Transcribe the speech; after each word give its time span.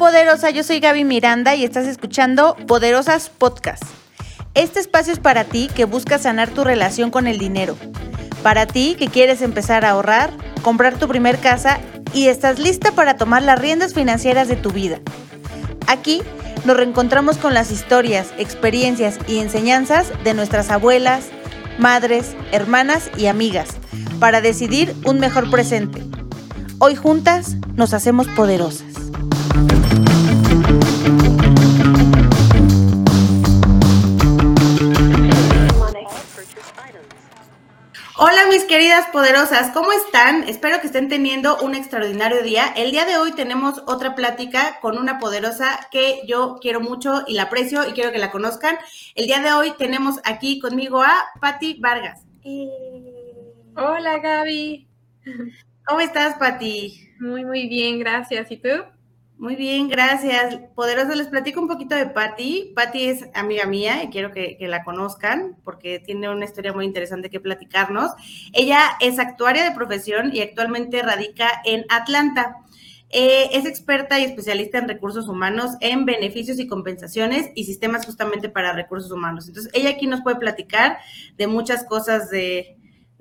Poderosa, 0.00 0.48
yo 0.48 0.64
soy 0.64 0.80
Gaby 0.80 1.04
Miranda 1.04 1.54
y 1.54 1.62
estás 1.62 1.86
escuchando 1.86 2.56
Poderosas 2.66 3.28
Podcast. 3.28 3.82
Este 4.54 4.80
espacio 4.80 5.12
es 5.12 5.18
para 5.18 5.44
ti 5.44 5.68
que 5.74 5.84
buscas 5.84 6.22
sanar 6.22 6.48
tu 6.48 6.64
relación 6.64 7.10
con 7.10 7.26
el 7.26 7.38
dinero. 7.38 7.76
Para 8.42 8.64
ti 8.64 8.96
que 8.98 9.08
quieres 9.08 9.42
empezar 9.42 9.84
a 9.84 9.90
ahorrar, 9.90 10.30
comprar 10.62 10.96
tu 10.96 11.06
primer 11.06 11.36
casa 11.36 11.80
y 12.14 12.28
estás 12.28 12.58
lista 12.58 12.92
para 12.92 13.18
tomar 13.18 13.42
las 13.42 13.58
riendas 13.58 13.92
financieras 13.92 14.48
de 14.48 14.56
tu 14.56 14.70
vida. 14.70 15.00
Aquí 15.86 16.22
nos 16.64 16.78
reencontramos 16.78 17.36
con 17.36 17.52
las 17.52 17.70
historias, 17.70 18.28
experiencias 18.38 19.18
y 19.28 19.40
enseñanzas 19.40 20.10
de 20.24 20.32
nuestras 20.32 20.70
abuelas, 20.70 21.26
madres, 21.78 22.34
hermanas 22.52 23.10
y 23.18 23.26
amigas 23.26 23.68
para 24.18 24.40
decidir 24.40 24.96
un 25.04 25.20
mejor 25.20 25.50
presente. 25.50 26.02
Hoy 26.78 26.94
juntas 26.94 27.56
nos 27.74 27.92
hacemos 27.92 28.28
poderosas. 28.28 28.89
Hola 38.22 38.46
mis 38.50 38.64
queridas 38.64 39.06
poderosas, 39.06 39.70
¿cómo 39.72 39.92
están? 39.92 40.46
Espero 40.46 40.80
que 40.80 40.88
estén 40.88 41.08
teniendo 41.08 41.58
un 41.62 41.74
extraordinario 41.74 42.42
día. 42.42 42.66
El 42.76 42.90
día 42.90 43.06
de 43.06 43.16
hoy 43.16 43.32
tenemos 43.32 43.82
otra 43.86 44.14
plática 44.14 44.78
con 44.80 44.98
una 44.98 45.18
poderosa 45.18 45.88
que 45.90 46.20
yo 46.26 46.58
quiero 46.60 46.80
mucho 46.80 47.24
y 47.26 47.32
la 47.32 47.44
aprecio 47.44 47.88
y 47.88 47.92
quiero 47.92 48.12
que 48.12 48.18
la 48.18 48.30
conozcan. 48.30 48.76
El 49.14 49.26
día 49.26 49.40
de 49.40 49.52
hoy 49.52 49.72
tenemos 49.78 50.20
aquí 50.24 50.60
conmigo 50.60 51.02
a 51.02 51.30
Patti 51.40 51.78
Vargas. 51.80 52.26
Hola 53.74 54.18
Gaby. 54.18 54.86
¿Cómo 55.86 56.00
estás, 56.00 56.36
Patti? 56.36 57.08
Muy, 57.18 57.44
muy 57.44 57.68
bien, 57.68 57.98
gracias. 57.98 58.50
¿Y 58.50 58.58
tú? 58.58 58.68
Muy 59.40 59.56
bien, 59.56 59.88
gracias. 59.88 60.58
Poderosa, 60.74 61.14
les 61.14 61.28
platico 61.28 61.62
un 61.62 61.66
poquito 61.66 61.94
de 61.94 62.04
Patti. 62.04 62.74
Patti 62.76 63.04
es 63.04 63.24
amiga 63.32 63.64
mía 63.64 64.04
y 64.04 64.10
quiero 64.10 64.32
que, 64.32 64.58
la 64.60 64.84
conozcan 64.84 65.56
porque 65.64 65.98
tiene 65.98 66.28
una 66.28 66.44
historia 66.44 66.74
muy 66.74 66.84
interesante 66.84 67.30
que 67.30 67.40
platicarnos. 67.40 68.10
Ella 68.52 68.80
es 69.00 69.18
actuaria 69.18 69.64
de 69.64 69.74
profesión 69.74 70.36
y 70.36 70.42
actualmente 70.42 71.00
radica 71.00 71.48
en 71.64 71.86
Atlanta. 71.88 72.58
Eh, 73.08 73.48
es 73.52 73.64
experta 73.64 74.20
y 74.20 74.24
especialista 74.24 74.76
en 74.76 74.88
recursos 74.88 75.26
humanos, 75.26 75.70
en 75.80 76.04
beneficios 76.04 76.58
y 76.58 76.66
compensaciones 76.66 77.50
y 77.54 77.64
sistemas 77.64 78.04
justamente 78.04 78.50
para 78.50 78.74
recursos 78.74 79.10
humanos. 79.10 79.48
Entonces, 79.48 79.72
ella 79.72 79.88
aquí 79.88 80.06
nos 80.06 80.20
puede 80.20 80.36
platicar 80.36 80.98
de 81.38 81.46
muchas 81.46 81.84
cosas 81.84 82.28
de, 82.28 82.76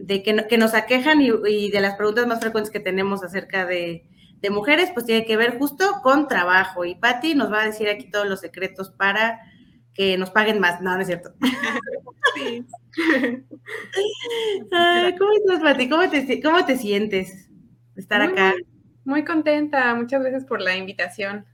que, 0.05 0.57
nos 0.57 0.73
aquejan 0.73 1.21
y 1.21 1.71
de 1.71 1.79
las 1.79 1.95
preguntas 1.95 2.27
más 2.27 2.41
frecuentes 2.41 2.73
que 2.73 2.81
tenemos 2.81 3.23
acerca 3.23 3.65
de, 3.65 4.03
de 4.41 4.49
mujeres, 4.49 4.91
pues 4.93 5.05
tiene 5.05 5.25
que 5.25 5.37
ver 5.37 5.57
justo 5.57 5.85
con 6.01 6.27
trabajo. 6.27 6.85
Y 6.85 6.95
Patti 6.95 7.35
nos 7.35 7.51
va 7.51 7.61
a 7.61 7.65
decir 7.65 7.89
aquí 7.89 8.09
todos 8.09 8.27
los 8.27 8.39
secretos 8.39 8.89
para 8.89 9.39
que 9.93 10.17
nos 10.17 10.31
paguen 10.31 10.59
más. 10.59 10.81
No, 10.81 10.95
no 10.95 11.01
es 11.01 11.07
cierto. 11.07 11.33
Sí. 12.35 12.65
¿Cómo 15.17 15.31
estás, 15.33 15.61
Patti? 15.61 15.89
¿Cómo 15.89 16.09
te, 16.09 16.41
¿Cómo 16.41 16.65
te 16.65 16.77
sientes 16.77 17.49
de 17.95 18.01
estar 18.01 18.21
acá? 18.21 18.53
muy 19.03 19.25
contenta. 19.25 19.93
Muchas 19.95 20.21
gracias 20.21 20.45
por 20.45 20.61
la 20.61 20.77
invitación. 20.77 21.45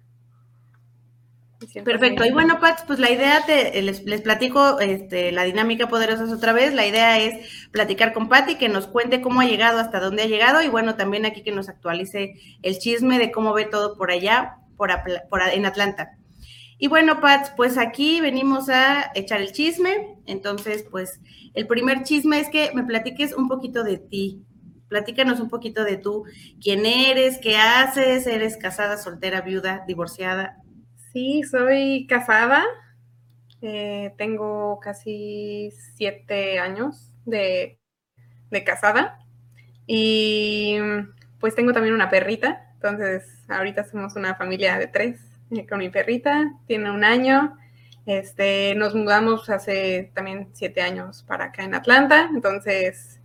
Perfecto. 1.83 2.25
Y 2.25 2.31
bueno, 2.31 2.59
Pats, 2.59 2.83
pues 2.85 2.99
la 2.99 3.09
idea, 3.09 3.45
te, 3.45 3.81
les, 3.81 4.01
platico 4.21 4.79
este, 4.79 5.31
la 5.31 5.43
dinámica 5.43 5.87
poderosas 5.87 6.31
otra 6.31 6.53
vez. 6.53 6.73
La 6.73 6.85
idea 6.85 7.19
es 7.19 7.69
platicar 7.71 8.13
con 8.13 8.27
Patti, 8.27 8.55
que 8.55 8.69
nos 8.69 8.87
cuente 8.87 9.21
cómo 9.21 9.41
ha 9.41 9.45
llegado, 9.45 9.79
hasta 9.79 9.99
dónde 9.99 10.23
ha 10.23 10.27
llegado, 10.27 10.61
y 10.61 10.67
bueno, 10.67 10.95
también 10.95 11.25
aquí 11.25 11.43
que 11.43 11.51
nos 11.51 11.69
actualice 11.69 12.33
el 12.61 12.77
chisme 12.77 13.19
de 13.19 13.31
cómo 13.31 13.53
ve 13.53 13.65
todo 13.65 13.97
por 13.97 14.11
allá, 14.11 14.57
por, 14.75 14.91
por 15.29 15.41
en 15.41 15.65
Atlanta. 15.65 16.17
Y 16.77 16.87
bueno, 16.87 17.21
Pats, 17.21 17.51
pues 17.55 17.77
aquí 17.77 18.19
venimos 18.19 18.67
a 18.69 19.11
echar 19.15 19.41
el 19.41 19.53
chisme. 19.53 20.17
Entonces, 20.25 20.85
pues 20.91 21.21
el 21.53 21.67
primer 21.67 22.03
chisme 22.03 22.39
es 22.39 22.49
que 22.49 22.71
me 22.73 22.83
platiques 22.83 23.33
un 23.33 23.47
poquito 23.47 23.83
de 23.83 23.97
ti. 23.97 24.43
Platícanos 24.89 25.39
un 25.39 25.49
poquito 25.49 25.83
de 25.83 25.97
tú, 25.97 26.25
quién 26.61 26.85
eres, 26.85 27.39
qué 27.39 27.57
haces, 27.57 28.27
eres 28.27 28.57
casada, 28.57 28.97
soltera, 28.97 29.41
viuda, 29.41 29.83
divorciada, 29.87 30.57
Sí, 31.15 31.43
soy 31.43 32.07
casada. 32.07 32.65
Eh, 33.61 34.13
tengo 34.17 34.81
casi 34.81 35.71
siete 35.95 36.59
años 36.59 37.13
de, 37.25 37.79
casada. 38.65 39.17
Y 39.87 40.77
pues 41.39 41.55
tengo 41.55 41.71
también 41.71 41.95
una 41.95 42.09
perrita. 42.09 42.69
Entonces, 42.73 43.45
ahorita 43.47 43.85
somos 43.85 44.17
una 44.17 44.35
familia 44.35 44.77
de 44.77 44.87
tres 44.87 45.21
eh, 45.51 45.65
con 45.65 45.79
mi 45.79 45.89
perrita. 45.89 46.51
Tiene 46.67 46.91
un 46.91 47.05
año. 47.05 47.57
Este, 48.05 48.75
nos 48.75 48.93
mudamos 48.93 49.49
hace 49.49 50.11
también 50.13 50.49
siete 50.51 50.81
años 50.81 51.23
para 51.25 51.45
acá 51.45 51.63
en 51.63 51.75
Atlanta. 51.75 52.29
Entonces, 52.35 53.21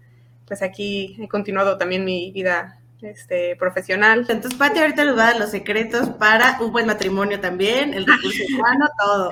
pues 0.46 0.62
aquí 0.62 1.16
he 1.20 1.26
continuado 1.26 1.76
también 1.76 2.04
mi 2.04 2.30
vida 2.30 2.79
este, 3.03 3.56
profesional. 3.56 4.27
Entonces, 4.28 4.55
Pati 4.55 4.78
ahorita 4.78 5.05
nos 5.05 5.19
va 5.19 5.22
a 5.22 5.31
dar 5.33 5.41
los 5.41 5.50
secretos 5.50 6.11
para 6.11 6.59
un 6.61 6.72
buen 6.72 6.87
matrimonio 6.87 7.41
también, 7.41 7.94
el 7.94 8.06
recurso 8.06 8.43
humano, 8.55 8.88
todo. 8.99 9.31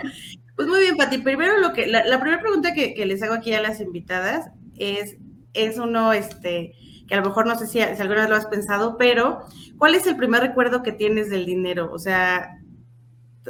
Pues 0.56 0.68
muy 0.68 0.80
bien, 0.80 0.96
Pati. 0.96 1.18
Primero, 1.18 1.58
lo 1.58 1.72
que, 1.72 1.86
la, 1.86 2.02
primera 2.20 2.40
pregunta 2.40 2.74
que, 2.74 3.04
les 3.06 3.22
hago 3.22 3.34
aquí 3.34 3.54
a 3.54 3.62
las 3.62 3.80
invitadas 3.80 4.50
es, 4.76 5.16
es 5.54 5.78
uno, 5.78 6.12
este, 6.12 6.74
que 7.06 7.14
a 7.14 7.20
lo 7.20 7.26
mejor 7.26 7.46
no 7.46 7.56
sé 7.56 7.66
si, 7.66 7.74
si 7.74 8.02
alguna 8.02 8.22
vez 8.22 8.30
lo 8.30 8.36
has 8.36 8.46
pensado, 8.46 8.96
pero 8.96 9.40
¿cuál 9.76 9.94
es 9.94 10.06
el 10.06 10.16
primer 10.16 10.40
recuerdo 10.40 10.82
que 10.82 10.92
tienes 10.92 11.30
del 11.30 11.46
dinero? 11.46 11.90
O 11.92 11.98
sea, 11.98 12.58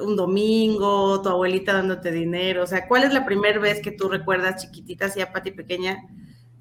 un 0.01 0.17
domingo, 0.17 1.21
tu 1.23 1.29
abuelita 1.29 1.73
dándote 1.73 2.13
dinero, 2.13 2.65
o 2.65 2.67
sea, 2.67 2.87
¿cuál 2.87 3.05
es 3.05 3.13
la 3.13 3.25
primera 3.25 3.59
vez 3.59 3.81
que 3.81 3.91
tú 3.91 4.09
recuerdas 4.09 4.63
chiquitita, 4.63 5.07
así 5.07 5.21
a 5.21 5.33
Pati 5.33 5.51
pequeña, 5.51 6.05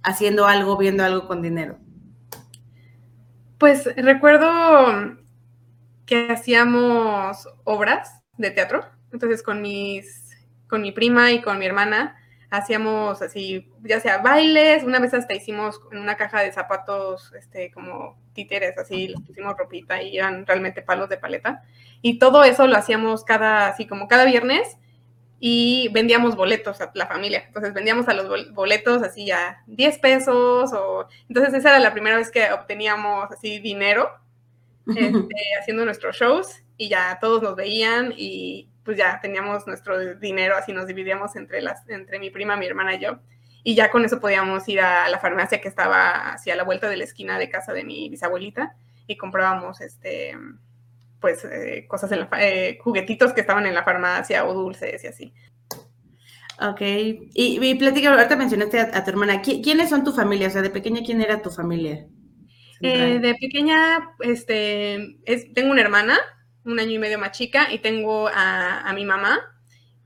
haciendo 0.01 0.45
algo, 0.45 0.77
viendo 0.77 1.03
algo 1.03 1.27
con 1.27 1.41
dinero? 1.41 1.77
Pues 3.57 3.89
recuerdo 3.95 5.17
que 6.05 6.29
hacíamos 6.29 7.47
obras 7.63 8.21
de 8.37 8.51
teatro, 8.51 8.85
entonces 9.11 9.41
con 9.41 9.61
mis, 9.61 10.47
con 10.67 10.81
mi 10.81 10.91
prima 10.91 11.31
y 11.31 11.41
con 11.41 11.57
mi 11.57 11.65
hermana 11.65 12.15
hacíamos 12.49 13.21
así, 13.21 13.69
ya 13.81 13.99
sea 13.99 14.19
bailes, 14.19 14.83
una 14.83 14.99
vez 14.99 15.13
hasta 15.13 15.33
hicimos 15.33 15.81
en 15.91 15.97
una 15.97 16.15
caja 16.17 16.41
de 16.41 16.51
zapatos, 16.51 17.33
este, 17.33 17.71
como 17.71 18.17
títeres, 18.33 18.77
así, 18.77 19.07
les 19.07 19.19
pusimos 19.21 19.57
ropita 19.57 20.01
y 20.01 20.17
eran 20.17 20.45
realmente 20.45 20.81
palos 20.81 21.09
de 21.09 21.17
paleta. 21.17 21.63
Y 22.01 22.19
todo 22.19 22.43
eso 22.43 22.67
lo 22.67 22.77
hacíamos 22.77 23.23
cada, 23.23 23.67
así 23.67 23.87
como 23.87 24.07
cada 24.07 24.25
viernes, 24.25 24.77
y 25.39 25.89
vendíamos 25.89 26.35
boletos 26.35 26.81
a 26.81 26.91
la 26.93 27.07
familia. 27.07 27.43
Entonces 27.47 27.73
vendíamos 27.73 28.07
a 28.07 28.13
los 28.13 28.53
boletos 28.53 29.03
así 29.03 29.25
ya 29.25 29.63
10 29.67 29.99
pesos 29.99 30.73
o 30.73 31.07
entonces 31.29 31.53
esa 31.53 31.69
era 31.69 31.79
la 31.79 31.93
primera 31.93 32.17
vez 32.17 32.31
que 32.31 32.51
obteníamos 32.51 33.31
así 33.31 33.59
dinero 33.59 34.09
este, 34.87 35.35
haciendo 35.59 35.85
nuestros 35.85 36.15
shows 36.15 36.63
y 36.77 36.89
ya 36.89 37.17
todos 37.19 37.41
nos 37.41 37.55
veían 37.55 38.13
y 38.15 38.69
pues 38.83 38.97
ya 38.97 39.19
teníamos 39.21 39.67
nuestro 39.67 40.15
dinero 40.15 40.55
así 40.55 40.71
nos 40.71 40.87
dividíamos 40.87 41.35
entre 41.35 41.61
las 41.61 41.87
entre 41.89 42.19
mi 42.19 42.29
prima, 42.29 42.55
mi 42.55 42.65
hermana 42.65 42.95
y 42.95 42.99
yo 42.99 43.19
y 43.63 43.75
ya 43.75 43.91
con 43.91 44.05
eso 44.05 44.19
podíamos 44.21 44.67
ir 44.69 44.79
a 44.79 45.09
la 45.09 45.19
farmacia 45.19 45.59
que 45.59 45.67
estaba 45.67 46.31
hacia 46.31 46.55
la 46.55 46.63
vuelta 46.63 46.87
de 46.89 46.97
la 46.97 47.03
esquina 47.03 47.37
de 47.37 47.49
casa 47.49 47.73
de 47.73 47.83
mi 47.83 48.09
bisabuelita 48.09 48.75
y 49.07 49.17
comprábamos 49.17 49.81
este 49.81 50.37
pues 51.19 51.45
eh, 51.45 51.85
cosas 51.87 52.11
en 52.11 52.19
la, 52.19 52.29
eh, 52.39 52.77
juguetitos 52.81 53.33
que 53.33 53.41
estaban 53.41 53.65
en 53.65 53.73
la 53.73 53.83
farmacia 53.83 54.45
o 54.45 54.53
dulces 54.53 55.03
y 55.03 55.07
así. 55.07 55.33
Ok, 56.59 56.81
y, 56.81 57.29
y 57.35 57.75
platica, 57.75 58.11
ahorita 58.11 58.35
mencionaste 58.35 58.79
a, 58.79 59.03
tu 59.03 59.11
hermana, 59.11 59.41
¿quiénes 59.41 59.89
son 59.89 60.03
tu 60.03 60.11
familia? 60.11 60.47
O 60.47 60.51
sea, 60.51 60.63
de 60.63 60.71
pequeña, 60.71 61.01
¿quién 61.05 61.21
era 61.21 61.41
tu 61.41 61.51
familia? 61.51 62.07
Eh, 62.81 63.19
de 63.19 63.35
pequeña, 63.35 64.09
este, 64.21 65.19
es, 65.25 65.53
tengo 65.53 65.71
una 65.71 65.81
hermana, 65.81 66.17
un 66.65 66.79
año 66.79 66.91
y 66.91 66.99
medio 66.99 67.19
más 67.19 67.31
chica, 67.31 67.71
y 67.71 67.79
tengo 67.79 68.27
a, 68.27 68.81
a 68.81 68.93
mi 68.93 69.05
mamá. 69.05 69.39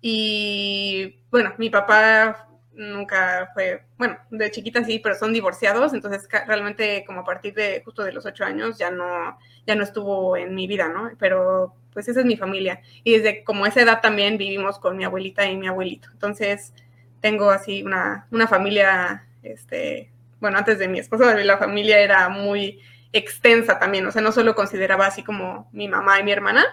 Y 0.02 1.24
bueno, 1.30 1.54
mi 1.58 1.70
papá 1.70 2.51
nunca 2.74 3.52
fue, 3.54 3.84
bueno, 3.98 4.18
de 4.30 4.52
chiquita 4.52 4.84
sí, 4.84 5.00
pero 5.00 5.16
son 5.16 5.34
divorciados, 5.34 5.94
entonces 5.94 6.28
realmente 6.48 7.04
como 7.06 7.22
a 7.22 7.26
partir 7.26 7.54
de 7.54 7.82
justo 7.84 8.04
de 8.04 8.14
los 8.14 8.26
ocho 8.26 8.44
años 8.46 8.78
ya 8.78 8.92
no, 8.92 9.38
ya 9.68 9.76
no 9.76 9.84
estuvo 9.84 10.38
en 10.38 10.56
mi 10.56 10.68
vida, 10.68 10.88
¿no? 10.88 11.12
Pero 11.20 11.76
pues 11.94 12.08
esa 12.08 12.22
es 12.22 12.26
mi 12.26 12.38
familia. 12.38 12.82
Y 13.04 13.18
desde 13.18 13.44
como 13.44 13.66
esa 13.66 13.82
edad 13.82 14.02
también 14.02 14.38
vivimos 14.38 14.80
con 14.80 14.98
mi 14.98 15.04
abuelita 15.04 15.46
y 15.46 15.58
mi 15.58 15.68
abuelito. 15.68 16.10
Entonces 16.12 16.74
tengo 17.20 17.50
así 17.50 17.84
una, 17.84 18.28
una 18.32 18.48
familia, 18.48 19.28
este, 19.44 20.12
bueno, 20.40 20.58
antes 20.58 20.80
de 20.80 20.88
mi 20.88 21.00
esposo, 21.00 21.26
la 21.34 21.58
familia 21.58 22.00
era 22.00 22.30
muy 22.30 22.80
extensa 23.14 23.78
también, 23.78 24.06
o 24.06 24.12
sea, 24.12 24.22
no 24.22 24.32
solo 24.32 24.56
consideraba 24.56 25.06
así 25.06 25.22
como 25.22 25.70
mi 25.74 25.88
mamá 25.88 26.20
y 26.20 26.24
mi 26.24 26.32
hermana, 26.32 26.64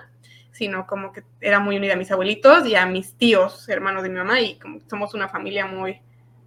sino 0.52 0.86
como 0.86 1.12
que 1.12 1.22
era 1.40 1.60
muy 1.60 1.76
unida 1.76 1.94
a 1.94 1.96
mis 1.96 2.10
abuelitos 2.10 2.66
y 2.66 2.74
a 2.74 2.86
mis 2.86 3.14
tíos, 3.14 3.68
hermanos 3.68 4.02
de 4.02 4.08
mi 4.08 4.16
mamá, 4.16 4.40
y 4.40 4.58
como 4.58 4.80
somos 4.88 5.14
una 5.14 5.28
familia 5.28 5.66
muy, 5.66 6.00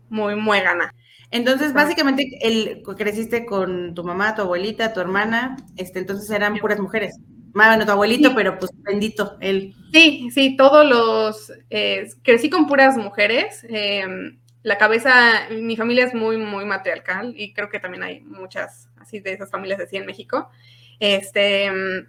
muy 0.09 0.35
muégana. 0.35 0.93
Entonces, 1.31 1.73
básicamente, 1.73 2.29
el, 2.41 2.83
creciste 2.97 3.45
con 3.45 3.95
tu 3.95 4.03
mamá, 4.03 4.35
tu 4.35 4.41
abuelita, 4.41 4.93
tu 4.93 4.99
hermana, 4.99 5.55
este, 5.77 5.99
entonces 5.99 6.29
eran 6.29 6.57
puras 6.57 6.79
mujeres. 6.79 7.17
bueno, 7.53 7.85
tu 7.85 7.91
abuelito, 7.91 8.35
pero 8.35 8.59
pues 8.59 8.71
bendito 8.83 9.37
él. 9.39 9.73
Sí, 9.93 10.29
sí, 10.31 10.57
todos 10.57 10.85
los, 10.85 11.53
eh, 11.69 12.09
crecí 12.21 12.49
con 12.49 12.67
puras 12.67 12.97
mujeres. 12.97 13.65
Em, 13.69 14.39
la 14.63 14.77
cabeza, 14.77 15.47
mi 15.49 15.77
familia 15.77 16.05
es 16.05 16.13
muy, 16.13 16.37
muy 16.37 16.65
matriarcal 16.65 17.33
y 17.35 17.53
creo 17.53 17.69
que 17.69 17.79
también 17.79 18.03
hay 18.03 18.19
muchas 18.21 18.89
así 18.97 19.19
de 19.21 19.33
esas 19.33 19.49
familias 19.49 19.79
así 19.79 19.95
en 19.95 20.05
México. 20.05 20.49
Este, 20.99 21.65
em, 21.65 22.07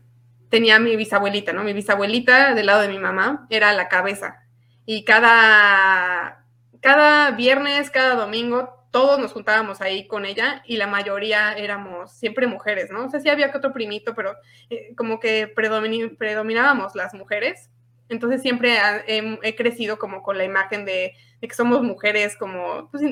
tenía 0.53 0.79
mi 0.79 0.97
bisabuelita, 0.97 1.55
¿no? 1.55 1.65
Mi 1.65 1.73
bisabuelita 1.73 2.53
del 2.53 2.67
lado 2.67 2.83
de 2.83 2.89
mi 2.89 2.99
mamá 2.99 3.47
era 3.49 3.73
la 3.73 3.89
cabeza 3.89 4.45
y 4.85 5.03
cada, 5.03 6.45
cada 6.83 7.31
viernes, 7.31 7.89
cada 7.89 8.17
domingo 8.17 8.87
todos 8.91 9.19
nos 9.19 9.33
juntábamos 9.33 9.81
ahí 9.81 10.07
con 10.07 10.27
ella 10.27 10.63
y 10.67 10.77
la 10.77 10.87
mayoría 10.87 11.55
éramos 11.55 12.13
siempre 12.13 12.47
mujeres, 12.47 12.91
¿no? 12.91 13.07
O 13.07 13.09
sea, 13.09 13.21
sí 13.21 13.31
había 13.31 13.51
que 13.51 13.57
otro 13.57 13.73
primito, 13.73 14.15
pero 14.15 14.35
eh, 14.69 14.95
como 14.95 15.21
que 15.21 15.47
predominábamos 15.49 16.95
las 16.95 17.15
mujeres. 17.15 17.71
Entonces 18.11 18.43
siempre 18.43 18.77
he, 19.07 19.57
crecido 19.57 19.99
como 19.99 20.23
con 20.23 20.37
la 20.37 20.45
imagen 20.45 20.85
de, 20.85 21.15
que 21.41 21.55
somos 21.55 21.83
mujeres 21.83 22.37
como 22.37 22.91
pues, 22.91 23.03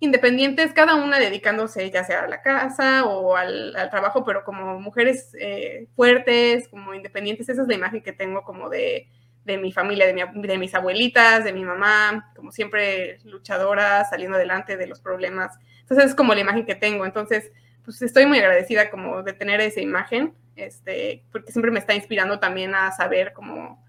independientes, 0.00 0.72
cada 0.72 0.94
una 0.96 1.18
dedicándose 1.18 1.90
ya 1.90 2.04
sea 2.04 2.22
a 2.22 2.28
la 2.28 2.42
casa 2.42 3.04
o 3.06 3.36
al, 3.36 3.74
trabajo, 3.90 4.24
pero 4.24 4.44
como 4.44 4.78
mujeres 4.80 5.34
eh, 5.40 5.86
fuertes, 5.96 6.68
como 6.68 6.94
independientes. 6.94 7.48
Esa 7.48 7.62
es 7.62 7.68
la 7.68 7.74
imagen 7.74 8.02
que 8.02 8.12
tengo 8.12 8.42
como 8.42 8.68
de, 8.68 9.08
de 9.46 9.58
mi 9.58 9.72
familia, 9.72 10.06
de, 10.06 10.58
mis 10.58 10.74
abuelitas, 10.74 11.44
de 11.44 11.52
mi 11.52 11.64
mamá, 11.64 12.30
como 12.34 12.50
siempre 12.50 13.18
luchadora, 13.24 14.04
saliendo 14.04 14.36
adelante 14.36 14.76
de 14.76 14.86
los 14.88 15.00
problemas. 15.00 15.56
Entonces 15.80 16.06
es 16.06 16.14
como 16.14 16.34
la 16.34 16.40
imagen 16.40 16.66
que 16.66 16.74
tengo. 16.74 17.06
Entonces, 17.06 17.52
pues 17.84 18.02
estoy 18.02 18.26
muy 18.26 18.38
agradecida 18.38 18.90
como 18.90 19.22
de 19.22 19.32
tener 19.32 19.60
esa 19.60 19.80
imagen, 19.80 20.34
este, 20.56 21.22
porque 21.30 21.52
siempre 21.52 21.70
me 21.70 21.78
está 21.78 21.94
inspirando 21.94 22.40
también 22.40 22.74
a 22.74 22.90
saber 22.90 23.32
como, 23.32 23.85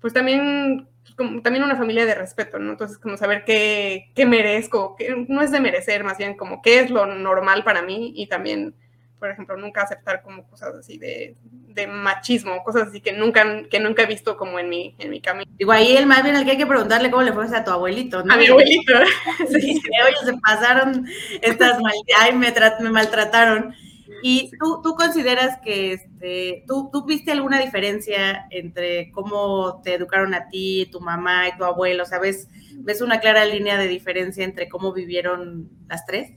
pues 0.00 0.12
también, 0.12 0.88
como, 1.16 1.42
también 1.42 1.64
una 1.64 1.76
familia 1.76 2.06
de 2.06 2.14
respeto, 2.14 2.58
¿no? 2.58 2.72
Entonces, 2.72 2.98
como 2.98 3.16
saber 3.16 3.44
qué, 3.44 4.10
qué 4.14 4.26
merezco, 4.26 4.96
qué, 4.96 5.26
no 5.28 5.42
es 5.42 5.50
de 5.50 5.60
merecer, 5.60 6.04
más 6.04 6.18
bien 6.18 6.36
como 6.36 6.62
qué 6.62 6.80
es 6.80 6.90
lo 6.90 7.06
normal 7.06 7.64
para 7.64 7.82
mí 7.82 8.12
y 8.16 8.26
también 8.26 8.74
por 9.20 9.30
ejemplo, 9.30 9.56
nunca 9.58 9.82
aceptar 9.82 10.22
como 10.22 10.48
cosas 10.48 10.74
así 10.74 10.96
de, 10.96 11.36
de, 11.42 11.86
machismo, 11.86 12.64
cosas 12.64 12.88
así 12.88 13.02
que 13.02 13.12
nunca, 13.12 13.64
que 13.70 13.78
nunca 13.78 14.02
he 14.02 14.06
visto 14.06 14.36
como 14.38 14.58
en 14.58 14.70
mi, 14.70 14.96
en 14.98 15.10
mi 15.10 15.20
camino. 15.20 15.48
Digo, 15.58 15.72
ahí 15.72 15.94
el 15.94 16.06
más 16.06 16.24
bien 16.24 16.36
al 16.36 16.44
que 16.46 16.52
hay 16.52 16.56
que 16.56 16.66
preguntarle 16.66 17.10
cómo 17.10 17.22
le 17.22 17.34
fue 17.34 17.44
a 17.54 17.62
tu 17.62 17.70
abuelito, 17.70 18.24
¿no? 18.24 18.32
A 18.32 18.38
mi 18.38 18.46
abuelito. 18.46 18.94
sí, 19.50 19.80
oye, 20.06 20.16
se 20.24 20.32
pasaron 20.38 21.06
estas 21.42 21.80
mal... 21.80 21.92
ay, 22.18 22.32
me, 22.32 22.52
me 22.80 22.90
maltrataron. 22.90 23.74
¿Y 24.22 24.50
tú, 24.58 24.80
tú 24.82 24.94
consideras 24.94 25.58
que 25.62 25.94
este, 25.94 26.64
¿tú, 26.66 26.90
tú 26.92 27.04
viste 27.04 27.32
alguna 27.32 27.58
diferencia 27.60 28.46
entre 28.50 29.10
cómo 29.12 29.80
te 29.82 29.94
educaron 29.94 30.34
a 30.34 30.48
ti, 30.48 30.88
tu 30.92 31.00
mamá 31.00 31.48
y 31.48 31.56
tu 31.56 31.64
abuelo? 31.64 32.04
¿Sabes? 32.04 32.48
¿Ves 32.76 33.00
una 33.00 33.20
clara 33.20 33.44
línea 33.44 33.78
de 33.78 33.88
diferencia 33.88 34.44
entre 34.44 34.68
cómo 34.68 34.92
vivieron 34.92 35.70
las 35.88 36.04
tres? 36.06 36.32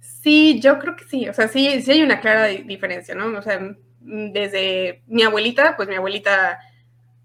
Sí, 0.00 0.60
yo 0.60 0.78
creo 0.78 0.94
que 0.96 1.04
sí, 1.04 1.28
o 1.28 1.34
sea, 1.34 1.48
sí, 1.48 1.82
sí 1.82 1.90
hay 1.90 2.02
una 2.02 2.20
clara 2.20 2.46
diferencia, 2.46 3.14
¿no? 3.14 3.36
O 3.36 3.42
sea, 3.42 3.58
mm, 3.58 4.32
desde 4.32 5.02
mi 5.08 5.22
abuelita, 5.24 5.76
pues 5.76 5.88
mi 5.88 5.96
abuelita, 5.96 6.60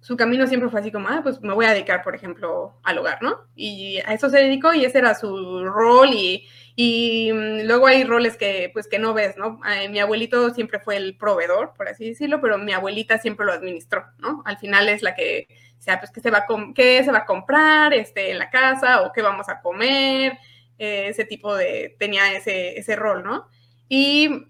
su 0.02 0.18
camino 0.18 0.48
siempre 0.48 0.70
fue 0.70 0.80
así 0.80 0.92
como, 0.92 1.08
ah, 1.08 1.20
pues 1.22 1.42
me 1.42 1.54
voy 1.54 1.66
a 1.66 1.74
dedicar, 1.74 2.02
por 2.04 2.16
ejemplo, 2.16 2.80
al 2.84 2.98
hogar, 2.98 3.22
¿no? 3.22 3.42
Y 3.56 3.98
a 4.00 4.14
eso 4.14 4.30
se 4.30 4.38
dedicó 4.38 4.74
y 4.74 4.86
ese 4.86 4.98
era 4.98 5.14
su 5.14 5.64
rol 5.66 6.10
y, 6.12 6.48
y 6.80 7.34
mm, 7.34 7.66
luego 7.66 7.88
hay 7.88 8.04
roles 8.04 8.38
que, 8.38 8.70
pues, 8.72 8.88
que 8.88 9.00
no 9.00 9.16
ves, 9.16 9.36
¿no? 9.36 9.60
Eh, 9.68 9.90
mi 9.90 9.98
abuelito 9.98 10.54
siempre 10.54 10.80
fue 10.80 10.96
el 10.96 11.18
proveedor, 11.18 11.74
por 11.76 11.90
así 11.90 12.10
decirlo, 12.10 12.40
pero 12.40 12.60
mi 12.60 12.72
abuelita 12.72 13.18
siempre 13.18 13.48
lo 13.48 13.54
administró, 13.54 14.06
¿no? 14.20 14.44
Al 14.46 14.60
final 14.60 14.88
es 14.88 15.02
la 15.02 15.16
que, 15.16 15.48
o 15.80 15.82
sea, 15.82 16.00
pues, 16.00 16.12
¿qué 16.12 16.22
se 16.22 16.30
va 16.30 16.38
a, 16.38 16.46
qué 16.76 17.04
se 17.04 17.12
va 17.12 17.20
a 17.20 17.26
comprar 17.26 17.96
este, 17.96 18.30
en 18.30 18.38
la 18.38 18.52
casa 18.52 19.02
o 19.02 19.12
qué 19.12 19.24
vamos 19.24 19.50
a 19.50 19.60
comer? 19.60 20.38
Eh, 20.78 21.08
ese 21.08 21.26
tipo 21.26 21.56
de, 21.56 21.96
tenía 21.98 22.32
ese, 22.34 22.78
ese 22.78 22.96
rol, 22.96 23.24
¿no? 23.24 23.48
Y 23.90 24.46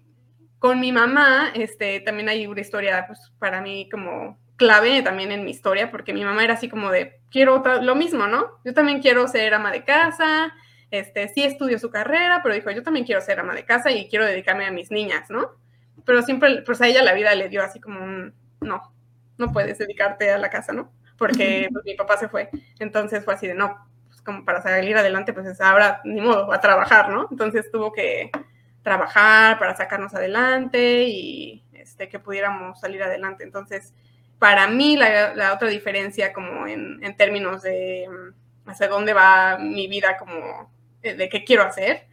con 0.58 0.80
mi 0.80 0.92
mamá, 0.92 1.50
este, 1.54 2.00
también 2.00 2.28
hay 2.28 2.46
una 2.46 2.60
historia, 2.60 3.06
pues, 3.06 3.32
para 3.38 3.62
mí 3.62 3.88
como 3.90 4.38
clave 4.56 5.00
también 5.00 5.32
en 5.32 5.46
mi 5.46 5.52
historia, 5.52 5.90
porque 5.90 6.12
mi 6.12 6.24
mamá 6.24 6.44
era 6.44 6.54
así 6.54 6.68
como 6.68 6.90
de, 6.90 7.20
quiero 7.30 7.62
lo 7.80 7.94
mismo, 7.94 8.26
¿no? 8.26 8.50
Yo 8.66 8.74
también 8.74 9.00
quiero 9.00 9.26
ser 9.28 9.54
ama 9.54 9.70
de 9.70 9.84
casa, 9.84 10.52
este, 10.90 11.28
sí 11.28 11.44
estudio 11.44 11.78
su 11.78 11.90
carrera, 11.90 12.40
pero 12.42 12.54
dijo, 12.54 12.70
yo 12.70 12.82
también 12.82 13.04
quiero 13.04 13.20
ser 13.20 13.40
ama 13.40 13.54
de 13.54 13.64
casa 13.64 13.90
y 13.90 14.08
quiero 14.08 14.24
dedicarme 14.24 14.66
a 14.66 14.70
mis 14.70 14.90
niñas, 14.90 15.28
¿no? 15.30 15.50
Pero 16.04 16.22
siempre, 16.22 16.62
pues 16.62 16.80
a 16.80 16.86
ella 16.86 17.02
la 17.02 17.12
vida 17.12 17.34
le 17.34 17.48
dio 17.48 17.62
así 17.62 17.80
como 17.80 18.02
un, 18.02 18.34
no, 18.60 18.94
no 19.36 19.52
puedes 19.52 19.78
dedicarte 19.78 20.30
a 20.30 20.38
la 20.38 20.50
casa, 20.50 20.72
¿no? 20.72 20.90
Porque 21.18 21.68
pues, 21.72 21.84
mi 21.84 21.94
papá 21.94 22.16
se 22.16 22.28
fue. 22.28 22.48
Entonces 22.78 23.24
fue 23.24 23.34
así 23.34 23.46
de, 23.46 23.54
no, 23.54 23.86
como 24.24 24.44
para 24.44 24.62
salir 24.62 24.96
adelante, 24.96 25.32
pues 25.32 25.60
ahora 25.60 26.00
ni 26.04 26.20
modo, 26.20 26.52
a 26.52 26.60
trabajar, 26.60 27.10
¿no? 27.10 27.28
Entonces 27.30 27.70
tuvo 27.70 27.92
que 27.92 28.30
trabajar 28.82 29.58
para 29.58 29.76
sacarnos 29.76 30.14
adelante 30.14 31.04
y 31.04 31.64
este, 31.72 32.08
que 32.08 32.18
pudiéramos 32.18 32.80
salir 32.80 33.02
adelante. 33.02 33.44
Entonces, 33.44 33.92
para 34.38 34.68
mí 34.68 34.96
la, 34.96 35.52
otra 35.52 35.68
diferencia 35.68 36.32
como 36.32 36.66
en, 36.66 37.02
en, 37.02 37.16
términos 37.16 37.62
de 37.62 38.06
mm, 38.08 38.70
hacia 38.70 38.88
dónde 38.88 39.12
va 39.12 39.58
mi 39.58 39.88
vida, 39.88 40.16
como 40.16 40.70
de 41.02 41.28
qué 41.28 41.44
quiero 41.44 41.62
hacer, 41.62 42.06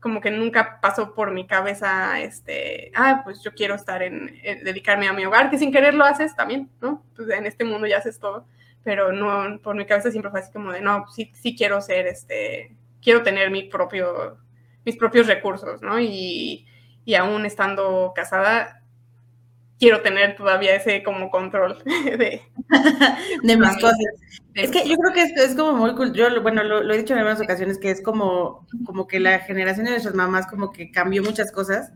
como 0.00 0.20
que 0.20 0.30
nunca 0.30 0.78
pasó 0.80 1.14
por 1.14 1.32
mi 1.32 1.46
cabeza, 1.46 2.20
este, 2.20 2.92
ah, 2.94 3.22
pues 3.24 3.42
yo 3.42 3.54
quiero 3.54 3.74
estar 3.74 4.02
en, 4.02 4.38
en 4.42 4.62
dedicarme 4.62 5.08
a 5.08 5.12
mi 5.12 5.24
hogar, 5.24 5.50
que 5.50 5.58
sin 5.58 5.72
querer 5.72 5.94
lo 5.94 6.04
haces 6.04 6.36
también, 6.36 6.70
¿no? 6.80 7.04
Pues 7.14 7.28
en 7.30 7.46
este 7.46 7.64
mundo 7.64 7.86
ya 7.86 7.98
haces 7.98 8.18
todo 8.18 8.46
pero 8.86 9.10
no, 9.10 9.58
por 9.62 9.74
mi 9.74 9.84
cabeza 9.84 10.12
siempre 10.12 10.30
fue 10.30 10.38
así 10.38 10.52
como 10.52 10.70
de, 10.70 10.80
no, 10.80 11.08
sí, 11.08 11.32
sí 11.34 11.56
quiero 11.56 11.80
ser, 11.80 12.06
este, 12.06 12.76
quiero 13.02 13.24
tener 13.24 13.50
mi 13.50 13.64
propio, 13.64 14.38
mis 14.84 14.96
propios 14.96 15.26
recursos, 15.26 15.82
¿no? 15.82 15.98
Y, 15.98 16.68
y 17.04 17.14
aún 17.16 17.44
estando 17.44 18.12
casada, 18.14 18.84
quiero 19.78 20.00
tener 20.02 20.36
todavía 20.36 20.76
ese 20.76 21.02
como 21.02 21.30
control 21.30 21.82
de, 22.04 22.42
de 23.42 23.56
mis 23.56 23.76
cosas. 23.76 23.98
Es 24.54 24.70
que 24.70 24.88
yo 24.88 24.96
creo 24.96 25.12
que 25.12 25.22
es, 25.22 25.32
es 25.36 25.54
como 25.54 25.72
muy 25.74 25.94
cool. 25.94 26.14
Yo, 26.14 26.42
bueno, 26.42 26.62
lo, 26.64 26.82
lo, 26.82 26.94
he 26.94 26.98
dicho 26.98 27.12
en 27.12 27.18
algunas 27.18 27.40
ocasiones 27.40 27.78
que 27.78 27.90
es 27.90 28.02
como, 28.02 28.66
como 28.86 29.06
que 29.06 29.20
la 29.20 29.40
generación 29.40 29.84
de 29.84 29.92
nuestras 29.92 30.14
mamás 30.14 30.46
como 30.46 30.72
que 30.72 30.90
cambió 30.90 31.22
muchas 31.22 31.52
cosas 31.52 31.92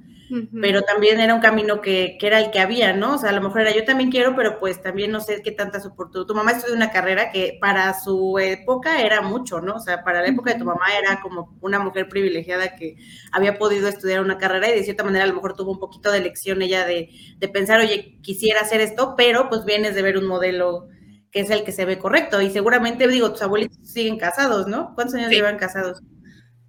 pero 0.61 0.83
también 0.83 1.21
era 1.21 1.35
un 1.35 1.41
camino 1.41 1.81
que, 1.81 2.17
que, 2.19 2.27
era 2.27 2.39
el 2.39 2.51
que 2.51 2.61
había, 2.61 2.93
¿no? 2.93 3.15
O 3.15 3.19
sea, 3.19 3.31
a 3.31 3.33
lo 3.33 3.41
mejor 3.41 3.63
era 3.63 3.75
yo 3.75 3.85
también 3.85 4.11
quiero, 4.11 4.37
pero 4.37 4.61
pues 4.61 4.81
también 4.81 5.11
no 5.11 5.21
sé 5.21 5.43
qué 5.43 5.51
tantas 5.51 5.85
oportunidades. 5.87 6.29
Tu 6.29 6.35
mamá 6.35 6.53
estudió 6.53 6.77
una 6.77 6.93
carrera 6.93 7.31
que 7.31 7.59
para 7.61 7.99
su 7.99 8.39
época 8.39 9.03
era 9.03 9.23
mucho, 9.23 9.61
¿no? 9.61 9.75
O 9.75 9.81
sea, 9.81 10.05
para 10.05 10.23
la 10.23 10.29
época 10.29 10.53
de 10.53 10.59
tu 10.59 10.65
mamá 10.65 10.87
era 11.03 11.21
como 11.21 11.57
una 11.61 11.81
mujer 11.81 12.09
privilegiada 12.09 12.77
que 12.77 12.97
había 13.33 13.59
podido 13.59 13.89
estudiar 13.89 14.21
una 14.21 14.39
carrera 14.39 14.71
y 14.71 14.75
de 14.75 14.85
cierta 14.85 15.05
manera 15.05 15.25
a 15.25 15.29
lo 15.29 15.35
mejor 15.35 15.57
tuvo 15.57 15.73
un 15.73 15.81
poquito 15.81 16.13
de 16.13 16.19
elección 16.19 16.63
ella 16.63 16.87
de, 16.87 17.11
de 17.37 17.49
pensar, 17.49 17.81
oye, 17.81 18.19
quisiera 18.23 18.61
hacer 18.61 18.81
esto, 18.81 19.15
pero 19.17 19.49
pues 19.49 19.65
vienes 19.65 19.95
de 19.95 20.03
ver 20.03 20.17
un 20.17 20.27
modelo 20.27 20.89
que 21.33 21.41
es 21.41 21.51
el 21.51 21.65
que 21.65 21.73
se 21.73 21.85
ve 21.85 21.99
correcto. 21.99 22.41
Y 22.41 22.51
seguramente, 22.51 23.09
digo, 23.09 23.33
tus 23.33 23.43
abuelitos 23.43 23.79
siguen 23.83 24.19
casados, 24.19 24.69
¿no? 24.69 24.95
¿Cuántos 24.95 25.15
años 25.17 25.31
llevan 25.31 25.59
casados? 25.59 26.03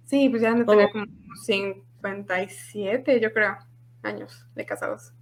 Sí, 0.04 0.28
pues 0.28 0.42
ya 0.42 0.52
no 0.52 0.66
tenía 0.66 0.90
como 0.90 1.06
cinco 1.44 1.91
57, 2.02 3.20
yo 3.20 3.32
creo, 3.32 3.56
años 4.02 4.46
de 4.54 4.66
casados. 4.66 5.12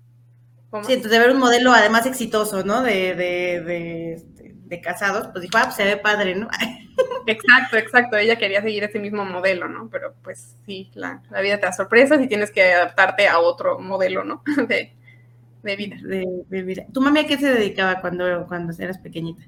Sí, 0.83 0.93
entonces 0.93 1.11
de 1.11 1.19
ver 1.19 1.31
un 1.33 1.41
modelo 1.41 1.73
además 1.73 2.07
exitoso, 2.07 2.63
¿no? 2.65 2.83
De, 2.83 3.15
de, 3.15 3.61
de, 3.61 4.13
este, 4.15 4.55
de 4.55 4.81
casados, 4.81 5.29
pues 5.33 5.43
dijo, 5.43 5.59
ah, 5.59 5.65
pues 5.65 5.75
se 5.75 5.85
ve 5.85 5.97
padre, 5.97 6.37
¿no? 6.37 6.49
Exacto, 7.27 7.77
exacto. 7.77 8.17
Ella 8.17 8.37
quería 8.37 8.63
seguir 8.63 8.85
ese 8.85 8.99
mismo 8.99 9.25
modelo, 9.25 9.69
¿no? 9.69 9.89
Pero 9.91 10.15
pues 10.23 10.57
sí, 10.67 10.91
la, 10.95 11.23
la 11.31 11.41
vida 11.41 11.59
te 11.59 11.67
da 11.67 11.73
sorpresas 11.73 12.21
y 12.21 12.29
tienes 12.29 12.51
que 12.51 12.73
adaptarte 12.73 13.29
a 13.29 13.39
otro 13.39 13.79
modelo, 13.79 14.25
¿no? 14.25 14.43
De, 14.69 14.93
de 15.63 15.77
vida. 15.77 15.97
De, 16.03 16.63
vida. 16.63 16.85
¿Tu 16.93 17.01
mamá 17.01 17.21
a 17.21 17.27
qué 17.27 17.37
se 17.37 17.53
dedicaba 17.53 18.01
cuando, 18.01 18.47
cuando 18.49 18.73
eras 18.79 18.99
pequeñita? 18.99 19.43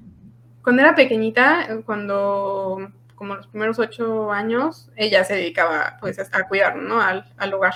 Cuando 0.61 0.81
era 0.81 0.95
pequeñita, 0.95 1.81
cuando 1.85 2.91
como 3.15 3.35
los 3.35 3.47
primeros 3.47 3.79
ocho 3.79 4.31
años, 4.31 4.89
ella 4.95 5.23
se 5.23 5.35
dedicaba 5.35 5.97
pues 5.99 6.19
a 6.19 6.47
cuidar, 6.47 6.75
¿no? 6.75 7.01
Al, 7.01 7.31
al 7.37 7.53
hogar, 7.53 7.73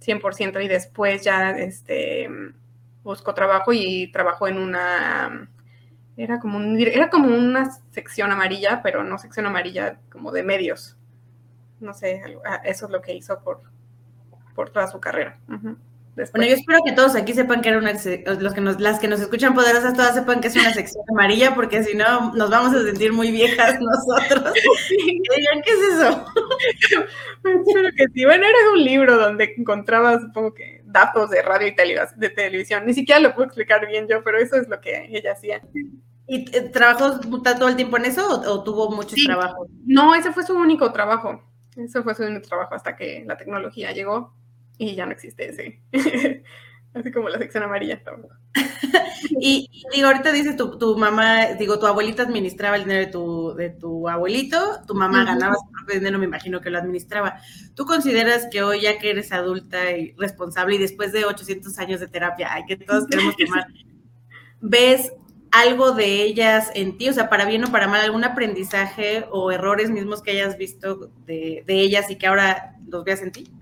100%, 0.00 0.64
y 0.64 0.68
después 0.68 1.22
ya 1.24 1.50
este, 1.50 2.28
buscó 3.02 3.34
trabajo 3.34 3.72
y 3.72 4.10
trabajó 4.12 4.48
en 4.48 4.58
una, 4.58 5.48
era 6.16 6.40
como, 6.40 6.58
un, 6.58 6.78
era 6.80 7.10
como 7.10 7.28
una 7.28 7.70
sección 7.90 8.32
amarilla, 8.32 8.80
pero 8.82 9.04
no 9.04 9.18
sección 9.18 9.46
amarilla 9.46 9.98
como 10.10 10.32
de 10.32 10.42
medios. 10.42 10.96
No 11.78 11.92
sé, 11.92 12.22
eso 12.64 12.86
es 12.86 12.90
lo 12.90 13.02
que 13.02 13.14
hizo 13.14 13.38
por, 13.42 13.62
por 14.54 14.70
toda 14.70 14.86
su 14.86 14.98
carrera. 14.98 15.38
Bueno, 16.16 16.46
yo 16.48 16.54
espero 16.54 16.78
que 16.82 16.92
todos 16.92 17.14
aquí 17.14 17.34
sepan 17.34 17.60
que 17.60 17.68
era 17.68 17.78
una, 17.78 17.92
los 17.92 18.54
que 18.54 18.60
nos, 18.62 18.80
las 18.80 18.98
que 18.98 19.06
nos 19.06 19.20
escuchan 19.20 19.54
poderosas 19.54 19.92
todas 19.92 20.14
sepan 20.14 20.40
que 20.40 20.48
es 20.48 20.56
una 20.56 20.72
sección 20.72 21.04
amarilla, 21.10 21.54
porque 21.54 21.84
si 21.84 21.94
no 21.94 22.32
nos 22.32 22.48
vamos 22.48 22.74
a 22.74 22.82
sentir 22.82 23.12
muy 23.12 23.30
viejas 23.30 23.78
nosotros. 23.80 24.54
digan, 24.88 25.62
¿qué 25.62 25.70
es 25.72 25.78
eso? 25.92 26.24
espero 27.44 27.88
que 27.94 28.06
sí. 28.14 28.24
Bueno, 28.24 28.46
era 28.46 28.70
un 28.72 28.82
libro 28.82 29.18
donde 29.18 29.54
encontraba, 29.58 30.18
supongo 30.18 30.54
que 30.54 30.80
datos 30.86 31.28
de 31.28 31.42
radio 31.42 31.68
y 31.68 31.74
de 32.16 32.30
televisión. 32.30 32.86
Ni 32.86 32.94
siquiera 32.94 33.20
lo 33.20 33.34
puedo 33.34 33.46
explicar 33.46 33.86
bien 33.86 34.08
yo, 34.08 34.24
pero 34.24 34.38
eso 34.38 34.56
es 34.56 34.68
lo 34.68 34.80
que 34.80 35.08
ella 35.10 35.32
hacía. 35.32 35.60
¿Y 36.26 36.56
eh, 36.56 36.70
trabajó 36.72 37.20
todo 37.20 37.68
el 37.68 37.76
tiempo 37.76 37.98
en 37.98 38.06
eso 38.06 38.26
o, 38.26 38.64
tuvo 38.64 38.90
muchos 38.90 39.22
trabajos? 39.22 39.68
No, 39.84 40.14
ese 40.14 40.32
fue 40.32 40.44
su 40.44 40.56
único 40.56 40.90
trabajo. 40.92 41.42
Ese 41.76 42.02
fue 42.02 42.14
su 42.14 42.22
único 42.22 42.48
trabajo 42.48 42.74
hasta 42.74 42.96
que 42.96 43.22
la 43.26 43.36
tecnología 43.36 43.92
llegó 43.92 44.32
y 44.78 44.94
ya 44.94 45.06
no 45.06 45.12
existe 45.12 45.48
ese. 45.48 45.80
Así 46.94 47.12
como 47.12 47.28
la 47.28 47.38
sección 47.38 47.62
amarilla. 47.62 48.00
y, 49.40 49.68
digo, 49.92 50.06
ahorita 50.06 50.32
dices 50.32 50.56
tu, 50.56 50.78
tu, 50.78 50.96
mamá, 50.96 51.48
digo, 51.58 51.78
tu 51.78 51.86
abuelita 51.86 52.22
administraba 52.22 52.76
el 52.76 52.84
dinero 52.84 53.04
de 53.04 53.12
tu, 53.12 53.54
de 53.54 53.70
tu 53.70 54.08
abuelito, 54.08 54.80
tu 54.86 54.94
mamá 54.94 55.24
ganaba 55.24 55.56
su 55.56 55.70
propio 55.72 55.96
dinero, 55.96 56.18
me 56.18 56.24
imagino 56.24 56.60
que 56.62 56.70
lo 56.70 56.78
administraba. 56.78 57.38
¿Tú 57.74 57.84
consideras 57.84 58.46
que 58.50 58.62
hoy, 58.62 58.82
ya 58.82 58.98
que 58.98 59.10
eres 59.10 59.30
adulta 59.32 59.90
y 59.90 60.14
responsable 60.16 60.76
y 60.76 60.78
después 60.78 61.12
de 61.12 61.26
800 61.26 61.78
años 61.78 62.00
de 62.00 62.08
terapia, 62.08 62.54
hay 62.54 62.64
que 62.64 62.76
todos 62.76 63.06
queremos 63.06 63.36
tomar, 63.36 63.66
ves 64.62 65.12
algo 65.50 65.92
de 65.92 66.22
ellas 66.22 66.70
en 66.74 66.96
ti, 66.96 67.10
o 67.10 67.12
sea, 67.12 67.28
para 67.28 67.44
bien 67.44 67.62
o 67.64 67.70
para 67.70 67.88
mal, 67.88 68.00
algún 68.00 68.24
aprendizaje 68.24 69.26
o 69.30 69.52
errores 69.52 69.90
mismos 69.90 70.22
que 70.22 70.30
hayas 70.30 70.56
visto 70.56 71.10
de, 71.26 71.62
de 71.66 71.80
ellas 71.80 72.10
y 72.10 72.16
que 72.16 72.26
ahora 72.26 72.74
los 72.88 73.04
veas 73.04 73.20
en 73.20 73.32
ti? 73.32 73.52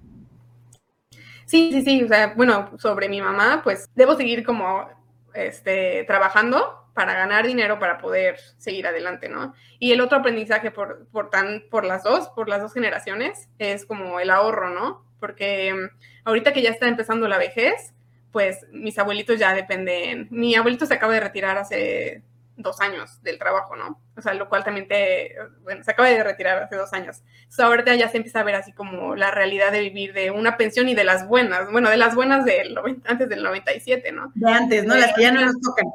Sí, 1.54 1.70
sí, 1.70 1.82
sí, 1.82 2.08
bueno, 2.34 2.68
sobre 2.80 3.08
mi 3.08 3.20
mamá, 3.20 3.61
pues 3.62 3.88
debo 3.94 4.16
seguir 4.16 4.44
como 4.44 4.88
este, 5.34 6.02
trabajando 6.02 6.88
para 6.94 7.14
ganar 7.14 7.46
dinero 7.46 7.78
para 7.78 7.99
poder 7.99 8.40
seguir 8.58 8.88
adelante, 8.88 9.28
¿no? 9.28 9.54
Y 9.78 9.92
el 9.92 10.00
otro 10.00 10.18
aprendizaje 10.18 10.73
por, 10.73 11.06
por, 11.12 11.30
tan, 11.30 11.62
por 11.70 11.84
las 11.84 12.02
dos, 12.02 12.26
por 12.30 12.49
las 12.49 12.61
dos 12.61 12.75
generaciones, 12.75 13.49
es 13.61 13.87
como 13.87 14.18
el 14.18 14.30
ahorro, 14.30 14.70
¿no? 14.70 15.06
Porque 15.20 15.73
mm, 15.73 15.96
ahorita 16.25 16.52
que 16.52 16.62
ya 16.62 16.70
está 16.70 16.88
empezando 16.88 17.28
la 17.28 17.38
vejez, 17.38 17.94
pues 18.32 18.66
mis 18.73 18.99
abuelitos 18.99 19.38
ya 19.38 19.54
dependen, 19.54 20.26
mi 20.32 20.56
abuelito 20.56 20.87
se 20.87 20.94
acaba 20.94 21.12
de 21.14 21.20
retirar 21.20 21.56
hace 21.56 22.25
dos 22.56 22.80
años 22.80 23.20
del 23.23 23.38
trabajo, 23.38 23.75
¿no? 23.75 24.00
O 24.16 24.20
sea, 24.20 24.32
lo 24.34 24.49
cual 24.49 24.62
también 24.62 24.87
te, 24.87 25.34
bueno, 25.62 25.82
se 25.82 25.90
acaba 25.90 26.08
de 26.08 26.23
retirar 26.23 26.62
hace 26.62 26.76
dos 26.76 26.92
años. 26.92 27.23
Entonces, 27.37 27.61
ahorita 27.61 27.94
ya 27.96 28.08
se 28.08 28.18
empieza 28.18 28.40
a 28.40 28.44
ver 28.44 28.54
así 28.54 28.73
como 28.73 29.16
la 29.16 29.30
realidad 29.30 29.73
de 29.73 29.80
vivir 29.80 30.12
de 30.12 30.30
una 30.30 30.56
pensión 30.56 30.88
y 30.88 30.94
de 30.94 31.04
las 31.04 31.26
buenas, 31.26 31.70
bueno, 31.70 31.90
de 31.90 31.96
las 31.96 32.14
buenas 32.14 32.44
del 32.44 32.78
antes 33.06 33.28
del 33.28 33.42
97, 33.42 34.12
¿no? 34.12 34.30
De 34.34 34.50
antes, 34.50 34.84
¿no? 34.84 34.94
Las 34.94 35.14
que 35.14 35.23
ya 35.23 35.32
no 35.32 35.40
nos 35.40 35.61
tocan. 35.61 35.87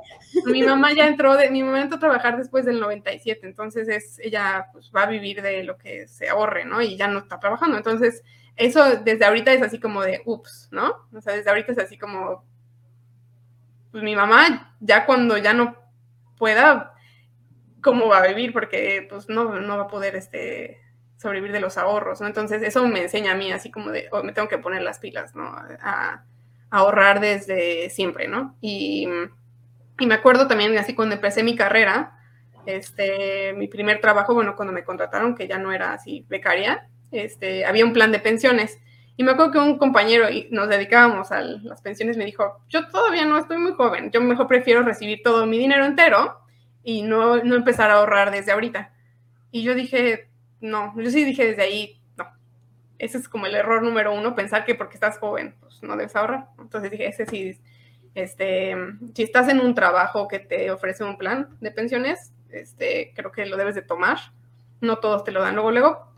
Mi 0.46 0.64
mamá 0.64 0.94
ya 0.94 1.08
entró, 1.08 1.36
de, 1.38 1.50
mi 1.50 1.64
momento 1.64 1.96
a 1.96 2.00
trabajar 2.00 2.38
después 2.38 2.66
del 2.66 2.80
97, 2.80 3.48
entonces 3.48 3.88
es, 3.88 4.20
ella 4.20 4.68
pues, 4.74 4.92
va 4.96 5.04
a 5.04 5.08
vivir 5.08 5.42
de 5.42 5.64
lo 5.64 5.78
que 5.78 6.08
se 6.08 6.30
ahorre, 6.30 6.66
¿no? 6.66 6.82
Y 6.82 6.98
ya 6.98 7.08
no 7.08 7.20
está 7.20 7.40
trabajando. 7.40 7.78
Entonces, 7.78 8.24
eso 8.58 8.98
desde 8.98 9.24
ahorita 9.26 9.54
es 9.54 9.62
así 9.62 9.80
como 9.80 10.02
de, 10.02 10.22
ups, 10.26 10.68
¿no? 10.72 11.08
O 11.14 11.22
sea, 11.22 11.34
desde 11.34 11.50
ahorita 11.50 11.72
es 11.72 11.80
así 11.80 11.98
como, 11.98 12.44
pues 13.92 14.04
mi 14.04 14.16
mamá 14.16 14.76
ya 14.82 15.06
cuando 15.06 15.38
ya 15.38 15.54
no 15.54 15.76
pueda, 16.40 16.94
cómo 17.82 18.08
va 18.08 18.18
a 18.18 18.28
vivir, 18.28 18.52
porque 18.52 19.06
pues 19.08 19.30
no, 19.30 19.60
no 19.60 19.78
va 19.78 19.84
a 19.84 19.88
poder 19.88 20.16
este, 20.16 20.82
sobrevivir 21.18 21.52
de 21.52 21.60
los 21.60 21.78
ahorros, 21.78 22.22
¿no? 22.22 22.28
Entonces 22.28 22.64
eso 22.64 22.88
me 22.88 23.04
enseña 23.04 23.34
a 23.34 23.36
mí 23.36 23.52
así 23.52 23.70
como 23.70 23.92
de, 23.92 24.08
oh, 24.12 24.24
me 24.24 24.32
tengo 24.32 24.48
que 24.48 24.58
poner 24.58 24.82
las 24.82 25.00
pilas, 25.00 25.36
¿no? 25.36 25.44
A, 25.82 26.24
ahorrar 26.72 27.20
desde 27.20 27.90
siempre, 27.90 28.28
¿no? 28.28 28.56
Y, 28.62 29.08
y, 30.00 30.06
me 30.06 30.14
acuerdo 30.14 30.48
también 30.48 30.78
así 30.78 30.94
cuando 30.94 31.16
empecé 31.16 31.44
mi 31.44 31.56
carrera, 31.56 32.20
este, 32.68 33.54
mi 33.54 33.68
primer 33.68 34.00
trabajo, 34.02 34.36
bueno, 34.36 34.56
cuando 34.56 34.72
me 34.72 34.84
contrataron, 34.84 35.34
que 35.34 35.48
ya 35.48 35.58
no 35.58 35.72
era 35.72 35.94
así 35.94 36.26
becaria, 36.30 36.88
este, 37.12 37.66
había 37.66 37.86
un 37.86 37.94
plan 37.94 38.12
de 38.12 38.20
pensiones. 38.20 38.80
Y 39.20 39.24
me 39.24 39.32
acuerdo 39.32 39.52
que 39.52 39.60
un 39.60 39.78
compañero 39.78 40.30
y 40.30 40.48
nos 40.50 40.70
dedicábamos 40.70 41.30
a 41.34 41.42
las 41.42 41.82
pensiones 41.82 42.16
me 42.16 42.24
dijo, 42.24 42.64
yo 42.70 42.88
todavía 42.88 43.26
no 43.26 43.38
estoy 43.38 43.58
muy 43.58 43.74
joven, 43.74 44.12
yo 44.12 44.22
mejor 44.22 44.48
prefiero 44.48 44.82
recibir 44.82 45.20
todo 45.22 45.46
mi 45.46 45.58
dinero 45.58 45.84
entero 45.84 46.40
y 46.86 47.02
no, 47.02 47.44
no 47.44 47.56
empezar 47.56 47.92
a 47.92 47.96
ahorrar 47.96 48.32
desde 48.32 48.54
ahorita. 48.54 48.94
Y 49.52 49.64
yo 49.64 49.76
dije, 49.76 50.30
no, 50.62 50.94
yo 50.96 51.12
sí 51.12 51.26
dije 51.26 51.48
desde 51.48 51.64
ahí, 51.64 52.02
no. 52.16 52.32
Ese 52.98 53.18
es 53.18 53.28
como 53.28 53.46
el 53.46 53.56
error 53.56 53.84
número 53.84 54.14
uno, 54.14 54.36
pensar 54.36 54.64
que 54.64 54.74
porque 54.74 54.94
estás 54.94 55.20
joven, 55.20 55.54
pues 55.60 55.84
no 55.84 55.98
debes 55.98 56.16
ahorrar. 56.16 56.48
Entonces 56.58 56.90
dije, 56.90 57.08
ese 57.08 57.26
sí, 57.26 57.60
este, 58.16 58.74
si 59.14 59.24
estás 59.24 59.50
en 59.50 59.60
un 59.60 59.76
trabajo 59.76 60.30
que 60.30 60.40
te 60.40 60.72
ofrece 60.72 61.04
un 61.04 61.18
plan 61.18 61.58
de 61.60 61.72
pensiones, 61.72 62.32
este, 62.52 63.12
creo 63.18 63.34
que 63.34 63.46
lo 63.48 63.58
debes 63.58 63.76
de 63.76 63.82
tomar. 63.82 64.18
No 64.80 65.00
todos 65.00 65.26
te 65.26 65.34
lo 65.34 65.42
dan 65.42 65.56
luego, 65.56 65.72
luego, 65.72 66.09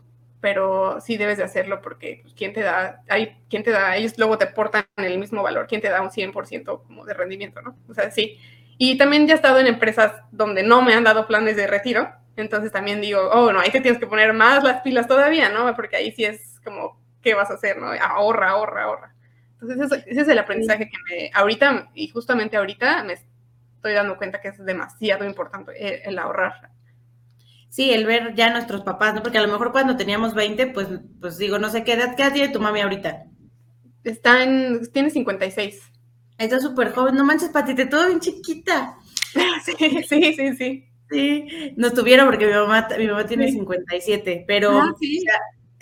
pero 0.42 1.00
sí 1.00 1.16
debes 1.16 1.38
de 1.38 1.44
hacerlo 1.44 1.80
porque 1.80 2.18
pues, 2.22 2.34
¿quién 2.34 2.52
te 2.52 2.62
da? 2.62 3.00
Hay, 3.08 3.38
¿Quién 3.48 3.62
te 3.62 3.70
da? 3.70 3.96
Ellos 3.96 4.18
luego 4.18 4.36
te 4.36 4.44
aportan 4.44 4.84
el 4.96 5.18
mismo 5.18 5.40
valor, 5.40 5.68
¿quién 5.68 5.80
te 5.80 5.88
da 5.88 6.02
un 6.02 6.10
100% 6.10 6.82
como 6.82 7.06
de 7.06 7.14
rendimiento, 7.14 7.62
no? 7.62 7.78
O 7.88 7.94
sea, 7.94 8.10
sí. 8.10 8.38
Y 8.76 8.98
también 8.98 9.28
ya 9.28 9.34
he 9.34 9.36
estado 9.36 9.60
en 9.60 9.68
empresas 9.68 10.12
donde 10.32 10.64
no 10.64 10.82
me 10.82 10.94
han 10.94 11.04
dado 11.04 11.28
planes 11.28 11.56
de 11.56 11.68
retiro, 11.68 12.12
entonces 12.36 12.72
también 12.72 13.00
digo, 13.00 13.20
oh, 13.30 13.52
no, 13.52 13.60
ahí 13.60 13.70
te 13.70 13.80
tienes 13.80 14.00
que 14.00 14.06
poner 14.08 14.32
más 14.32 14.64
las 14.64 14.80
pilas 14.82 15.06
todavía, 15.06 15.48
¿no? 15.48 15.74
Porque 15.76 15.96
ahí 15.96 16.10
sí 16.10 16.24
es 16.24 16.60
como, 16.64 17.00
¿qué 17.22 17.34
vas 17.34 17.52
a 17.52 17.54
hacer, 17.54 17.78
no? 17.78 17.92
Ahorra, 17.92 18.50
ahorra, 18.50 18.82
ahorra. 18.82 19.14
Entonces 19.60 20.04
ese 20.08 20.22
es 20.22 20.28
el 20.28 20.40
aprendizaje 20.40 20.90
que 20.90 20.96
me, 21.08 21.30
ahorita, 21.34 21.90
y 21.94 22.08
justamente 22.08 22.56
ahorita 22.56 23.04
me 23.04 23.12
estoy 23.12 23.92
dando 23.92 24.16
cuenta 24.16 24.40
que 24.40 24.48
es 24.48 24.64
demasiado 24.64 25.24
importante 25.24 26.08
el 26.08 26.18
ahorrar 26.18 26.72
sí, 27.72 27.90
el 27.90 28.04
ver 28.04 28.34
ya 28.34 28.50
nuestros 28.50 28.82
papás, 28.82 29.14
¿no? 29.14 29.22
Porque 29.22 29.38
a 29.38 29.42
lo 29.42 29.50
mejor 29.50 29.72
cuando 29.72 29.96
teníamos 29.96 30.34
20, 30.34 30.66
pues, 30.68 30.88
pues 31.20 31.38
digo, 31.38 31.58
no 31.58 31.70
sé, 31.70 31.84
¿qué 31.84 31.94
edad, 31.94 32.14
qué 32.14 32.22
edad 32.22 32.32
tiene 32.34 32.52
tu 32.52 32.60
mami 32.60 32.82
ahorita? 32.82 33.24
Está 34.04 34.42
en, 34.42 34.92
tiene 34.92 35.08
56. 35.08 35.80
Está 36.36 36.60
súper 36.60 36.92
joven, 36.92 37.14
no 37.14 37.24
manches, 37.24 37.48
Patite, 37.48 37.86
todo 37.86 38.08
bien 38.08 38.20
chiquita. 38.20 38.98
sí, 39.64 39.74
sí, 40.06 40.34
sí, 40.34 40.56
sí. 40.56 40.88
Sí, 41.10 41.74
nos 41.76 41.94
tuvieron 41.94 42.26
porque 42.26 42.46
mi 42.46 42.52
mamá, 42.52 42.88
mi 42.98 43.06
mamá 43.06 43.26
tiene 43.26 43.50
57, 43.50 44.44
pero 44.46 44.78
ah, 44.78 44.94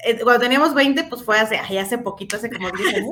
eh, 0.04 0.18
cuando 0.22 0.42
teníamos 0.42 0.74
20, 0.74 1.04
pues 1.04 1.24
fue 1.24 1.38
hace, 1.38 1.56
hace 1.56 1.98
poquito, 1.98 2.36
hace 2.36 2.50
como 2.50 2.70
10 2.70 2.94
años. 2.94 3.10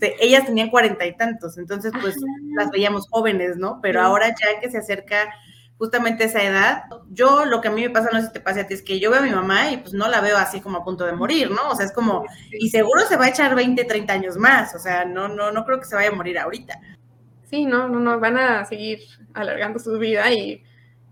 Ellas 0.20 0.46
tenían 0.46 0.70
cuarenta 0.70 1.06
y 1.06 1.16
tantos, 1.16 1.58
entonces 1.58 1.92
pues 2.00 2.16
las 2.56 2.70
veíamos 2.70 3.06
jóvenes, 3.08 3.56
¿no? 3.56 3.80
Pero 3.82 4.00
ahora 4.00 4.28
ya 4.28 4.60
que 4.60 4.70
se 4.70 4.78
acerca 4.78 5.28
justamente 5.78 6.24
esa 6.24 6.42
edad. 6.42 6.84
Yo 7.10 7.44
lo 7.44 7.60
que 7.60 7.68
a 7.68 7.70
mí 7.70 7.82
me 7.82 7.90
pasa, 7.90 8.10
no 8.12 8.20
sé 8.20 8.26
si 8.26 8.32
te 8.32 8.40
pasa 8.40 8.60
a 8.60 8.66
ti, 8.66 8.74
es 8.74 8.82
que 8.82 8.98
yo 8.98 9.10
veo 9.10 9.20
a 9.20 9.22
mi 9.22 9.30
mamá 9.30 9.70
y 9.70 9.78
pues 9.78 9.94
no 9.94 10.08
la 10.08 10.20
veo 10.20 10.36
así 10.36 10.60
como 10.60 10.78
a 10.78 10.84
punto 10.84 11.06
de 11.06 11.12
morir, 11.12 11.50
¿no? 11.50 11.70
O 11.70 11.76
sea, 11.76 11.86
es 11.86 11.92
como, 11.92 12.26
y 12.52 12.68
seguro 12.68 13.02
se 13.02 13.16
va 13.16 13.26
a 13.26 13.28
echar 13.28 13.54
20, 13.54 13.84
30 13.84 14.12
años 14.12 14.36
más, 14.36 14.74
o 14.74 14.78
sea, 14.78 15.04
no, 15.04 15.28
no, 15.28 15.52
no 15.52 15.64
creo 15.64 15.78
que 15.78 15.86
se 15.86 15.94
vaya 15.94 16.08
a 16.08 16.14
morir 16.14 16.38
ahorita. 16.38 16.80
Sí, 17.44 17.64
no, 17.64 17.88
no, 17.88 18.00
no, 18.00 18.20
van 18.20 18.36
a 18.36 18.64
seguir 18.66 19.00
alargando 19.32 19.78
su 19.78 19.98
vida 19.98 20.30
y, 20.32 20.62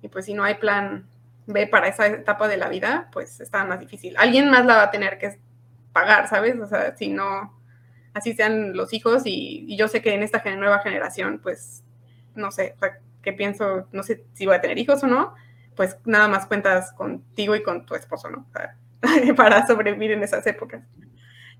y 0.02 0.08
pues 0.08 0.26
si 0.26 0.34
no 0.34 0.44
hay 0.44 0.56
plan 0.56 1.08
B 1.46 1.68
para 1.68 1.88
esa 1.88 2.06
etapa 2.08 2.48
de 2.48 2.56
la 2.56 2.68
vida, 2.68 3.08
pues 3.12 3.40
está 3.40 3.64
más 3.64 3.80
difícil. 3.80 4.16
Alguien 4.18 4.50
más 4.50 4.66
la 4.66 4.76
va 4.76 4.82
a 4.82 4.90
tener 4.90 5.16
que 5.18 5.38
pagar, 5.92 6.28
¿sabes? 6.28 6.58
O 6.60 6.66
sea, 6.66 6.94
si 6.96 7.08
no, 7.08 7.58
así 8.12 8.34
sean 8.34 8.76
los 8.76 8.92
hijos 8.92 9.22
y, 9.24 9.64
y 9.68 9.76
yo 9.78 9.86
sé 9.88 10.02
que 10.02 10.12
en 10.12 10.22
esta 10.22 10.42
nueva 10.56 10.80
generación, 10.80 11.40
pues, 11.42 11.84
no 12.34 12.50
sé, 12.50 12.74
que 13.26 13.32
pienso, 13.32 13.88
no 13.90 14.04
sé 14.04 14.24
si 14.34 14.46
voy 14.46 14.54
a 14.54 14.60
tener 14.60 14.78
hijos 14.78 15.02
o 15.02 15.08
no, 15.08 15.34
pues 15.74 15.96
nada 16.04 16.28
más 16.28 16.46
cuentas 16.46 16.92
contigo 16.92 17.56
y 17.56 17.62
con 17.64 17.84
tu 17.84 17.96
esposo, 17.96 18.30
¿no? 18.30 18.46
Para, 19.36 19.66
sobrevivir 19.66 20.12
en 20.12 20.22
esas 20.22 20.46
épocas. 20.46 20.84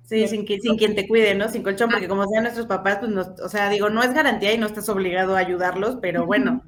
Sí, 0.05 0.29
sin, 0.29 0.47
que, 0.47 0.61
sin 0.61 0.79
quien 0.79 0.95
te 0.95 1.09
cuide, 1.09 1.35
¿no? 1.35 1.49
Sin 1.49 1.65
colchón, 1.65 1.91
porque 1.91 2.07
como 2.07 2.25
sean 2.29 2.45
nuestros 2.45 2.69
papás, 2.69 2.99
pues, 3.01 3.11
nos, 3.11 3.41
o 3.41 3.49
sea, 3.49 3.69
digo, 3.69 3.91
no 3.91 4.01
es 4.05 4.15
garantía 4.15 4.53
y 4.53 4.59
no 4.59 4.67
estás 4.67 4.89
obligado 4.89 5.35
a 5.35 5.41
ayudarlos, 5.41 5.99
pero 6.01 6.25
bueno, 6.25 6.63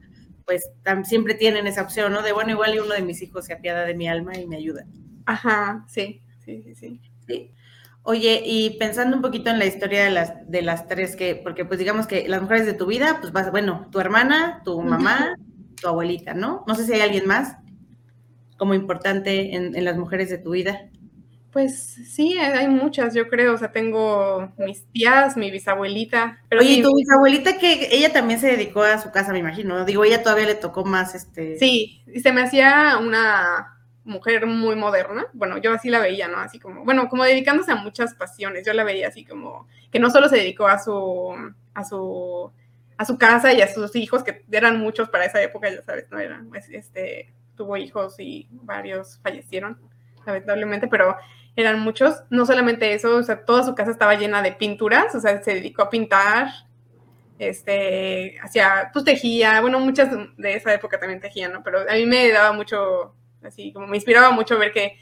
pues 0.45 0.69
siempre 1.05 1.35
tienen 1.35 1.69
esa 1.69 1.83
opción, 1.83 2.13
¿no? 2.13 2.23
De, 2.23 2.33
bueno, 2.33 2.51
igual 2.51 2.75
y 2.75 2.81
uno 2.81 2.95
de 2.95 3.03
mis 3.03 3.23
hijos 3.23 3.47
se 3.47 3.53
apiada 3.53 3.85
de 3.85 3.95
mi 3.95 4.09
alma 4.09 4.37
y 4.37 4.49
me 4.49 4.57
ayuda. 4.57 4.85
Ajá, 5.27 5.85
sí, 5.87 6.23
sí, 6.45 6.61
sí, 6.65 6.75
sí. 6.75 7.01
sí. 7.25 7.53
Oye, 8.11 8.41
y 8.43 8.71
pensando 8.79 9.15
un 9.17 9.21
poquito 9.21 9.51
en 9.51 9.59
la 9.59 9.67
historia 9.67 10.05
de 10.05 10.09
las, 10.09 10.51
de 10.51 10.63
las 10.63 10.87
tres, 10.87 11.15
que, 11.15 11.35
porque 11.35 11.67
pues 11.67 11.79
digamos 11.79 12.07
que 12.07 12.27
las 12.27 12.41
mujeres 12.41 12.65
de 12.65 12.73
tu 12.73 12.87
vida, 12.87 13.19
pues 13.21 13.35
vas, 13.35 13.51
bueno, 13.51 13.87
tu 13.93 14.01
hermana, 14.01 14.63
tu 14.65 14.81
mamá, 14.81 15.37
tu 15.79 15.89
abuelita, 15.89 16.33
¿no? 16.33 16.65
No 16.67 16.75
sé 16.75 16.87
si 16.87 16.95
hay 16.95 17.03
alguien 17.03 17.27
más 17.27 17.59
como 18.57 18.73
importante 18.73 19.55
en, 19.55 19.85
las 19.85 19.99
mujeres 19.99 20.31
de 20.31 20.39
tu 20.39 20.53
vida. 20.53 20.89
Pues 21.53 21.85
sí, 22.09 22.39
hay 22.39 22.69
muchas, 22.69 23.13
yo 23.13 23.29
creo. 23.29 23.53
O 23.53 23.59
sea, 23.59 23.73
tengo 23.73 24.55
mis 24.57 24.87
tías, 24.87 25.37
mi 25.37 25.51
bisabuelita. 25.51 26.41
Pero 26.49 26.63
Oye, 26.63 26.83
tu 26.83 26.97
bisabuelita 26.97 27.59
que 27.59 27.91
ella 27.93 28.11
también 28.11 28.41
se 28.41 28.47
dedicó 28.47 28.85
a 28.85 29.03
su 29.03 29.11
casa, 29.11 29.35
me 29.35 29.41
imagino. 29.41 29.85
Digo, 29.85 30.03
ella 30.03 30.23
todavía 30.23 30.47
le 30.47 30.55
tocó 30.55 30.83
más 30.83 31.15
este. 31.15 31.59
Sí, 31.59 32.05
y 32.07 32.21
se 32.21 32.33
me 32.33 32.41
hacía 32.41 32.97
una 32.97 33.78
mujer 34.09 34.47
muy 34.47 34.75
moderna. 34.75 35.27
Bueno, 35.33 35.59
yo 35.59 35.73
así 35.73 35.91
la 35.91 36.01
veía, 36.01 36.29
¿no? 36.29 36.39
Así 36.39 36.59
como, 36.59 36.85
bueno, 36.85 37.09
como 37.09 37.25
dedicándose 37.25 37.71
a 37.71 37.77
muchas 37.77 38.15
pasiones. 38.15 38.67
Yo 38.67 38.73
la 38.73 38.85
veía 38.85 39.09
así 39.09 39.25
como 39.25 39.69
que 39.93 40.01
no 40.01 40.11
solo 40.11 40.29
se 40.29 40.37
dedicó 40.37 40.67
a 40.67 40.79
su, 40.79 41.35
a 41.75 41.85
su, 41.85 42.51
a 42.97 43.05
su 43.05 43.19
casa 43.19 43.53
y 43.53 43.61
a 43.61 43.73
sus 43.73 43.95
hijos, 43.95 44.25
que 44.25 44.45
eran 44.51 44.81
muchos 44.81 45.09
para 45.09 45.25
esa 45.25 45.41
época, 45.43 45.71
ya 45.71 45.83
sabes, 45.83 46.11
no 46.11 46.19
eran, 46.19 46.49
pues, 46.49 46.69
este, 46.71 47.33
tuvo 47.57 47.77
hijos 47.77 48.17
y 48.19 48.49
varios 48.51 49.21
fallecieron, 49.23 49.79
lamentablemente, 50.27 50.89
pero 50.89 51.17
eran 51.55 51.81
muchos. 51.81 52.23
No 52.31 52.47
solamente 52.47 52.93
eso, 52.95 53.17
o 53.17 53.23
sea, 53.23 53.45
toda 53.45 53.63
su 53.63 53.75
casa 53.75 53.91
estaba 53.91 54.15
llena 54.15 54.43
de 54.43 54.53
pinturas, 54.53 55.15
o 55.15 55.21
sea, 55.21 55.43
se 55.43 55.55
dedicó 55.55 55.83
a 55.83 55.91
pintar, 55.91 56.49
este, 57.39 58.39
hacía, 58.43 58.91
pues 58.93 59.05
tejía, 59.05 59.61
bueno, 59.61 59.79
muchas 59.81 60.09
de 60.37 60.55
esa 60.55 60.75
época 60.75 60.99
también 60.99 61.21
tejían, 61.21 61.53
¿no? 61.53 61.63
Pero 61.63 61.81
a 61.89 61.95
mí 61.95 62.07
me 62.07 62.31
daba 62.31 62.53
mucho, 62.53 63.15
así, 63.43 63.73
como 63.73 63.87
me 63.87 63.97
inspiraba 63.97 64.31
mucho 64.31 64.59
ver 64.59 64.73
que 64.73 64.99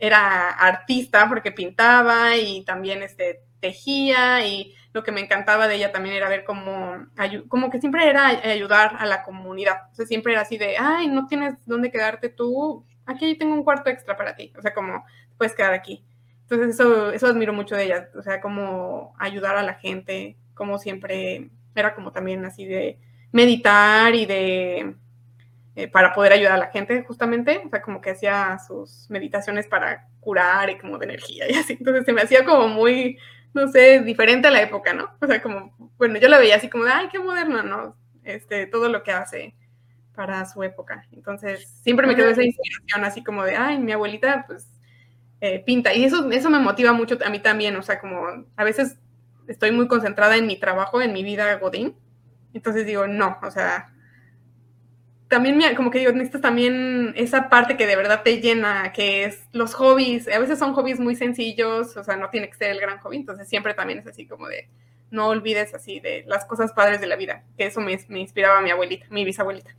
era 0.00 0.50
artista 0.50 1.28
porque 1.28 1.52
pintaba 1.52 2.36
y 2.36 2.62
también, 2.64 3.02
este, 3.02 3.42
tejía 3.60 4.46
y 4.46 4.74
lo 4.92 5.02
que 5.02 5.12
me 5.12 5.20
encantaba 5.20 5.68
de 5.68 5.76
ella 5.76 5.92
también 5.92 6.14
era 6.14 6.28
ver 6.28 6.44
cómo, 6.44 7.06
como 7.48 7.70
que 7.70 7.80
siempre 7.80 8.08
era 8.08 8.26
ayudar 8.26 8.96
a 8.98 9.06
la 9.06 9.22
comunidad, 9.22 9.82
o 9.92 9.94
sea, 9.94 10.06
siempre 10.06 10.32
era 10.32 10.42
así 10.42 10.56
de, 10.56 10.76
ay, 10.78 11.08
no 11.08 11.26
tienes 11.26 11.54
dónde 11.66 11.90
quedarte 11.90 12.28
tú, 12.28 12.84
aquí 13.06 13.36
tengo 13.36 13.54
un 13.54 13.64
cuarto 13.64 13.90
extra 13.90 14.16
para 14.16 14.34
ti, 14.34 14.52
o 14.58 14.62
sea, 14.62 14.72
como 14.74 15.04
puedes 15.36 15.54
quedar 15.54 15.74
aquí. 15.74 16.04
Entonces 16.42 16.70
eso, 16.70 17.12
eso 17.12 17.26
admiro 17.26 17.52
mucho 17.52 17.76
de 17.76 17.84
ella, 17.84 18.08
o 18.16 18.22
sea, 18.22 18.40
como 18.40 19.14
ayudar 19.18 19.56
a 19.56 19.62
la 19.62 19.74
gente, 19.74 20.36
como 20.54 20.78
siempre 20.78 21.50
era 21.74 21.94
como 21.94 22.10
también 22.10 22.44
así 22.44 22.64
de 22.64 22.98
meditar 23.30 24.14
y 24.14 24.24
de 24.24 24.96
eh, 25.78 25.86
para 25.86 26.12
poder 26.12 26.32
ayudar 26.32 26.54
a 26.54 26.58
la 26.58 26.70
gente 26.72 27.04
justamente, 27.04 27.62
o 27.64 27.68
sea, 27.68 27.80
como 27.80 28.00
que 28.00 28.10
hacía 28.10 28.58
sus 28.66 29.08
meditaciones 29.10 29.68
para 29.68 30.08
curar 30.18 30.68
y 30.70 30.76
como 30.76 30.98
de 30.98 31.04
energía 31.06 31.48
y 31.48 31.54
así, 31.54 31.74
entonces 31.78 32.04
se 32.04 32.12
me 32.12 32.20
hacía 32.20 32.44
como 32.44 32.66
muy, 32.66 33.16
no 33.54 33.68
sé, 33.68 34.00
diferente 34.00 34.48
a 34.48 34.50
la 34.50 34.60
época, 34.60 34.92
¿no? 34.92 35.08
O 35.20 35.26
sea, 35.28 35.40
como, 35.40 35.72
bueno, 35.96 36.18
yo 36.18 36.28
la 36.28 36.38
veía 36.38 36.56
así 36.56 36.68
como 36.68 36.82
de, 36.82 36.90
ay, 36.90 37.08
qué 37.12 37.20
moderno, 37.20 37.62
¿no? 37.62 37.96
Este, 38.24 38.66
todo 38.66 38.88
lo 38.88 39.04
que 39.04 39.12
hace 39.12 39.54
para 40.16 40.44
su 40.46 40.64
época. 40.64 41.06
Entonces, 41.12 41.68
siempre 41.84 42.08
me 42.08 42.16
quedó 42.16 42.28
esa 42.28 42.42
inspiración 42.42 43.04
así 43.04 43.22
como 43.22 43.44
de, 43.44 43.54
ay, 43.54 43.78
mi 43.78 43.92
abuelita, 43.92 44.46
pues, 44.48 44.66
eh, 45.40 45.62
pinta. 45.64 45.94
Y 45.94 46.02
eso, 46.02 46.28
eso 46.32 46.50
me 46.50 46.58
motiva 46.58 46.92
mucho 46.92 47.18
a 47.24 47.30
mí 47.30 47.38
también, 47.38 47.76
o 47.76 47.82
sea, 47.84 48.00
como 48.00 48.26
a 48.56 48.64
veces 48.64 48.98
estoy 49.46 49.70
muy 49.70 49.86
concentrada 49.86 50.36
en 50.36 50.48
mi 50.48 50.58
trabajo, 50.58 51.00
en 51.00 51.12
mi 51.12 51.22
vida 51.22 51.54
godín. 51.58 51.94
Entonces 52.52 52.84
digo, 52.84 53.06
no, 53.06 53.38
o 53.44 53.50
sea, 53.52 53.92
también 55.28 55.60
como 55.76 55.90
que 55.90 55.98
digo, 55.98 56.12
necesitas 56.12 56.40
también 56.40 57.12
esa 57.16 57.48
parte 57.48 57.76
que 57.76 57.86
de 57.86 57.96
verdad 57.96 58.22
te 58.22 58.40
llena, 58.40 58.92
que 58.92 59.24
es 59.24 59.42
los 59.52 59.74
hobbies. 59.74 60.26
A 60.28 60.38
veces 60.38 60.58
son 60.58 60.72
hobbies 60.72 60.98
muy 60.98 61.14
sencillos, 61.16 61.96
o 61.96 62.04
sea, 62.04 62.16
no 62.16 62.30
tiene 62.30 62.48
que 62.48 62.56
ser 62.56 62.70
el 62.70 62.80
gran 62.80 62.98
hobby, 62.98 63.16
entonces 63.16 63.48
siempre 63.48 63.74
también 63.74 63.98
es 63.98 64.06
así 64.06 64.26
como 64.26 64.48
de, 64.48 64.68
no 65.10 65.28
olvides 65.28 65.74
así 65.74 66.00
de 66.00 66.24
las 66.26 66.46
cosas 66.46 66.72
padres 66.72 67.00
de 67.00 67.06
la 67.06 67.16
vida, 67.16 67.44
que 67.56 67.66
eso 67.66 67.80
me, 67.80 67.92
inspiraba 67.92 68.58
a 68.58 68.62
mi 68.62 68.70
abuelita, 68.70 69.06
mi 69.10 69.24
bisabuelita 69.24 69.74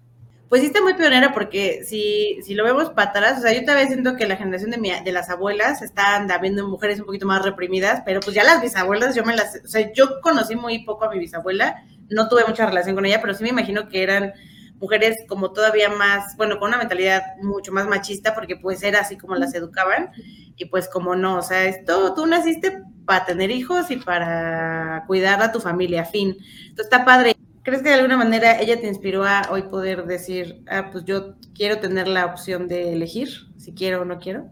pues 0.50 0.62
sí 0.62 0.68
está 0.68 0.82
muy 0.82 0.96
pionera 0.96 1.32
porque 1.32 1.84
si, 1.84 2.40
si 2.42 2.56
lo 2.56 2.64
vemos 2.64 2.90
para 2.90 3.12
atrás, 3.12 3.38
o 3.38 3.42
sea, 3.42 3.54
yo 3.54 3.62
todavía 3.62 3.86
siento 3.86 4.16
que 4.16 4.28
la 4.28 4.36
generación 4.36 4.72
de, 4.72 4.80
mi, 4.80 4.90
de 4.90 5.12
las 5.12 5.30
abuelas 5.30 5.84
están 5.84 6.28
viendo 6.42 6.68
mujeres 6.68 7.00
un 7.00 7.06
poquito 7.06 7.28
más 7.28 7.44
reprimidas, 7.44 8.02
pero 8.04 8.20
pues 8.20 8.36
ya 8.36 8.44
las 8.44 8.60
bisabuelas, 8.60 9.14
yo 9.14 9.24
me 9.24 9.36
las, 9.36 9.62
o 9.64 9.68
sea, 9.68 9.94
yo 9.94 10.20
conocí 10.22 10.56
muy 10.56 10.80
poco 10.80 11.06
a 11.06 11.12
mi 11.12 11.20
bisabuela, 11.20 11.84
no 12.10 12.28
tuve 12.30 12.46
mucha 12.48 12.66
relación 12.66 12.96
con 12.96 13.06
ella, 13.06 13.22
pero 13.22 13.36
sí 13.36 13.44
me 13.44 13.50
imagino 13.50 13.88
que 13.90 14.02
eran 14.02 14.34
mujeres 14.80 15.18
como 15.28 15.52
todavía 15.52 15.90
más, 15.90 16.36
bueno, 16.38 16.58
con 16.60 16.70
una 16.70 16.78
mentalidad 16.78 17.22
mucho 17.42 17.72
más 17.72 17.88
machista, 17.88 18.34
porque 18.34 18.56
pues 18.56 18.82
era 18.84 19.02
así 19.02 19.18
como 19.18 19.36
las 19.36 19.54
educaban, 19.54 20.12
y 20.56 20.66
pues 20.66 20.90
como 20.90 21.16
no, 21.16 21.38
o 21.38 21.42
sea, 21.42 21.66
esto, 21.66 22.14
tú 22.14 22.26
naciste 22.26 22.84
para 23.06 23.26
tener 23.26 23.52
hijos 23.52 23.90
y 23.92 23.98
para 23.98 25.04
cuidar 25.08 25.42
a 25.42 25.52
tu 25.52 25.60
familia, 25.60 26.06
fin. 26.06 26.38
Entonces 26.62 26.86
está 26.86 27.06
padre. 27.06 27.36
¿Crees 27.64 27.82
que 27.82 27.90
de 27.90 27.96
alguna 27.96 28.18
manera 28.18 28.60
ella 28.60 28.80
te 28.80 28.88
inspiró 28.88 29.26
a 29.26 29.48
hoy 29.52 29.64
poder 29.64 30.06
decir, 30.06 30.64
ah, 30.70 30.90
pues 30.92 31.06
yo 31.06 31.36
quiero 31.54 31.80
tener 31.80 32.08
la 32.08 32.26
opción 32.26 32.68
de 32.68 32.94
elegir 32.94 33.30
si 33.58 33.74
quiero 33.74 34.02
o 34.02 34.06
no 34.06 34.20
quiero? 34.20 34.50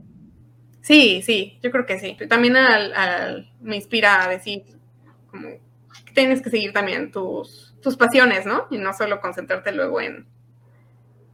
Sí, 0.81 1.21
sí, 1.21 1.59
yo 1.61 1.71
creo 1.71 1.85
que 1.85 1.99
sí. 1.99 2.17
También 2.29 2.55
me 3.61 3.75
inspira 3.75 4.23
a 4.23 4.29
decir, 4.29 4.63
como, 5.29 5.49
que 6.05 6.13
tienes 6.13 6.41
que 6.41 6.49
seguir 6.49 6.73
también 6.73 7.11
tus, 7.11 7.66
tus 7.81 7.97
pasiones, 7.97 8.45
¿no? 8.45 8.67
Y 8.69 8.77
no 8.77 8.93
solo 8.93 9.21
concentrarte 9.21 9.71
luego 9.71 10.01
en, 10.01 10.27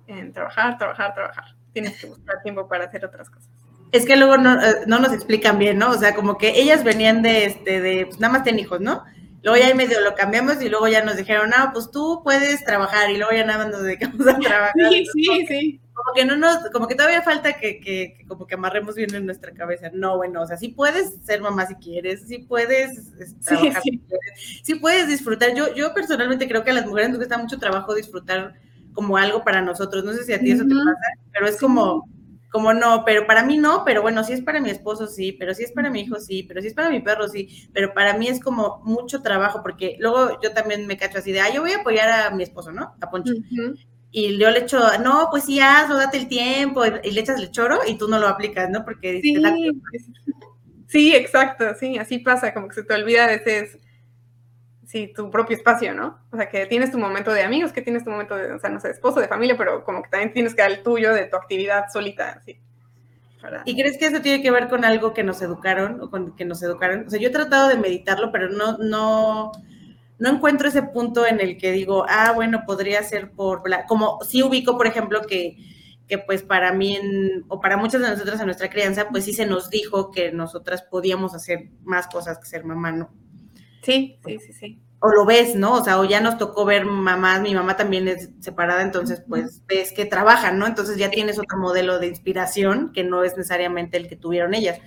en 0.08 0.34
trabajar, 0.34 0.78
trabajar, 0.78 1.14
trabajar. 1.14 1.46
Tienes 1.74 2.00
que 2.00 2.08
buscar 2.08 2.42
tiempo 2.44 2.68
para 2.68 2.86
hacer 2.86 3.06
otras 3.06 3.30
cosas. 3.30 3.50
Es 3.92 4.06
que 4.06 4.16
luego 4.18 4.38
no, 4.38 4.60
eh, 4.62 4.76
no 4.88 5.00
nos 5.00 5.14
explican 5.14 5.60
bien, 5.60 5.78
¿no? 5.78 5.92
O 5.92 5.98
sea, 5.98 6.16
como 6.16 6.38
que 6.38 6.60
ellas 6.60 6.84
venían 6.84 7.22
de, 7.22 7.46
este, 7.46 7.80
de, 7.80 8.06
pues 8.08 8.20
nada 8.20 8.34
más 8.34 8.44
ten 8.44 8.58
hijos, 8.60 8.82
¿no? 8.82 9.04
Luego 9.44 9.58
ya 9.58 9.76
medio 9.76 10.00
lo 10.02 10.16
cambiamos 10.16 10.62
y 10.62 10.70
luego 10.70 10.88
ya 10.88 11.04
nos 11.04 11.18
dijeron, 11.18 11.50
no, 11.50 11.72
pues 11.74 11.92
tú 11.92 12.22
puedes 12.24 12.64
trabajar 12.64 13.12
y 13.12 13.18
luego 13.18 13.34
ya 13.34 13.46
nada 13.46 13.66
más 13.66 13.74
nos 13.74 13.84
dedicamos 13.84 14.26
a 14.28 14.38
trabajar. 14.40 14.74
Sí, 14.90 15.06
sí, 15.14 15.46
sí. 15.48 15.82
Como 15.94 16.14
que 16.16 16.26
no 16.26 16.36
nos, 16.36 16.70
como 16.72 16.88
que 16.88 16.96
todavía 16.96 17.22
falta 17.22 17.54
que, 17.54 17.80
que, 17.80 18.26
como 18.28 18.48
que 18.48 18.56
amarremos 18.56 18.96
bien 18.96 19.14
en 19.14 19.26
nuestra 19.26 19.54
cabeza. 19.54 19.90
No, 19.94 20.18
bueno, 20.18 20.42
o 20.42 20.48
sea, 20.48 20.58
sí 20.58 20.70
puedes 20.70 21.16
ser 21.24 21.42
mamá 21.42 21.68
si 21.68 21.76
quieres, 21.76 22.24
sí 22.28 22.40
puedes 22.40 23.12
trabajar 23.42 23.82
sí, 23.84 23.92
si 23.92 24.00
quieres, 24.00 24.62
sí 24.64 24.76
puedes 24.76 25.08
disfrutar. 25.08 25.54
Yo, 25.56 25.74
yo 25.76 25.94
personalmente 25.94 26.48
creo 26.48 26.64
que 26.64 26.72
a 26.72 26.76
las 26.76 26.88
mujeres 26.88 27.10
nos 27.10 27.18
cuesta 27.18 27.38
mucho 27.38 27.60
trabajo 27.60 27.94
disfrutar 27.94 28.56
como 28.94 29.18
algo 29.18 29.44
para 29.44 29.62
nosotros. 29.62 30.04
No 30.04 30.14
sé 30.14 30.24
si 30.24 30.34
a 30.34 30.40
ti 30.40 30.52
eso 30.52 30.64
te 30.64 30.74
pasa, 30.74 30.96
pero 31.32 31.48
es 31.48 31.60
como 31.60 32.08
como 32.54 32.72
no, 32.72 33.04
pero 33.04 33.26
para 33.26 33.44
mí 33.44 33.58
no, 33.58 33.84
pero 33.84 34.04
bueno, 34.04 34.24
si 34.24 34.34
es 34.34 34.42
para 34.42 34.62
mi 34.62 34.70
esposo, 34.70 35.08
sí, 35.08 35.32
pero 35.32 35.56
si 35.56 35.64
es 35.64 35.72
para 35.72 35.90
mi 35.90 36.02
hijo, 36.02 36.20
sí, 36.20 36.44
pero 36.44 36.62
si 36.62 36.68
es 36.68 36.76
para 36.76 36.92
mi 36.92 37.00
perro, 37.00 37.28
sí, 37.28 37.68
pero 37.74 37.96
para 37.96 38.16
mí 38.16 38.28
es 38.28 38.40
como 38.40 38.80
mucho 38.84 39.24
trabajo, 39.24 39.64
porque 39.64 39.98
luego 40.00 40.40
yo 40.40 40.54
también 40.54 40.86
me 40.86 40.96
cacho 40.96 41.18
así 41.18 41.32
de, 41.32 41.42
ah, 41.42 41.52
yo 41.52 41.62
voy 41.62 41.72
a 41.72 41.80
apoyar 41.80 42.12
a 42.12 42.30
mi 42.30 42.44
esposo, 42.44 42.72
¿no? 42.72 42.94
A 43.02 43.10
Poncho. 43.10 43.34
Y 44.16 44.38
yo 44.38 44.52
le 44.52 44.60
echo, 44.60 44.80
no, 45.00 45.28
pues 45.32 45.46
sí, 45.46 45.60
hazlo, 45.60 45.98
date 45.98 46.18
el 46.18 46.28
tiempo, 46.28 46.84
y 46.86 47.12
le 47.12 47.20
echas 47.20 47.40
el 47.40 47.50
choro 47.50 47.80
y 47.88 47.98
tú 47.98 48.08
no 48.08 48.20
lo 48.20 48.28
aplicas, 48.28 48.70
¿no? 48.70 48.86
Porque 48.86 49.20
sí, 49.22 49.36
sí, 50.88 51.16
exacto, 51.16 51.74
sí, 51.80 51.98
así 51.98 52.20
pasa, 52.20 52.54
como 52.54 52.68
que 52.68 52.76
se 52.76 52.84
te 52.84 52.94
olvida 52.94 53.24
a 53.24 53.28
veces 53.28 53.80
sí, 54.86 55.12
tu 55.16 55.32
propio 55.32 55.58
espacio, 55.58 55.96
¿no? 55.96 56.20
O 56.32 56.38
sea, 56.38 56.48
que 56.48 56.68
tienes 56.68 56.92
tu 56.92 57.00
momento 57.00 57.34
de 57.34 57.42
amigos, 57.42 57.74
que 57.74 57.82
tienes 57.82 58.04
tu 58.04 58.12
momento 58.12 58.36
de, 58.36 58.52
o 58.52 58.60
sea, 58.60 58.70
no 58.70 58.80
sé, 58.80 58.92
esposo, 58.92 59.20
de 59.20 59.28
familia, 59.28 59.58
pero 59.58 59.84
como 59.84 60.04
que 60.04 60.10
también 60.10 60.32
tienes 60.32 60.54
que 60.54 60.62
dar 60.62 60.72
el 60.72 60.84
tuyo 60.84 61.12
de 61.12 61.26
tu 61.26 61.36
actividad 61.36 61.86
solita, 61.92 62.40
sí. 62.46 62.60
¿Y 63.66 63.74
crees 63.76 63.98
que 63.98 64.06
eso 64.06 64.22
tiene 64.22 64.44
que 64.44 64.52
ver 64.52 64.70
con 64.70 64.86
algo 64.86 65.14
que 65.14 65.24
nos 65.24 65.42
educaron 65.42 66.00
o 66.02 66.12
con 66.12 66.36
que 66.36 66.46
nos 66.46 66.62
educaron? 66.62 67.08
O 67.08 67.10
sea, 67.10 67.20
yo 67.20 67.30
he 67.30 67.32
tratado 67.32 67.68
de 67.70 67.78
meditarlo, 67.78 68.32
pero 68.32 68.50
no, 68.50 68.78
no, 68.78 69.52
no 70.20 70.30
encuentro 70.30 70.68
ese 70.68 70.84
punto 70.84 71.26
en 71.26 71.40
el 71.40 71.58
que 71.58 71.72
digo, 71.72 72.06
ah, 72.08 72.32
bueno, 72.34 72.64
podría 72.66 73.04
ser 73.04 73.32
por, 73.32 73.64
como 73.88 74.20
sí 74.22 74.44
ubico, 74.44 74.78
por 74.78 74.88
ejemplo, 74.88 75.22
que, 75.22 75.58
que 76.08 76.18
pues 76.18 76.44
para 76.44 76.74
mí 76.74 76.98
o 77.48 77.60
para 77.60 77.78
muchas 77.78 78.02
de 78.02 78.10
nosotras 78.10 78.40
en 78.40 78.46
nuestra 78.46 78.70
crianza, 78.70 79.10
pues 79.10 79.26
sí 79.26 79.34
se 79.34 79.46
nos 79.46 79.70
dijo 79.70 80.12
que 80.12 80.32
nosotras 80.32 80.84
podíamos 80.84 81.34
hacer 81.34 81.70
más 81.84 82.08
cosas 82.08 82.40
que 82.40 82.46
ser 82.46 82.66
mamá, 82.66 82.92
¿no? 82.92 83.12
Sí, 83.82 84.18
sí, 84.26 84.40
sí, 84.40 84.54
sí. 84.54 84.82
O 85.00 85.10
lo 85.10 85.26
ves, 85.26 85.56
¿no? 85.56 85.74
O 85.74 85.84
sea, 85.84 86.00
o 86.00 86.06
ya 86.06 86.22
nos 86.22 86.38
tocó 86.38 86.64
ver 86.64 86.86
mamás, 86.86 87.42
mi 87.42 87.54
mamá 87.54 87.76
también 87.76 88.08
es 88.08 88.30
separada, 88.40 88.82
entonces 88.82 89.22
pues 89.28 89.62
ves 89.68 89.92
que 89.92 90.06
trabajan, 90.06 90.58
¿no? 90.58 90.66
Entonces 90.66 90.98
ya 90.98 91.10
tienes 91.10 91.38
otro 91.38 91.58
modelo 91.58 92.00
de 92.00 92.08
inspiración 92.08 92.94
que 92.94 93.04
no 93.04 93.24
es 93.24 93.36
necesariamente 93.36 93.98
el 93.98 94.08
que 94.08 94.16
tuvieron 94.16 94.54
ellas. 94.54 94.80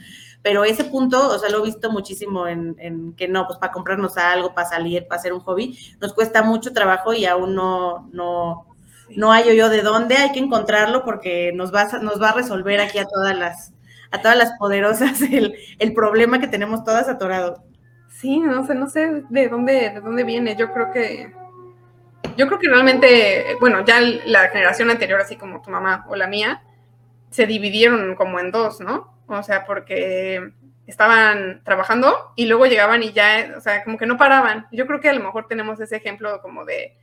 Pero 0.46 0.62
ese 0.62 0.84
punto, 0.84 1.30
o 1.30 1.38
sea, 1.40 1.50
lo 1.50 1.58
he 1.58 1.64
visto 1.64 1.90
muchísimo 1.90 2.46
en, 2.46 2.76
en 2.78 3.14
que 3.14 3.26
no, 3.26 3.48
pues 3.48 3.58
para 3.58 3.72
comprarnos 3.72 4.16
algo, 4.16 4.54
para 4.54 4.68
salir, 4.68 5.08
para 5.08 5.18
hacer 5.18 5.32
un 5.32 5.40
hobby, 5.40 5.76
nos 6.00 6.12
cuesta 6.12 6.44
mucho 6.44 6.72
trabajo 6.72 7.12
y 7.12 7.26
aún 7.26 7.56
no, 7.56 8.08
no, 8.12 8.64
no 9.16 9.32
hallo 9.32 9.52
yo 9.54 9.68
de 9.68 9.82
dónde, 9.82 10.14
hay 10.14 10.30
que 10.30 10.38
encontrarlo 10.38 11.04
porque 11.04 11.50
nos 11.52 11.74
va, 11.74 11.86
nos 12.00 12.22
va 12.22 12.28
a 12.28 12.34
resolver 12.34 12.80
aquí 12.80 12.98
a 12.98 13.06
todas 13.06 13.36
las, 13.36 13.72
a 14.12 14.22
todas 14.22 14.36
las 14.36 14.52
poderosas 14.56 15.20
el, 15.32 15.56
el 15.80 15.92
problema 15.92 16.38
que 16.38 16.46
tenemos 16.46 16.84
todas 16.84 17.08
atorado. 17.08 17.64
Sí, 18.08 18.38
no 18.38 18.64
sé, 18.68 18.76
no 18.76 18.88
sé 18.88 19.24
de 19.28 19.48
dónde, 19.48 19.90
de 19.90 20.00
dónde 20.00 20.22
viene. 20.22 20.54
Yo 20.54 20.72
creo 20.72 20.92
que, 20.92 21.34
yo 22.36 22.46
creo 22.46 22.60
que 22.60 22.68
realmente, 22.68 23.56
bueno, 23.58 23.84
ya 23.84 24.00
la 24.00 24.46
generación 24.50 24.90
anterior, 24.90 25.20
así 25.20 25.34
como 25.34 25.60
tu 25.60 25.72
mamá 25.72 26.06
o 26.08 26.14
la 26.14 26.28
mía, 26.28 26.62
se 27.30 27.46
dividieron 27.46 28.14
como 28.14 28.38
en 28.38 28.52
dos, 28.52 28.78
¿no? 28.80 29.15
O 29.26 29.42
sea, 29.42 29.64
porque 29.64 30.52
estaban 30.86 31.62
trabajando 31.64 32.32
y 32.36 32.46
luego 32.46 32.66
llegaban 32.66 33.02
y 33.02 33.12
ya, 33.12 33.54
o 33.56 33.60
sea, 33.60 33.82
como 33.84 33.98
que 33.98 34.06
no 34.06 34.16
paraban. 34.16 34.66
Yo 34.70 34.86
creo 34.86 35.00
que 35.00 35.08
a 35.08 35.12
lo 35.12 35.22
mejor 35.22 35.48
tenemos 35.48 35.80
ese 35.80 35.96
ejemplo 35.96 36.40
como 36.42 36.64
de, 36.64 36.96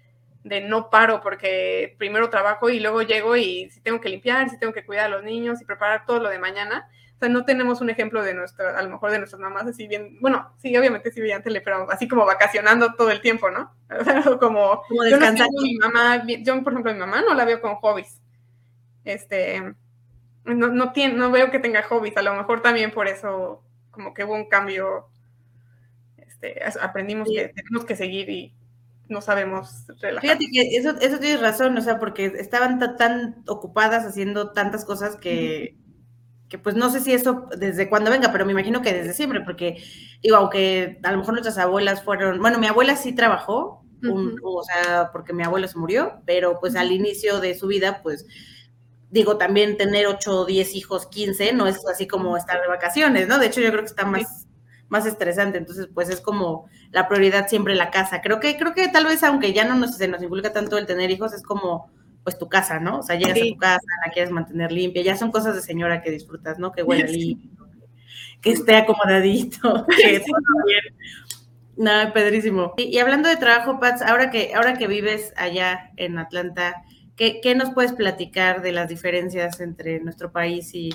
de 0.43 0.62
no 0.62 0.89
paro 0.89 1.21
porque 1.21 1.95
primero 1.97 2.29
trabajo 2.29 2.69
y 2.69 2.79
luego 2.79 3.01
llego 3.01 3.36
y 3.36 3.69
si 3.69 3.81
tengo 3.81 3.99
que 3.99 4.09
limpiar, 4.09 4.49
si 4.49 4.57
tengo 4.57 4.73
que 4.73 4.86
cuidar 4.86 5.05
a 5.05 5.09
los 5.09 5.23
niños 5.23 5.62
y 5.62 5.65
preparar 5.65 6.05
todo 6.05 6.19
lo 6.19 6.29
de 6.29 6.39
mañana, 6.39 6.88
no 7.29 7.45
tenemos 7.45 7.81
un 7.81 7.89
ejemplo 7.89 8.23
de 8.23 8.33
nuestra, 8.33 8.77
a 8.77 8.83
lo 8.83 8.89
mejor 8.89 9.12
de 9.12 9.19
nuestras 9.19 9.39
mamás 9.39 9.67
así 9.67 9.88
bien, 9.88 10.17
bueno, 10.19 10.53
sí, 10.57 10.75
obviamente 10.75 11.12
sí 11.12 11.21
veían 11.21 11.43
tele, 11.43 11.62
pero 11.62 11.89
así 11.91 12.07
como 12.07 12.25
vacacionando 12.25 12.93
todo 12.95 13.12
el 13.12 13.21
tiempo, 13.21 13.49
¿no? 13.49 13.73
O 13.99 14.03
sea, 14.03 14.23
como, 14.23 14.81
como 14.88 15.05
yo 15.05 15.19
no 15.19 15.31
mi 15.62 15.75
mamá, 15.77 16.23
yo 16.25 16.63
por 16.63 16.73
ejemplo 16.73 16.93
mi 16.93 16.99
mamá 16.99 17.21
no 17.21 17.33
la 17.33 17.45
veo 17.45 17.62
con 17.62 17.75
hobbies. 17.75 18.19
Este, 19.05 19.75
no, 20.45 20.67
no, 20.67 20.91
tiene, 20.91 21.15
no 21.15 21.32
veo 21.32 21.51
que 21.51 21.60
tenga 21.60 21.84
hobbies, 21.84 22.17
a 22.17 22.21
lo 22.21 22.36
mejor 22.36 22.62
también 22.62 22.91
por 22.91 23.08
eso 23.08 23.63
como 23.91 24.13
que 24.13 24.23
hubo 24.23 24.34
un 24.34 24.49
cambio, 24.49 25.08
este, 26.17 26.62
aprendimos 26.82 27.29
que 27.29 27.49
tenemos 27.49 27.86
que 27.86 27.95
seguir 27.95 28.29
y 28.29 28.53
no 29.08 29.21
sabemos 29.21 29.86
relajar. 30.01 30.21
Fíjate 30.21 30.45
que 30.51 30.77
eso, 30.77 30.99
eso 30.99 31.19
tienes 31.19 31.41
razón, 31.41 31.77
o 31.77 31.82
sea, 31.82 31.99
porque 31.99 32.25
estaban 32.25 32.79
tan 32.97 33.43
ocupadas 33.47 34.06
haciendo 34.06 34.51
tantas 34.51 34.86
cosas 34.86 35.15
que 35.15 35.77
que 36.53 36.60
pues 36.60 36.75
no 36.75 36.91
sé 36.91 36.99
si 36.99 37.12
eso 37.12 37.47
desde 37.58 37.89
cuándo 37.89 38.12
venga, 38.12 38.32
pero 38.32 38.45
me 38.45 38.51
imagino 38.51 38.84
que 38.84 38.93
desde 38.93 39.13
siempre, 39.13 39.41
porque 39.41 39.84
digo, 40.21 40.36
aunque 40.36 40.99
a 41.01 41.12
lo 41.12 41.17
mejor 41.17 41.34
nuestras 41.34 41.58
abuelas 41.58 42.03
fueron, 42.03 42.39
bueno, 42.39 42.60
mi 42.60 42.67
abuela 42.67 42.95
sí 42.95 43.15
trabajó, 43.15 43.84
o 44.43 44.63
sea, 44.63 45.10
porque 45.12 45.34
mi 45.34 45.41
abuelo 45.41 45.67
se 45.67 45.79
murió, 45.79 46.21
pero 46.27 46.60
pues 46.60 46.75
al 46.75 46.91
inicio 46.91 47.39
de 47.39 47.56
su 47.56 47.65
vida, 47.65 48.01
pues 48.03 48.27
digo, 49.13 49.38
también 49.38 49.78
tener 49.78 50.08
8, 50.08 50.45
10 50.45 50.76
hijos, 50.76 51.06
15, 51.06 51.54
no 51.54 51.67
es 51.67 51.86
así 51.86 52.08
como 52.08 52.36
estar 52.36 52.60
de 52.60 52.67
vacaciones, 52.67 53.28
¿no? 53.28 53.38
De 53.38 53.45
hecho, 53.45 53.62
yo 53.62 53.69
creo 53.69 53.82
que 53.82 53.89
está 53.89 54.06
más, 54.06 54.47
más 54.89 55.06
estresante, 55.06 55.60
entonces 55.60 55.88
pues 55.93 56.10
es 56.10 56.19
como 56.19 56.67
la 56.89 57.08
prioridad 57.08 57.47
siempre 57.47 57.76
la 57.76 57.91
casa. 57.91 58.21
Creo 58.21 58.39
que, 58.39 58.58
creo 58.58 58.73
que 58.73 58.88
tal 58.88 59.06
vez, 59.06 59.21
aunque 59.21 59.54
ya 59.54 59.65
no 59.65 59.76
nos, 59.76 59.97
se 59.97 60.08
nos 60.08 60.23
inculca 60.23 60.52
tanto 60.52 60.80
el 60.80 60.88
tener 60.88 61.12
hijos, 61.12 61.32
es 61.32 61.43
como 61.43 61.91
pues 62.23 62.39
tu 62.39 62.49
casa, 62.49 62.80
¿no? 62.80 62.99
O 62.99 63.04
sea, 63.04 63.15
llegas 63.15 63.38
a 63.38 63.54
tu 63.54 63.58
casa, 63.58 63.86
la 64.04 64.12
quieres 64.12 64.32
mantener 64.32 64.71
limpia, 64.71 65.04
ya 65.04 65.15
son 65.15 65.32
cosas 65.32 65.54
de 65.56 65.62
señora 65.62 66.02
que 66.02 66.10
disfrutas, 66.10 66.58
¿no? 66.58 66.71
Que 66.71 66.82
huele 66.82 67.08
limpio, 67.08 67.52
que 68.41 68.52
esté 68.52 68.78
acomodadito, 68.78 69.86
que 70.02 70.19
todo 70.21 70.65
bien. 70.65 70.95
No, 71.76 72.13
pedrísimo. 72.13 72.73
Y, 72.78 72.97
hablando 72.97 73.30
de 73.30 73.38
trabajo, 73.38 73.80
Pats, 73.80 74.02
ahora 74.02 74.32
que, 74.32 74.54
ahora 74.56 74.73
que 74.73 74.88
vives 74.88 75.34
allá 75.36 75.91
en 75.97 76.17
Atlanta, 76.17 76.84
¿qué, 77.15 77.56
nos 77.56 77.71
puedes 77.71 77.93
platicar 77.93 78.62
de 78.62 78.71
las 78.71 78.89
diferencias 78.89 79.60
entre 79.60 79.99
nuestro 79.99 80.32
país 80.32 80.73
y, 80.73 80.91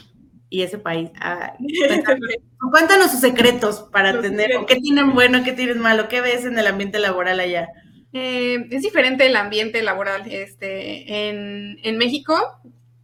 ese 0.50 0.78
país? 0.78 1.10
Ah, 1.20 1.54
cuéntanos, 2.72 3.10
sus 3.10 3.20
secretos 3.20 3.88
para 3.92 4.20
tener, 4.20 4.50
qué 4.66 4.76
tienen 4.76 5.14
bueno, 5.14 5.42
qué 5.44 5.52
tienen 5.52 5.78
malo, 5.78 6.08
qué 6.08 6.20
ves 6.20 6.44
en 6.44 6.58
el 6.58 6.66
ambiente 6.66 6.98
laboral 6.98 7.40
allá. 7.40 7.68
Eh, 8.12 8.66
es 8.70 8.82
diferente 8.82 9.26
el 9.26 9.36
ambiente 9.36 9.82
laboral. 9.82 10.22
Este, 10.30 11.28
en, 11.28 11.78
en, 11.82 11.98
México 11.98 12.34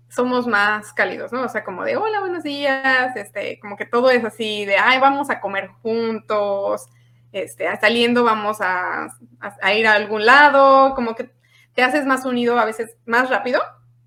somos 0.08 0.46
más 0.46 0.92
cálidos, 0.92 1.32
¿no? 1.32 1.42
O 1.42 1.48
sea, 1.48 1.64
como 1.64 1.84
de 1.84 1.96
hola, 1.96 2.20
buenos 2.20 2.42
días, 2.42 3.14
este, 3.16 3.58
como 3.60 3.76
que 3.76 3.84
todo 3.84 4.10
es 4.10 4.24
así 4.24 4.64
de 4.64 4.76
ay, 4.76 5.00
vamos 5.00 5.28
a 5.28 5.40
comer 5.40 5.68
juntos, 5.82 6.86
este, 7.32 7.66
saliendo 7.80 8.24
vamos 8.24 8.60
a, 8.60 9.08
a, 9.40 9.74
ir 9.74 9.86
a 9.86 9.94
algún 9.94 10.24
lado, 10.24 10.94
como 10.94 11.14
que 11.14 11.30
te 11.74 11.82
haces 11.82 12.06
más 12.06 12.24
unido 12.24 12.58
a 12.58 12.64
veces 12.64 12.96
más 13.04 13.30
rápido 13.30 13.60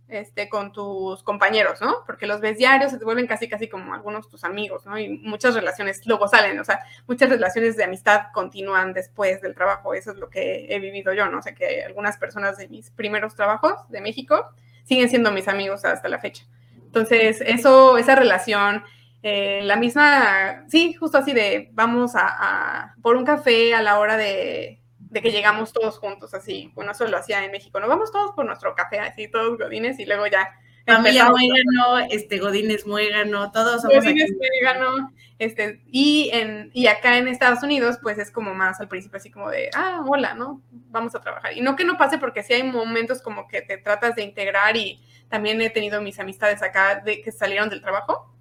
este, 0.07 0.47
con 0.47 0.71
tus 0.71 1.21
compañeros, 1.23 1.81
¿no? 1.81 1.97
Porque 2.05 2.27
los 2.27 2.39
ves 2.39 2.57
diarios, 2.57 2.91
se 2.91 2.97
te 2.97 3.03
vuelven 3.03 3.27
casi, 3.27 3.49
casi 3.49 3.67
como 3.67 3.93
algunos 3.93 4.29
tus 4.29 4.43
amigos, 4.43 4.85
¿no? 4.85 4.97
Y 4.97 5.09
muchas 5.09 5.53
relaciones 5.53 6.05
luego 6.05 6.27
salen, 6.27 6.57
o 6.59 6.63
sea, 6.63 6.79
muchas 7.07 7.29
relaciones 7.29 7.75
de 7.75 7.83
amistad 7.83 8.27
continúan 8.33 8.93
después 8.93 9.41
del 9.41 9.53
trabajo, 9.53 9.93
eso 9.93 10.11
es 10.11 10.17
lo 10.17 10.29
que 10.29 10.67
he 10.69 10.79
vivido 10.79 11.13
yo, 11.13 11.27
¿no? 11.27 11.39
O 11.39 11.41
sea, 11.41 11.53
que 11.53 11.83
algunas 11.83 12.17
personas 12.17 12.57
de 12.57 12.69
mis 12.69 12.89
primeros 12.91 13.35
trabajos 13.35 13.73
de 13.89 13.99
México 13.99 14.49
siguen 14.85 15.09
siendo 15.09 15.31
mis 15.31 15.49
amigos 15.49 15.83
hasta 15.83 16.07
la 16.07 16.19
fecha. 16.19 16.45
Entonces, 16.85 17.41
eso, 17.41 17.97
esa 17.97 18.15
relación 18.15 18.83
eh, 19.23 19.61
la 19.63 19.75
misma, 19.75 20.63
sí, 20.69 20.93
justo 20.93 21.17
así 21.17 21.33
de 21.33 21.69
vamos 21.73 22.13
a, 22.15 22.95
por 23.01 23.17
un 23.17 23.25
café 23.25 23.73
a 23.73 23.81
la 23.81 23.99
hora 23.99 24.15
de, 24.15 24.79
que 25.13 25.31
llegamos 25.31 25.73
todos 25.73 25.99
juntos, 25.99 26.33
así, 26.33 26.71
bueno, 26.75 26.91
eso 26.91 27.07
lo 27.07 27.17
hacía 27.17 27.43
en 27.43 27.51
México, 27.51 27.79
¿no? 27.79 27.87
Vamos 27.87 28.11
todos 28.11 28.31
por 28.31 28.45
nuestro 28.45 28.75
café, 28.75 28.99
así, 28.99 29.27
todos 29.27 29.57
godines, 29.57 29.99
y 29.99 30.05
luego 30.05 30.27
ya. 30.27 30.49
Familia 30.85 31.25
Muégano, 31.25 31.99
este, 32.09 32.39
Godines 32.39 32.87
Muégano, 32.87 33.51
todos 33.51 33.81
somos 33.81 33.97
Godines 33.97 34.31
Muégano, 34.31 35.11
este, 35.37 35.81
y, 35.91 36.29
en, 36.31 36.71
y 36.73 36.87
acá 36.87 37.17
en 37.17 37.27
Estados 37.27 37.61
Unidos, 37.61 37.97
pues 38.01 38.17
es 38.17 38.31
como 38.31 38.53
más 38.53 38.79
al 38.79 38.87
principio, 38.87 39.17
así 39.17 39.29
como 39.29 39.49
de, 39.49 39.69
ah, 39.75 40.03
hola, 40.07 40.33
¿no? 40.33 40.61
Vamos 40.71 41.13
a 41.13 41.19
trabajar. 41.19 41.57
Y 41.57 41.61
no 41.61 41.75
que 41.75 41.83
no 41.83 41.97
pase, 41.97 42.17
porque 42.17 42.41
sí 42.41 42.53
hay 42.53 42.63
momentos 42.63 43.21
como 43.21 43.47
que 43.49 43.61
te 43.61 43.77
tratas 43.77 44.15
de 44.15 44.23
integrar, 44.23 44.77
y 44.77 45.01
también 45.27 45.59
he 45.61 45.69
tenido 45.69 46.01
mis 46.01 46.19
amistades 46.19 46.63
acá 46.63 47.01
de 47.03 47.21
que 47.21 47.31
salieron 47.33 47.69
del 47.69 47.81
trabajo, 47.81 48.33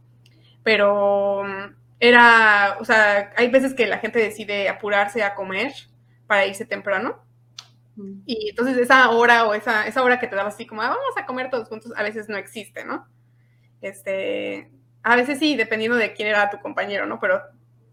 pero 0.63 1.43
mm, 1.45 1.75
era, 1.99 2.77
o 2.81 2.85
sea, 2.85 3.33
hay 3.37 3.49
veces 3.49 3.75
que 3.75 3.87
la 3.87 3.99
gente 3.99 4.19
decide 4.19 4.69
apurarse 4.69 5.23
a 5.23 5.35
comer 5.35 5.73
para 6.27 6.47
irse 6.47 6.65
temprano. 6.65 7.23
Mm. 7.97 8.21
Y 8.27 8.51
entonces 8.51 8.77
esa 8.79 9.11
hora 9.11 9.47
o 9.47 9.55
esa, 9.55 9.87
esa 9.87 10.03
hora 10.03 10.19
que 10.19 10.27
te 10.27 10.37
daba 10.37 10.49
así 10.49 10.67
como, 10.67 10.83
ah, 10.83 10.89
vamos 10.89 11.17
a 11.17 11.27
comer 11.27 11.51
todos 11.51 11.69
juntos, 11.69 11.93
a 11.97 12.03
veces 12.03 12.29
no 12.29 12.37
existe, 12.37 12.85
¿no? 12.85 13.07
Este, 13.81 14.71
a 15.03 15.17
veces 15.17 15.39
sí, 15.39 15.57
dependiendo 15.57 15.97
de 15.97 16.13
quién 16.13 16.29
era 16.29 16.51
tu 16.51 16.61
compañero, 16.61 17.07
¿no? 17.07 17.21
Pero 17.21 17.41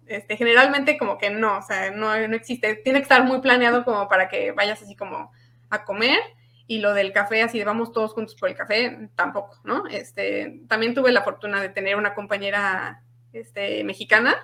este, 0.07 0.37
generalmente 0.37 0.97
como 0.97 1.17
que 1.17 1.29
no, 1.29 1.57
o 1.57 1.61
sea, 1.61 1.91
no, 1.91 2.15
no 2.27 2.35
existe. 2.35 2.75
Tiene 2.75 2.99
que 2.99 3.03
estar 3.03 3.23
muy 3.23 3.41
planeado 3.41 3.85
como 3.85 4.07
para 4.07 4.27
que 4.29 4.51
vayas 4.51 4.81
así 4.81 4.95
como 4.95 5.31
a 5.69 5.85
comer 5.85 6.19
y 6.67 6.79
lo 6.79 6.93
del 6.93 7.11
café, 7.11 7.41
así 7.41 7.59
de 7.59 7.65
vamos 7.65 7.91
todos 7.91 8.13
juntos 8.13 8.35
por 8.35 8.49
el 8.49 8.55
café, 8.55 9.09
tampoco, 9.15 9.59
¿no? 9.63 9.85
Este, 9.87 10.61
también 10.67 10.93
tuve 10.93 11.11
la 11.11 11.23
fortuna 11.23 11.61
de 11.61 11.69
tener 11.69 11.95
una 11.95 12.13
compañera 12.13 13.03
este, 13.33 13.83
mexicana, 13.83 14.35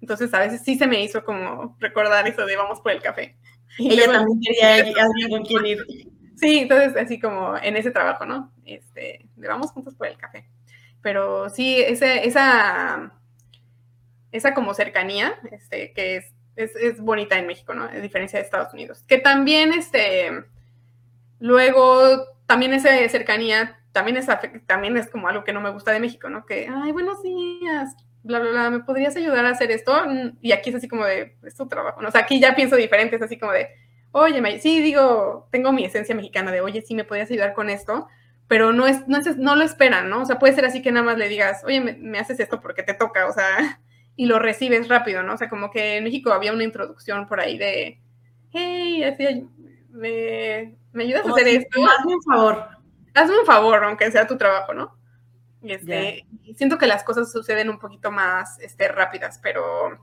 entonces 0.00 0.32
a 0.34 0.40
veces 0.40 0.62
sí 0.64 0.76
se 0.76 0.86
me 0.86 1.02
hizo 1.02 1.24
como 1.24 1.76
recordar 1.80 2.26
eso 2.26 2.44
de 2.46 2.56
vamos 2.56 2.80
por 2.80 2.92
el 2.92 3.02
café. 3.02 3.36
Y 3.78 3.92
ella 3.92 4.10
también 4.10 4.40
quería 4.40 4.74
alguien 5.02 5.30
con 5.30 5.44
quien 5.44 5.66
ir. 5.66 5.78
Sí, 6.36 6.60
entonces 6.60 6.96
así 6.96 7.20
como 7.20 7.56
en 7.56 7.76
ese 7.76 7.90
trabajo, 7.90 8.24
¿no? 8.26 8.52
Este, 8.64 9.26
de 9.36 9.48
vamos 9.48 9.72
juntos 9.72 9.94
por 9.94 10.06
el 10.06 10.16
café. 10.16 10.48
Pero 11.02 11.48
sí, 11.50 11.80
ese, 11.80 12.26
esa, 12.26 13.12
esa 14.32 14.54
como 14.54 14.74
cercanía, 14.74 15.34
este, 15.52 15.92
que 15.92 16.16
es, 16.16 16.32
es, 16.56 16.74
es 16.76 17.00
bonita 17.00 17.38
en 17.38 17.46
México, 17.46 17.74
¿no? 17.74 17.84
A 17.84 17.92
diferencia 17.92 18.38
de 18.38 18.44
Estados 18.44 18.72
Unidos. 18.72 19.04
Que 19.06 19.18
también, 19.18 19.72
este, 19.72 20.44
Luego, 21.40 22.26
también 22.46 22.74
esa 22.74 22.90
cercanía, 23.08 23.78
también 23.92 24.16
es, 24.16 24.26
también 24.66 24.96
es 24.96 25.08
como 25.08 25.28
algo 25.28 25.44
que 25.44 25.52
no 25.52 25.60
me 25.60 25.70
gusta 25.70 25.92
de 25.92 26.00
México, 26.00 26.28
¿no? 26.28 26.44
Que, 26.46 26.68
ay, 26.68 26.92
buenos 26.92 27.22
días, 27.22 27.94
bla, 28.28 28.38
bla, 28.38 28.50
bla, 28.50 28.70
¿me 28.70 28.80
podrías 28.80 29.16
ayudar 29.16 29.44
a 29.46 29.50
hacer 29.50 29.70
esto? 29.70 29.92
Y 30.40 30.52
aquí 30.52 30.70
es 30.70 30.76
así 30.76 30.86
como 30.86 31.04
de, 31.04 31.36
es 31.42 31.56
tu 31.56 31.66
trabajo, 31.66 32.00
¿no? 32.00 32.08
O 32.08 32.10
sea, 32.12 32.20
aquí 32.20 32.38
ya 32.38 32.54
pienso 32.54 32.76
diferente, 32.76 33.16
es 33.16 33.22
así 33.22 33.38
como 33.38 33.52
de, 33.52 33.70
oye, 34.12 34.60
sí, 34.60 34.80
digo, 34.80 35.48
tengo 35.50 35.72
mi 35.72 35.84
esencia 35.84 36.14
mexicana 36.14 36.52
de, 36.52 36.60
oye, 36.60 36.82
sí, 36.82 36.94
¿me 36.94 37.04
podrías 37.04 37.30
ayudar 37.30 37.54
con 37.54 37.70
esto? 37.70 38.06
Pero 38.46 38.72
no, 38.72 38.86
es, 38.86 39.08
no, 39.08 39.18
es, 39.18 39.36
no 39.38 39.56
lo 39.56 39.64
esperan, 39.64 40.10
¿no? 40.10 40.22
O 40.22 40.24
sea, 40.26 40.38
puede 40.38 40.54
ser 40.54 40.66
así 40.66 40.82
que 40.82 40.92
nada 40.92 41.04
más 41.04 41.16
le 41.16 41.28
digas, 41.28 41.64
oye, 41.64 41.80
me, 41.80 41.94
me 41.94 42.18
haces 42.18 42.38
esto 42.38 42.60
porque 42.60 42.82
te 42.82 42.94
toca, 42.94 43.26
o 43.26 43.32
sea, 43.32 43.80
y 44.14 44.26
lo 44.26 44.38
recibes 44.38 44.88
rápido, 44.88 45.22
¿no? 45.22 45.34
O 45.34 45.36
sea, 45.38 45.48
como 45.48 45.70
que 45.70 45.96
en 45.96 46.04
México 46.04 46.30
había 46.30 46.52
una 46.52 46.64
introducción 46.64 47.26
por 47.26 47.40
ahí 47.40 47.56
de, 47.56 48.00
hey, 48.52 49.04
así, 49.04 49.48
me, 49.90 50.76
¿me 50.92 51.04
ayudas 51.04 51.26
a 51.26 51.30
hacer 51.30 51.48
esto? 51.48 51.80
Hazme 51.98 52.14
un 52.14 52.22
favor. 52.22 52.68
Hazme 53.14 53.38
un 53.40 53.46
favor, 53.46 53.84
aunque 53.84 54.10
sea 54.10 54.26
tu 54.26 54.36
trabajo, 54.36 54.74
¿no? 54.74 54.97
Este, 55.62 56.24
Siento 56.56 56.78
que 56.78 56.86
las 56.86 57.04
cosas 57.04 57.32
suceden 57.32 57.68
un 57.68 57.78
poquito 57.78 58.10
más 58.10 58.58
este, 58.60 58.88
rápidas, 58.88 59.40
pero 59.42 59.98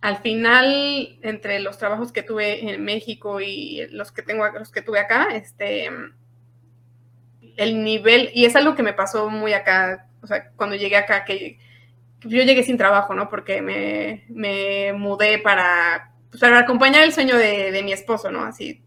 al 0.00 0.18
final, 0.18 1.18
entre 1.22 1.60
los 1.60 1.78
trabajos 1.78 2.12
que 2.12 2.22
tuve 2.22 2.70
en 2.70 2.84
México 2.84 3.40
y 3.40 3.86
los 3.90 4.12
que 4.12 4.22
tengo, 4.22 4.46
los 4.50 4.70
que 4.70 4.82
tuve 4.82 4.98
acá, 4.98 5.28
este, 5.32 5.90
el 7.56 7.82
nivel, 7.82 8.30
y 8.34 8.44
es 8.44 8.54
algo 8.56 8.74
que 8.74 8.82
me 8.82 8.92
pasó 8.92 9.30
muy 9.30 9.54
acá, 9.54 10.08
o 10.20 10.26
sea, 10.26 10.50
cuando 10.56 10.76
llegué 10.76 10.96
acá, 10.96 11.24
que 11.24 11.58
yo 12.20 12.42
llegué 12.42 12.62
sin 12.62 12.76
trabajo, 12.76 13.14
¿no? 13.14 13.30
Porque 13.30 13.62
me, 13.62 14.92
mudé 14.92 15.38
para, 15.38 16.12
pues, 16.30 16.40
para 16.40 16.58
acompañar 16.58 17.04
el 17.04 17.12
sueño 17.12 17.36
de, 17.36 17.72
de 17.72 17.82
mi 17.82 17.92
esposo, 17.92 18.30
¿no? 18.30 18.44
Así, 18.44 18.82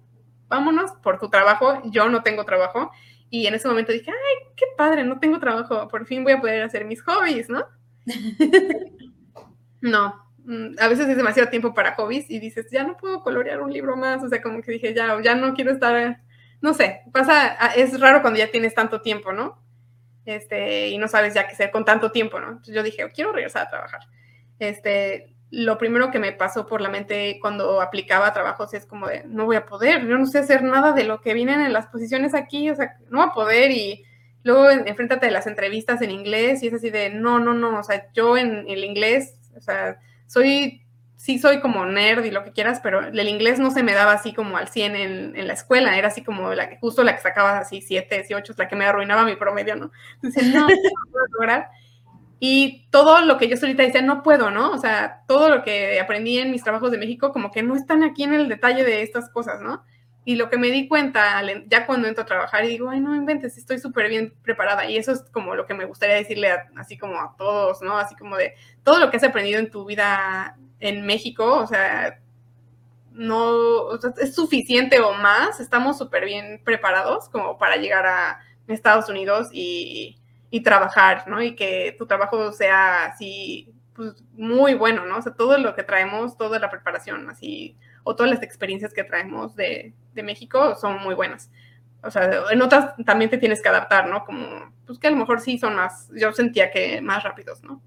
vámonos 0.48 0.92
por 1.04 1.20
tu 1.20 1.30
trabajo, 1.30 1.82
yo 1.86 2.10
no 2.10 2.24
tengo 2.24 2.46
trabajo. 2.46 2.92
Y 3.30 3.48
en 3.48 3.54
ese 3.54 3.68
momento 3.68 3.92
dije, 3.92 4.12
ay, 4.12 4.48
qué 4.56 4.66
padre, 4.78 5.04
no 5.04 5.20
tengo 5.20 5.40
trabajo, 5.40 5.88
por 5.88 6.06
fin 6.06 6.24
voy 6.24 6.34
a 6.34 6.40
poder 6.40 6.64
hacer 6.64 6.86
mis 6.86 7.02
hobbies, 7.04 7.50
¿no? 7.50 7.66
no, 9.82 10.16
mm, 10.46 10.76
a 10.80 10.88
veces 10.88 11.10
es 11.10 11.18
demasiado 11.18 11.50
tiempo 11.50 11.74
para 11.74 11.96
hobbies 11.96 12.30
y 12.30 12.40
dices, 12.40 12.68
ya 12.72 12.84
no 12.84 12.96
puedo 12.96 13.22
colorear 13.22 13.62
un 13.62 13.72
libro 13.72 13.98
más, 13.98 14.24
o 14.24 14.30
sea, 14.30 14.42
como 14.42 14.62
que 14.62 14.72
dije, 14.72 14.94
ya, 14.94 15.22
ya 15.22 15.36
no 15.36 15.54
quiero 15.54 15.72
estar, 15.72 16.22
no 16.62 16.74
sé, 16.74 17.02
pasa, 17.12 17.56
es 17.76 18.00
raro 18.00 18.22
cuando 18.22 18.40
ya 18.40 18.50
tienes 18.50 18.74
tanto 18.74 19.02
tiempo, 19.02 19.34
¿no? 19.34 19.62
Este, 20.26 20.90
y 20.90 20.98
no 20.98 21.08
sabes 21.08 21.34
ya 21.34 21.48
qué 21.48 21.54
hacer 21.54 21.72
con 21.72 21.86
tanto 21.86 22.12
tiempo, 22.12 22.40
¿no? 22.40 22.50
Entonces 22.50 22.76
yo 22.76 22.84
dije, 22.84 23.10
quiero 23.14 23.32
regresar 23.32 23.68
a 23.68 23.70
trabajar. 23.70 24.02
Este, 24.60 25.37
lo 25.50 25.78
primero 25.78 26.12
que 26.12 26.20
me 26.20 26.34
pasó 26.34 26.68
por 26.68 26.82
la 26.82 26.90
mente 26.90 27.40
cuando 27.42 27.82
aplicaba 27.82 28.34
trabajos 28.34 28.74
es 28.74 28.86
como 28.86 29.08
de, 29.08 29.24
no 29.26 29.46
voy 29.46 29.56
a 29.56 29.66
poder, 29.66 30.06
yo 30.06 30.18
no 30.18 30.26
sé 30.26 30.40
hacer 30.40 30.62
nada 30.64 30.92
de 30.92 31.06
lo 31.06 31.22
que 31.22 31.34
vienen 31.34 31.62
en 31.62 31.74
las 31.74 31.88
posiciones 31.88 32.34
aquí, 32.34 32.70
o 32.70 32.76
sea, 32.76 32.98
no 33.10 33.20
voy 33.20 33.28
a 33.30 33.34
poder 33.34 33.72
y 33.72 34.04
luego 34.44 34.70
enfréntate 34.70 35.28
a 35.28 35.32
las 35.32 35.48
entrevistas 35.48 36.02
en 36.02 36.12
inglés 36.12 36.64
y 36.64 36.68
es 36.68 36.74
así 36.74 36.90
de, 36.90 37.10
no, 37.10 37.40
no, 37.40 37.54
no, 37.54 37.80
o 37.80 37.84
sea, 37.84 38.12
yo 38.14 38.38
en 38.38 38.66
el 38.68 38.84
inglés, 38.84 39.40
o 39.56 39.62
sea, 39.62 40.00
soy, 40.26 40.82
sí 41.16 41.40
soy 41.40 41.62
como 41.62 41.86
nerd 41.86 42.26
y 42.26 42.32
lo 42.32 42.44
que 42.44 42.52
quieras, 42.52 42.82
pero 42.84 43.00
el 43.08 43.30
inglés 43.30 43.58
no 43.58 43.72
se 43.72 43.84
me 43.84 43.94
daba 43.94 44.14
así 44.14 44.34
como 44.34 44.58
al 44.58 44.68
100 44.68 44.96
en, 44.98 45.36
en 45.38 45.48
la 45.48 45.54
escuela, 45.54 45.98
era 45.98 46.10
así 46.10 46.24
como 46.24 46.54
la 46.54 46.70
que, 46.70 46.78
justo 46.78 47.04
la 47.04 47.16
que 47.16 47.22
sacaba 47.22 47.58
así 47.58 47.82
7 47.82 48.26
y 48.30 48.34
8, 48.34 48.54
la 48.58 48.68
que 48.68 48.76
me 48.76 48.86
arruinaba 48.86 49.24
mi 49.24 49.38
promedio, 49.38 49.78
¿no? 49.78 49.92
Entonces, 50.16 50.54
no, 50.54 50.62
no 50.68 50.68
puedo 51.12 51.26
lograr. 51.32 51.70
Y 52.40 52.88
todo 52.92 53.22
lo 53.22 53.38
que 53.38 53.48
yo 53.48 53.58
solita 53.58 53.84
decía, 53.84 54.02
no 54.02 54.22
puedo, 54.22 54.52
¿no? 54.52 54.72
O 54.72 54.78
sea, 54.78 55.24
todo 55.28 55.50
lo 55.50 55.64
que 55.64 56.00
aprendí 56.00 56.38
en 56.38 56.52
mis 56.52 56.64
trabajos 56.64 56.92
de 56.92 56.98
México, 56.98 57.32
como 57.32 57.52
que 57.52 57.64
no 57.64 57.76
están 57.76 58.04
aquí 58.04 58.24
en 58.24 58.34
el 58.34 58.48
detalle 58.48 58.84
de 58.84 59.02
estas 59.02 59.30
cosas, 59.30 59.62
¿no? 59.62 59.84
Y 60.24 60.36
lo 60.36 60.50
que 60.50 60.58
me 60.58 60.70
di 60.70 60.88
cuenta 60.88 61.42
ya 61.68 61.86
cuando 61.86 62.08
entro 62.08 62.24
a 62.24 62.28
trabajar 62.28 62.66
y 62.66 62.68
digo, 62.68 62.90
ay, 62.90 63.00
no 63.00 63.16
inventes, 63.16 63.58
estoy 63.58 63.80
súper 63.80 64.10
bien 64.10 64.34
preparada. 64.44 64.86
Y 64.86 64.98
eso 64.98 65.14
es 65.14 65.22
como 65.32 65.56
lo 65.56 65.66
que 65.66 65.74
me 65.74 65.86
gustaría 65.86 66.16
decirle 66.16 66.50
así 66.76 66.98
como 66.98 67.20
a 67.20 67.34
todos, 67.38 67.82
¿no? 67.82 67.98
Así 67.98 68.14
como 68.16 68.36
de 68.36 68.54
todo 68.84 69.00
lo 69.00 69.10
que 69.10 69.18
has 69.18 69.24
aprendido 69.24 69.60
en 69.60 69.72
tu 69.72 69.86
vida 69.86 70.58
en 70.80 71.06
México, 71.06 71.56
o 71.56 71.66
sea, 71.66 72.20
no 73.14 73.96
es 74.20 74.36
suficiente 74.36 75.00
o 75.00 75.14
más, 75.14 75.60
estamos 75.60 75.98
súper 75.98 76.26
bien 76.26 76.62
preparados 76.64 77.30
como 77.30 77.58
para 77.58 77.78
llegar 77.78 78.06
a 78.06 78.40
Estados 78.68 79.10
Unidos 79.10 79.50
y, 79.52 80.17
y, 80.50 80.62
trabajar, 80.62 81.28
¿no? 81.28 81.42
Y 81.42 81.56
que 81.56 81.96
tu 81.98 82.06
trabajo 82.06 82.52
sea 82.52 83.06
así, 83.06 83.74
pues 83.94 84.24
muy 84.34 84.74
bueno, 84.74 85.06
¿no? 85.06 85.18
O 85.18 85.22
sea, 85.22 85.34
todo 85.34 85.58
lo 85.58 85.76
que 85.76 85.84
traemos, 85.84 86.38
toda 86.38 86.60
la 86.60 86.70
preparación, 86.70 87.30
así, 87.30 87.78
o 88.04 88.16
todas 88.16 88.32
las 88.32 88.44
experiencias 88.44 88.94
que 88.94 89.04
traemos 89.04 89.56
de, 89.56 89.94
de 90.14 90.24
México 90.24 90.76
son 90.76 91.02
muy 91.02 91.16
buenas. 91.16 91.50
O 92.04 92.12
sea, 92.12 92.30
en 92.52 92.62
otras 92.62 92.96
también 93.06 93.30
te 93.30 93.38
tienes 93.38 93.62
que 93.62 93.70
adaptar, 93.70 94.08
¿no? 94.08 94.24
Como, 94.24 94.72
pues 94.86 95.00
que 95.00 95.08
a 95.08 95.12
lo 95.12 95.18
mejor 95.18 95.42
sí 95.42 95.58
son 95.58 95.76
más, 95.76 96.10
yo 96.16 96.32
sentía 96.32 96.72
que 96.72 97.02
más 97.02 97.24
rápidos, 97.24 97.64
¿no? 97.64 97.82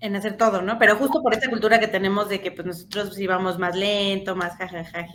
En 0.00 0.16
hacer 0.16 0.36
todo, 0.36 0.60
¿no? 0.60 0.78
Pero 0.78 0.96
justo 0.96 1.22
por 1.22 1.32
esta 1.32 1.48
cultura 1.48 1.80
que 1.80 1.88
tenemos 1.88 2.28
de 2.28 2.40
que 2.40 2.52
pues 2.52 2.66
nosotros 2.66 3.18
íbamos 3.18 3.58
más 3.58 3.74
lento, 3.74 4.36
más 4.36 4.56
jajaja, 4.56 5.06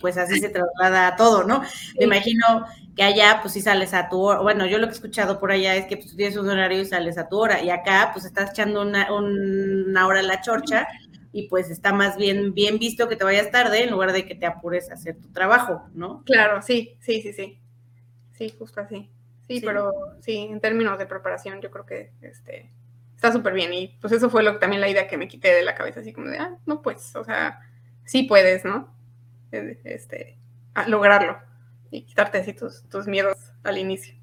pues 0.00 0.16
así 0.16 0.40
se 0.40 0.48
traslada 0.48 1.08
a 1.08 1.16
todo, 1.16 1.44
¿no? 1.44 1.62
Me 1.98 2.06
imagino 2.06 2.64
que 2.96 3.02
allá 3.02 3.40
pues 3.42 3.52
si 3.52 3.60
sales 3.60 3.92
a 3.92 4.08
tu 4.08 4.20
hora, 4.20 4.40
bueno, 4.40 4.66
yo 4.66 4.78
lo 4.78 4.86
que 4.86 4.92
he 4.92 4.94
escuchado 4.94 5.38
por 5.38 5.52
allá 5.52 5.76
es 5.76 5.86
que 5.86 5.96
pues, 5.96 6.10
tú 6.10 6.16
tienes 6.16 6.36
un 6.38 6.48
horario 6.48 6.80
y 6.80 6.86
sales 6.86 7.18
a 7.18 7.28
tu 7.28 7.38
hora, 7.38 7.62
y 7.62 7.70
acá 7.70 8.10
pues 8.12 8.24
estás 8.24 8.50
echando 8.50 8.82
una, 8.82 9.12
una 9.12 10.06
hora 10.06 10.20
a 10.20 10.22
la 10.22 10.40
chorcha 10.40 10.88
y 11.32 11.48
pues 11.48 11.70
está 11.70 11.92
más 11.92 12.16
bien, 12.16 12.54
bien 12.54 12.78
visto 12.78 13.08
que 13.08 13.16
te 13.16 13.24
vayas 13.24 13.50
tarde 13.50 13.84
en 13.84 13.90
lugar 13.90 14.12
de 14.12 14.26
que 14.26 14.34
te 14.34 14.46
apures 14.46 14.90
a 14.90 14.94
hacer 14.94 15.16
tu 15.20 15.30
trabajo, 15.32 15.82
¿no? 15.92 16.22
Claro, 16.24 16.62
sí, 16.62 16.96
sí, 17.00 17.20
sí, 17.20 17.32
sí. 17.32 17.58
Sí, 18.32 18.54
justo 18.58 18.80
así. 18.80 19.10
Sí, 19.46 19.60
sí. 19.60 19.66
pero 19.66 19.92
sí, 20.20 20.48
en 20.50 20.60
términos 20.60 20.98
de 20.98 21.06
preparación 21.06 21.60
yo 21.60 21.70
creo 21.70 21.84
que 21.84 22.12
este 22.22 22.70
está 23.20 23.32
súper 23.32 23.52
bien. 23.52 23.72
Y 23.74 23.98
pues 24.00 24.14
eso 24.14 24.30
fue 24.30 24.42
lo, 24.42 24.58
también 24.58 24.80
la 24.80 24.88
idea 24.88 25.06
que 25.06 25.18
me 25.18 25.28
quité 25.28 25.52
de 25.52 25.62
la 25.62 25.74
cabeza, 25.74 26.00
así 26.00 26.12
como 26.12 26.28
de, 26.28 26.38
ah, 26.38 26.56
no, 26.64 26.80
pues, 26.80 27.14
o 27.14 27.22
sea, 27.22 27.60
sí 28.04 28.22
puedes, 28.22 28.64
¿no? 28.64 28.96
Este, 29.52 30.38
lograrlo 30.86 31.38
y 31.90 32.02
quitarte 32.02 32.38
así 32.38 32.54
tus, 32.54 32.88
tus 32.88 33.06
miedos 33.06 33.36
al 33.62 33.76
inicio. 33.76 34.14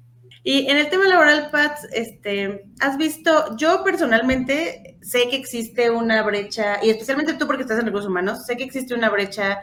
Y 0.42 0.68
en 0.68 0.78
el 0.78 0.88
tema 0.88 1.06
laboral, 1.06 1.50
Pat, 1.52 1.78
este, 1.92 2.64
has 2.80 2.96
visto, 2.96 3.56
yo 3.56 3.84
personalmente 3.84 4.98
sé 5.02 5.28
que 5.28 5.36
existe 5.36 5.90
una 5.90 6.22
brecha, 6.22 6.82
y 6.82 6.90
especialmente 6.90 7.34
tú 7.34 7.46
porque 7.46 7.62
estás 7.62 7.78
en 7.78 7.86
recursos 7.86 8.08
humanos, 8.08 8.46
sé 8.46 8.56
que 8.56 8.64
existe 8.64 8.94
una 8.94 9.10
brecha 9.10 9.60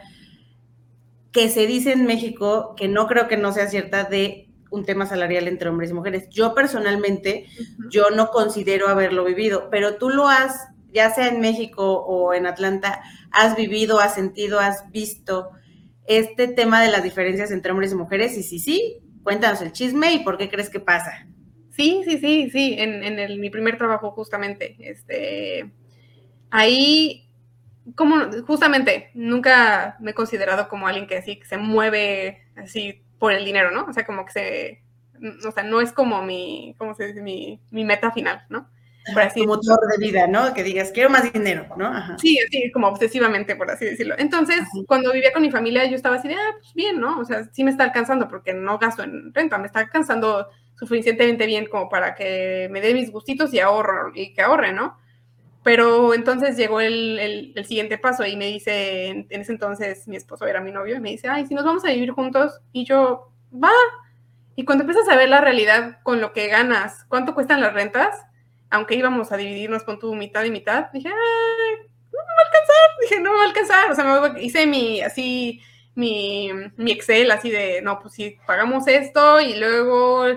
que 1.31 1.49
se 1.49 1.65
dice 1.65 1.91
en 1.91 2.05
México, 2.05 2.75
que 2.77 2.87
no 2.87 3.07
creo 3.07 3.27
que 3.27 3.37
no 3.37 3.51
sea 3.51 3.67
cierta, 3.67 4.03
de 4.03 4.44
un 4.75 4.85
tema 4.85 5.05
salarial 5.05 5.47
entre 5.47 5.69
hombres 5.69 5.91
y 5.91 5.93
mujeres. 5.93 6.29
Yo 6.29 6.53
personalmente, 6.53 7.47
yo 7.89 8.09
no 8.09 8.29
considero 8.29 8.87
haberlo 8.87 9.23
vivido, 9.23 9.69
pero 9.71 9.95
tú 9.95 10.09
lo 10.09 10.27
has, 10.27 10.67
ya 10.91 11.09
sea 11.09 11.27
en 11.27 11.41
México 11.41 12.01
o 12.05 12.33
en 12.33 12.45
Atlanta, 12.45 13.01
has 13.31 13.55
vivido, 13.55 13.99
has 13.99 14.15
sentido, 14.15 14.59
has 14.59 14.91
visto 14.91 15.49
este 16.07 16.47
tema 16.47 16.81
de 16.81 16.89
las 16.89 17.03
diferencias 17.03 17.51
entre 17.51 17.71
hombres 17.71 17.91
y 17.91 17.95
mujeres. 17.95 18.37
Y 18.37 18.43
si 18.43 18.59
sí, 18.59 18.99
cuéntanos 19.23 19.61
el 19.61 19.71
chisme 19.71 20.13
y 20.13 20.19
por 20.19 20.37
qué 20.37 20.49
crees 20.49 20.69
que 20.69 20.79
pasa. 20.79 21.27
Sí, 21.71 22.03
sí, 22.05 22.19
sí, 22.19 22.49
sí, 22.51 22.75
en, 22.77 23.03
en 23.03 23.41
mi 23.41 23.49
primer 23.49 23.77
trabajo 23.77 24.11
justamente, 24.11 24.77
este, 24.79 25.73
ahí 26.49 27.25
como 27.93 28.31
justamente 28.47 29.11
nunca 29.13 29.97
me 29.99 30.11
he 30.11 30.13
considerado 30.15 30.67
como 30.67 30.87
alguien 30.87 31.05
que 31.05 31.17
así 31.17 31.37
que 31.37 31.45
se 31.45 31.57
mueve 31.57 32.47
así 32.55 33.04
por 33.19 33.31
el 33.31 33.45
dinero, 33.45 33.71
¿no? 33.71 33.85
O 33.85 33.93
sea, 33.93 34.05
como 34.05 34.25
que 34.25 34.31
se, 34.31 34.83
o 35.47 35.51
sea, 35.51 35.63
no 35.63 35.81
es 35.81 35.91
como 35.91 36.21
mi, 36.21 36.75
¿cómo 36.77 36.93
se 36.95 37.07
dice? 37.07 37.21
Mi, 37.21 37.59
meta 37.71 38.11
final, 38.11 38.45
¿no? 38.49 38.69
Por 39.13 39.21
así 39.21 39.45
motor 39.45 39.79
de 39.91 40.03
vida, 40.03 40.25
¿no? 40.25 40.53
Que 40.53 40.63
digas, 40.63 40.91
quiero 40.91 41.11
más 41.11 41.31
dinero, 41.31 41.67
¿no? 41.77 42.17
Sí, 42.17 42.39
sí, 42.49 42.71
como 42.71 42.87
obsesivamente, 42.87 43.55
por 43.55 43.69
así 43.69 43.85
decirlo. 43.85 44.15
Entonces, 44.17 44.61
cuando 44.87 45.11
vivía 45.13 45.31
con 45.31 45.43
mi 45.43 45.51
familia, 45.51 45.85
yo 45.85 45.95
estaba 45.95 46.15
así 46.15 46.27
de, 46.27 46.33
ah, 46.33 46.53
pues 46.59 46.73
bien, 46.73 46.99
¿no? 46.99 47.19
O 47.19 47.25
sea, 47.25 47.47
sí 47.51 47.63
me 47.63 47.69
está 47.69 47.83
alcanzando 47.83 48.27
porque 48.27 48.53
no 48.53 48.79
gasto 48.79 49.03
en 49.03 49.31
renta, 49.31 49.59
me 49.59 49.67
está 49.67 49.79
alcanzando 49.79 50.47
suficientemente 50.75 51.45
bien 51.45 51.67
como 51.67 51.87
para 51.87 52.15
que 52.15 52.67
me 52.71 52.81
dé 52.81 52.93
mis 52.95 53.11
gustitos 53.11 53.53
y 53.53 53.59
ahorro, 53.59 54.11
y 54.15 54.33
que 54.33 54.41
ahorre, 54.41 54.73
¿no? 54.73 54.97
Pero 55.65 56.13
entonces 56.13 56.57
llegó 56.57 56.79
el, 56.79 57.17
el, 57.55 57.65
siguiente 57.65 57.97
paso 57.97 58.23
y 58.23 58.35
me 58.35 58.45
dice, 58.45 59.07
en, 59.07 59.27
ese 59.31 59.51
entonces 59.51 60.07
mi 60.07 60.15
esposo 60.15 60.45
era 60.45 60.61
mi 60.61 60.71
novio, 60.71 60.95
y 60.95 60.99
me 60.99 61.09
dice, 61.09 61.27
ay, 61.27 61.47
si 61.47 61.55
nos 61.55 61.65
vamos 61.65 61.83
a 61.83 61.89
vivir 61.89 62.11
juntos, 62.11 62.61
y 62.71 62.85
yo, 62.85 63.31
va. 63.51 63.71
Y 64.55 64.63
cuando 64.63 64.83
empiezas 64.83 65.09
a 65.09 65.15
ver 65.15 65.27
la 65.27 65.41
realidad 65.41 65.97
con 66.03 66.21
lo 66.21 66.33
que 66.33 66.49
ganas, 66.49 67.05
cuánto 67.09 67.33
cuestan 67.33 67.61
las 67.61 67.73
rentas, 67.73 68.15
aunque 68.69 68.93
íbamos 68.93 69.31
a 69.31 69.37
dividirnos 69.37 69.81
con 69.81 69.97
tu 69.97 70.13
mitad 70.13 70.43
y 70.43 70.51
mitad, 70.51 70.91
dije, 70.93 71.09
ay, 71.09 71.87
no 72.13 72.19
me 72.19 72.33
va 72.35 72.41
a 72.43 72.45
alcanzar, 72.45 72.89
dije, 73.01 73.19
no 73.21 73.31
me 73.31 73.37
va 73.37 73.43
a 73.43 73.47
alcanzar, 73.47 73.91
o 73.91 73.95
sea, 73.95 74.33
me 74.33 74.43
hice 74.43 74.67
mi, 74.67 75.01
así, 75.01 75.61
mi, 75.95 76.51
mi 76.77 76.91
Excel, 76.91 77.31
así 77.31 77.49
de, 77.49 77.81
no, 77.81 77.99
pues 78.01 78.13
si 78.13 78.37
pagamos 78.45 78.87
esto 78.87 79.41
y 79.41 79.55
luego 79.55 80.27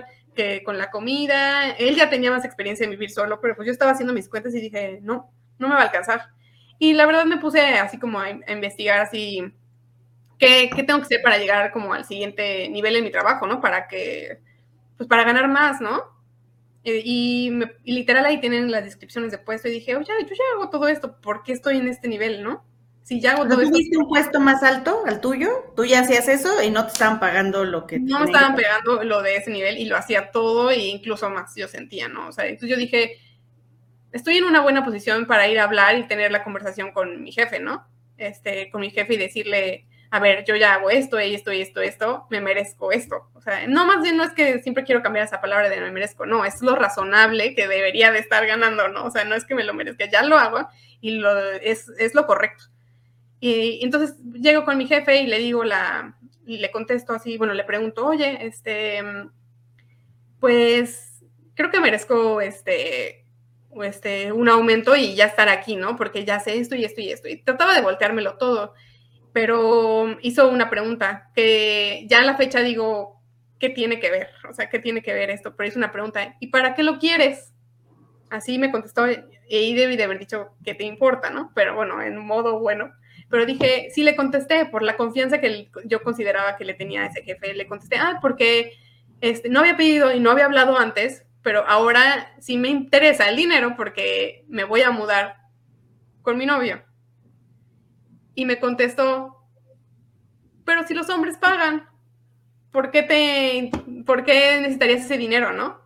con 0.63 0.77
la 0.77 0.89
comida, 0.89 1.71
él 1.71 1.95
ya 1.95 2.09
tenía 2.09 2.31
más 2.31 2.45
experiencia 2.45 2.83
en 2.83 2.91
vivir 2.91 3.11
solo, 3.11 3.39
pero 3.41 3.55
pues 3.55 3.65
yo 3.65 3.71
estaba 3.71 3.91
haciendo 3.91 4.13
mis 4.13 4.29
cuentas 4.29 4.53
y 4.55 4.61
dije, 4.61 4.99
no, 5.01 5.31
no 5.57 5.67
me 5.67 5.75
va 5.75 5.81
a 5.81 5.85
alcanzar. 5.85 6.29
Y 6.77 6.93
la 6.93 7.05
verdad 7.05 7.25
me 7.25 7.37
puse 7.37 7.59
así 7.61 7.99
como 7.99 8.19
a, 8.19 8.29
investigar 8.29 8.99
así 8.99 9.53
qué, 10.37 10.69
qué, 10.73 10.83
tengo 10.83 10.99
que 10.99 11.05
hacer 11.05 11.21
para 11.21 11.37
llegar 11.37 11.71
como 11.71 11.93
al 11.93 12.05
siguiente 12.05 12.69
nivel 12.69 12.95
en 12.95 13.03
mi 13.03 13.11
trabajo, 13.11 13.47
¿no? 13.47 13.59
Para 13.61 13.87
que, 13.87 14.39
pues 14.97 15.07
para 15.09 15.23
ganar 15.23 15.47
más, 15.49 15.81
¿no? 15.81 16.03
Eh, 16.83 17.01
y, 17.03 17.51
y 17.83 17.93
literal 17.93 18.25
ahí 18.25 18.39
tienen 18.39 18.71
las 18.71 18.85
descripciones 18.85 19.31
de 19.31 19.37
puesto 19.37 19.67
y 19.67 19.71
dije, 19.71 19.95
oye, 19.95 20.07
yo 20.21 20.29
ya 20.29 20.43
hago 20.55 20.69
todo 20.69 20.87
esto, 20.87 21.19
¿por 21.19 21.43
qué 21.43 21.51
estoy 21.51 21.77
en 21.77 21.87
este 21.87 22.07
nivel, 22.07 22.43
no? 22.43 22.63
Si 23.03 23.19
ya 23.19 23.35
todo 23.35 23.47
tuviste 23.47 23.97
un 23.97 24.07
puesto 24.07 24.39
más 24.39 24.61
alto 24.61 25.03
al 25.05 25.19
tuyo? 25.19 25.73
¿Tú 25.75 25.83
ya 25.83 26.01
hacías 26.01 26.27
eso 26.27 26.61
y 26.61 26.69
no 26.69 26.85
te 26.85 26.93
estaban 26.93 27.19
pagando 27.19 27.65
lo 27.65 27.87
que... 27.87 27.99
No 27.99 28.19
me 28.19 28.25
estaban 28.25 28.55
pagando 28.55 29.03
lo 29.03 29.23
de 29.23 29.37
ese 29.37 29.49
nivel 29.49 29.77
y 29.79 29.85
lo 29.85 29.97
hacía 29.97 30.29
todo 30.31 30.69
e 30.69 30.77
incluso 30.77 31.29
más, 31.29 31.55
yo 31.55 31.67
sentía, 31.67 32.07
¿no? 32.07 32.27
O 32.27 32.31
sea, 32.31 32.45
entonces 32.45 32.69
yo 32.69 32.77
dije, 32.77 33.17
estoy 34.11 34.37
en 34.37 34.45
una 34.45 34.61
buena 34.61 34.85
posición 34.85 35.25
para 35.25 35.47
ir 35.47 35.59
a 35.59 35.63
hablar 35.63 35.97
y 35.97 36.07
tener 36.07 36.31
la 36.31 36.43
conversación 36.43 36.91
con 36.91 37.23
mi 37.23 37.31
jefe, 37.31 37.59
¿no? 37.59 37.87
Este, 38.17 38.69
con 38.69 38.81
mi 38.81 38.91
jefe 38.91 39.15
y 39.15 39.17
decirle, 39.17 39.87
a 40.11 40.19
ver, 40.19 40.43
yo 40.45 40.55
ya 40.55 40.73
hago 40.73 40.89
esto, 40.89 41.19
esto, 41.19 41.51
esto, 41.51 41.81
esto, 41.81 42.27
me 42.29 42.41
merezco 42.41 42.91
esto. 42.91 43.29
O 43.33 43.41
sea, 43.41 43.67
no 43.67 43.85
más 43.85 44.01
bien 44.01 44.17
no 44.17 44.23
es 44.23 44.31
que 44.31 44.59
siempre 44.61 44.83
quiero 44.83 45.03
cambiar 45.03 45.25
esa 45.25 45.41
palabra 45.41 45.69
de 45.69 45.79
me 45.79 45.91
merezco, 45.91 46.25
no, 46.25 46.45
es 46.45 46.61
lo 46.61 46.75
razonable 46.75 47.55
que 47.55 47.67
debería 47.67 48.11
de 48.11 48.19
estar 48.19 48.45
ganando, 48.45 48.87
¿no? 48.87 49.05
O 49.05 49.11
sea, 49.11 49.23
no 49.23 49.35
es 49.35 49.45
que 49.45 49.55
me 49.55 49.63
lo 49.63 49.73
merezca, 49.73 50.05
ya 50.05 50.23
lo 50.23 50.37
hago 50.37 50.67
y 50.99 51.11
lo, 51.19 51.39
es, 51.51 51.89
es 51.97 52.15
lo 52.15 52.25
correcto. 52.25 52.65
Y 53.39 53.83
entonces 53.83 54.17
llego 54.33 54.65
con 54.65 54.77
mi 54.77 54.87
jefe 54.87 55.21
y 55.21 55.27
le 55.27 55.39
digo 55.39 55.63
la, 55.63 56.17
y 56.45 56.57
le 56.57 56.71
contesto 56.71 57.13
así, 57.13 57.37
bueno, 57.37 57.53
le 57.53 57.63
pregunto, 57.63 58.05
oye, 58.05 58.45
este, 58.45 59.01
pues 60.39 61.23
creo 61.55 61.69
que 61.71 61.79
merezco 61.79 62.41
este, 62.41 63.25
este, 63.83 64.31
un 64.31 64.49
aumento 64.49 64.95
y 64.95 65.15
ya 65.15 65.25
estar 65.25 65.49
aquí, 65.49 65.75
¿no? 65.75 65.95
Porque 65.95 66.25
ya 66.25 66.39
sé 66.39 66.57
esto 66.57 66.75
y 66.75 66.85
esto 66.85 67.01
y 67.01 67.11
esto. 67.11 67.29
Y 67.29 67.43
trataba 67.43 67.75
de 67.75 67.81
volteármelo 67.81 68.37
todo, 68.37 68.73
pero 69.31 70.17
hizo 70.21 70.49
una 70.49 70.69
pregunta 70.69 71.29
que 71.35 72.05
ya 72.07 72.19
a 72.21 72.25
la 72.25 72.35
fecha 72.35 72.61
digo, 72.61 73.21
¿qué 73.59 73.69
tiene 73.69 73.99
que 73.99 74.09
ver? 74.09 74.29
O 74.49 74.53
sea, 74.53 74.69
¿qué 74.69 74.79
tiene 74.79 75.01
que 75.01 75.13
ver 75.13 75.29
esto? 75.29 75.55
Pero 75.55 75.69
hizo 75.69 75.77
una 75.77 75.91
pregunta, 75.91 76.35
¿y 76.39 76.47
para 76.47 76.73
qué 76.73 76.83
lo 76.83 76.97
quieres? 76.97 77.53
Así 78.29 78.57
me 78.57 78.71
contestó, 78.71 79.05
y 79.49 79.75
debí 79.75 79.97
de 79.97 80.03
haber 80.03 80.19
dicho, 80.19 80.51
¿qué 80.63 80.75
te 80.75 80.83
importa, 80.83 81.29
no? 81.29 81.51
Pero 81.55 81.75
bueno, 81.75 82.01
en 82.01 82.17
modo 82.17 82.59
bueno. 82.59 82.91
Pero 83.29 83.45
dije, 83.45 83.89
sí 83.91 84.03
le 84.03 84.15
contesté 84.15 84.65
por 84.65 84.81
la 84.81 84.97
confianza 84.97 85.39
que 85.39 85.69
yo 85.85 86.01
consideraba 86.01 86.57
que 86.57 86.65
le 86.65 86.73
tenía 86.73 87.03
a 87.03 87.05
ese 87.07 87.23
jefe. 87.23 87.53
Le 87.53 87.67
contesté, 87.67 87.97
ah, 87.97 88.19
porque 88.21 88.73
este, 89.21 89.49
no 89.49 89.59
había 89.59 89.77
pedido 89.77 90.11
y 90.13 90.19
no 90.19 90.31
había 90.31 90.45
hablado 90.45 90.77
antes, 90.77 91.25
pero 91.43 91.65
ahora 91.67 92.33
sí 92.39 92.57
me 92.57 92.69
interesa 92.69 93.29
el 93.29 93.35
dinero 93.35 93.75
porque 93.77 94.45
me 94.47 94.63
voy 94.63 94.81
a 94.81 94.91
mudar 94.91 95.37
con 96.21 96.37
mi 96.37 96.45
novio. 96.45 96.83
Y 98.35 98.45
me 98.45 98.59
contestó, 98.59 99.37
pero 100.65 100.85
si 100.87 100.93
los 100.93 101.09
hombres 101.09 101.37
pagan, 101.37 101.87
¿por 102.71 102.91
qué, 102.91 103.03
te, 103.03 103.71
¿por 104.05 104.23
qué 104.23 104.59
necesitarías 104.61 105.05
ese 105.05 105.17
dinero, 105.17 105.53
no? 105.53 105.81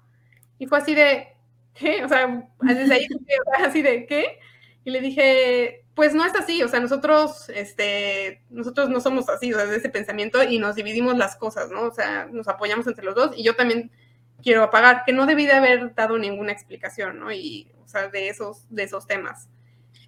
Y 0.59 0.67
fue 0.67 0.77
así 0.77 0.93
de, 0.93 1.29
¿qué? 1.73 2.03
O 2.03 2.09
sea, 2.09 2.49
desde 2.61 2.93
ahí, 2.93 3.07
así 3.59 3.81
de, 3.81 4.05
¿qué? 4.05 4.39
Y 4.85 4.91
le 4.91 5.01
dije, 5.01 5.82
pues 5.95 6.15
no 6.15 6.25
es 6.25 6.33
así, 6.35 6.63
o 6.63 6.67
sea, 6.67 6.79
nosotros, 6.79 7.49
este, 7.49 8.41
nosotros 8.49 8.89
no 8.89 8.99
somos 8.99 9.29
así, 9.29 9.53
o 9.53 9.57
sea, 9.57 9.67
de 9.67 9.77
ese 9.77 9.89
pensamiento 9.89 10.43
y 10.43 10.57
nos 10.57 10.75
dividimos 10.75 11.17
las 11.17 11.35
cosas, 11.35 11.69
¿no? 11.69 11.83
O 11.83 11.91
sea, 11.91 12.27
nos 12.31 12.47
apoyamos 12.47 12.87
entre 12.87 13.05
los 13.05 13.13
dos 13.13 13.31
y 13.37 13.43
yo 13.43 13.55
también 13.55 13.91
quiero 14.41 14.63
apagar, 14.63 15.03
que 15.05 15.13
no 15.13 15.25
debí 15.25 15.45
de 15.45 15.53
haber 15.53 15.93
dado 15.93 16.17
ninguna 16.17 16.51
explicación, 16.51 17.19
¿no? 17.19 17.31
Y, 17.31 17.71
o 17.83 17.87
sea, 17.87 18.09
de 18.09 18.27
esos, 18.29 18.65
de 18.69 18.83
esos 18.83 19.05
temas. 19.05 19.49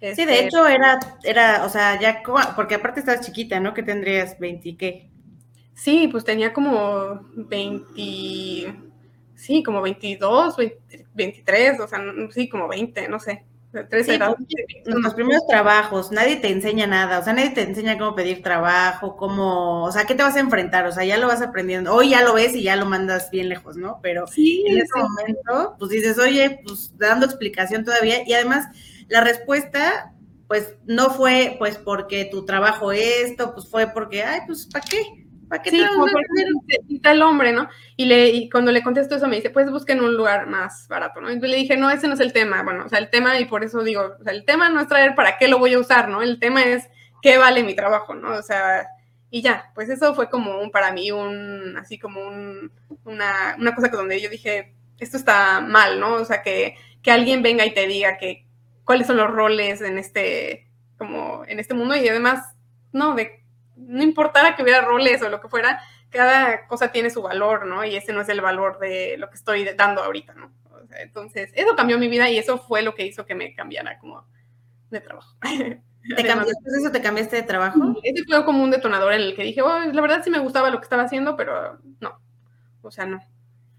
de 0.00 0.10
este, 0.10 0.44
hecho 0.46 0.66
era, 0.66 0.98
era, 1.22 1.64
o 1.64 1.68
sea, 1.68 1.98
ya, 2.00 2.22
porque 2.56 2.74
aparte 2.74 3.00
estabas 3.00 3.24
chiquita, 3.24 3.60
¿no? 3.60 3.72
Que 3.72 3.82
tendrías 3.84 4.38
20 4.38 4.76
qué. 4.76 5.10
Sí, 5.74 6.08
pues 6.08 6.24
tenía 6.24 6.52
como 6.52 7.20
20, 7.36 8.74
sí, 9.34 9.62
como 9.64 9.82
22, 9.82 10.56
23, 11.14 11.80
o 11.80 11.86
sea, 11.86 12.00
sí, 12.30 12.48
como 12.48 12.66
20, 12.66 13.08
no 13.08 13.20
sé. 13.20 13.44
Tres 13.84 14.06
sí, 14.06 14.18
los 14.86 15.14
primeros 15.14 15.46
trabajos, 15.46 16.10
nadie 16.12 16.36
te 16.36 16.50
enseña 16.50 16.86
nada, 16.86 17.18
o 17.18 17.24
sea, 17.24 17.32
nadie 17.32 17.50
te 17.50 17.62
enseña 17.62 17.98
cómo 17.98 18.14
pedir 18.14 18.42
trabajo, 18.42 19.16
cómo, 19.16 19.84
o 19.84 19.92
sea, 19.92 20.04
qué 20.04 20.14
te 20.14 20.22
vas 20.22 20.36
a 20.36 20.40
enfrentar, 20.40 20.86
o 20.86 20.92
sea, 20.92 21.04
ya 21.04 21.18
lo 21.18 21.26
vas 21.26 21.42
aprendiendo, 21.42 21.94
hoy 21.94 22.10
ya 22.10 22.22
lo 22.22 22.34
ves 22.34 22.54
y 22.54 22.62
ya 22.62 22.76
lo 22.76 22.86
mandas 22.86 23.30
bien 23.30 23.48
lejos, 23.48 23.76
¿no? 23.76 24.00
Pero 24.02 24.26
sí, 24.26 24.64
en 24.66 24.78
ese 24.78 24.98
momento, 24.98 25.76
pues 25.78 25.90
dices, 25.90 26.18
oye, 26.18 26.60
pues 26.64 26.96
dando 26.96 27.26
explicación 27.26 27.84
todavía, 27.84 28.26
y 28.26 28.32
además 28.32 28.66
la 29.08 29.20
respuesta, 29.20 30.12
pues 30.48 30.74
no 30.86 31.10
fue, 31.10 31.56
pues 31.58 31.76
porque 31.76 32.24
tu 32.26 32.44
trabajo 32.44 32.92
esto, 32.92 33.52
pues 33.52 33.68
fue 33.68 33.88
porque, 33.88 34.22
ay, 34.22 34.40
pues, 34.46 34.66
¿para 34.66 34.84
qué? 34.84 35.25
¿Para 35.48 35.62
qué 35.62 35.70
sí, 35.70 35.84
como 35.94 36.06
necesita 36.06 37.12
el 37.12 37.22
hombre, 37.22 37.52
¿no? 37.52 37.68
Y, 37.96 38.06
le, 38.06 38.28
y 38.30 38.50
cuando 38.50 38.72
le 38.72 38.82
contesto 38.82 39.14
eso 39.14 39.28
me 39.28 39.36
dice, 39.36 39.50
pues 39.50 39.70
busquen 39.70 40.00
un 40.00 40.16
lugar 40.16 40.46
más 40.48 40.88
barato, 40.88 41.20
¿no? 41.20 41.28
Entonces 41.28 41.50
le 41.50 41.62
dije, 41.62 41.76
no, 41.76 41.90
ese 41.90 42.08
no 42.08 42.14
es 42.14 42.20
el 42.20 42.32
tema. 42.32 42.62
Bueno, 42.62 42.84
o 42.84 42.88
sea, 42.88 42.98
el 42.98 43.10
tema, 43.10 43.38
y 43.38 43.44
por 43.44 43.62
eso 43.62 43.82
digo, 43.82 44.16
o 44.20 44.24
sea, 44.24 44.32
el 44.32 44.44
tema 44.44 44.68
no 44.68 44.80
es 44.80 44.88
traer 44.88 45.14
para 45.14 45.38
qué 45.38 45.46
lo 45.48 45.58
voy 45.58 45.74
a 45.74 45.78
usar, 45.78 46.08
¿no? 46.08 46.22
El 46.22 46.40
tema 46.40 46.62
es 46.64 46.88
qué 47.22 47.38
vale 47.38 47.62
mi 47.62 47.74
trabajo, 47.74 48.14
¿no? 48.14 48.32
O 48.32 48.42
sea, 48.42 48.88
y 49.30 49.42
ya, 49.42 49.70
pues 49.74 49.88
eso 49.88 50.14
fue 50.14 50.28
como 50.30 50.58
un, 50.58 50.70
para 50.70 50.92
mí, 50.92 51.12
un, 51.12 51.76
así 51.78 51.98
como 51.98 52.26
un, 52.26 52.72
una, 53.04 53.56
una 53.58 53.74
cosa 53.74 53.90
que 53.90 53.96
donde 53.96 54.20
yo 54.20 54.28
dije, 54.28 54.74
esto 54.98 55.16
está 55.16 55.60
mal, 55.60 56.00
¿no? 56.00 56.14
O 56.14 56.24
sea, 56.24 56.42
que, 56.42 56.76
que 57.02 57.10
alguien 57.12 57.42
venga 57.42 57.64
y 57.64 57.74
te 57.74 57.86
diga 57.86 58.18
que 58.18 58.46
cuáles 58.84 59.06
son 59.06 59.16
los 59.16 59.30
roles 59.30 59.80
en 59.80 59.98
este, 59.98 60.68
como 60.98 61.44
en 61.46 61.60
este 61.60 61.74
mundo 61.74 61.96
y 61.96 62.08
además, 62.08 62.54
no, 62.92 63.14
de 63.14 63.44
no 63.76 64.02
importara 64.02 64.56
que 64.56 64.62
hubiera 64.62 64.80
roles 64.80 65.22
o 65.22 65.28
lo 65.28 65.40
que 65.40 65.48
fuera, 65.48 65.80
cada 66.10 66.66
cosa 66.66 66.92
tiene 66.92 67.10
su 67.10 67.22
valor, 67.22 67.66
¿no? 67.66 67.84
Y 67.84 67.96
ese 67.96 68.12
no 68.12 68.20
es 68.20 68.28
el 68.28 68.40
valor 68.40 68.78
de 68.78 69.16
lo 69.18 69.28
que 69.28 69.36
estoy 69.36 69.64
dando 69.76 70.02
ahorita, 70.02 70.34
¿no? 70.34 70.50
entonces, 70.98 71.50
eso 71.54 71.76
cambió 71.76 71.98
mi 71.98 72.08
vida 72.08 72.30
y 72.30 72.38
eso 72.38 72.58
fue 72.58 72.82
lo 72.82 72.94
que 72.94 73.06
hizo 73.06 73.26
que 73.26 73.34
me 73.34 73.54
cambiara 73.54 73.98
como 73.98 74.24
de 74.90 75.00
trabajo. 75.00 75.34
¿Te 76.16 76.24
cambiaste 76.24 76.70
eso? 76.78 76.92
¿Te 76.92 77.02
cambiaste 77.02 77.36
de 77.36 77.42
trabajo? 77.42 77.80
Ese 78.02 78.24
fue 78.24 78.44
como 78.44 78.62
un 78.62 78.70
detonador 78.70 79.12
en 79.12 79.22
el 79.22 79.34
que 79.34 79.42
dije, 79.42 79.62
oh, 79.62 79.80
la 79.80 80.00
verdad 80.00 80.22
sí 80.22 80.30
me 80.30 80.38
gustaba 80.38 80.70
lo 80.70 80.78
que 80.78 80.84
estaba 80.84 81.02
haciendo, 81.02 81.36
pero 81.36 81.78
no. 82.00 82.20
O 82.82 82.90
sea, 82.90 83.06
no. 83.06 83.20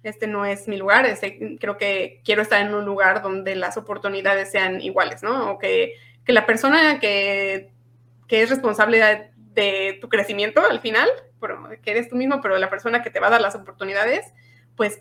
Este 0.04 0.28
no 0.28 0.46
es 0.46 0.68
mi 0.68 0.78
lugar. 0.78 1.06
Este, 1.06 1.58
creo 1.58 1.78
que 1.78 2.22
quiero 2.26 2.42
estar 2.42 2.62
en 2.62 2.74
un 2.74 2.84
lugar 2.84 3.22
donde 3.22 3.56
las 3.56 3.78
oportunidades 3.78 4.52
sean 4.52 4.82
iguales, 4.82 5.24
¿no? 5.24 5.52
O 5.52 5.58
que, 5.58 5.94
que 6.26 6.34
la 6.34 6.46
persona 6.46 7.00
que, 7.00 7.72
que 8.28 8.42
es 8.42 8.50
responsable 8.50 9.32
de 9.58 9.62
de 9.62 9.98
tu 10.00 10.08
crecimiento 10.08 10.62
al 10.62 10.80
final, 10.80 11.10
que 11.82 11.92
eres 11.92 12.10
tú 12.10 12.16
mismo, 12.16 12.42
pero 12.42 12.58
la 12.60 12.70
persona 12.70 13.02
que 13.02 13.10
te 13.10 13.20
va 13.20 13.28
a 13.28 13.32
dar 13.32 13.42
las 13.42 13.56
oportunidades, 13.56 14.32
pues 14.76 15.00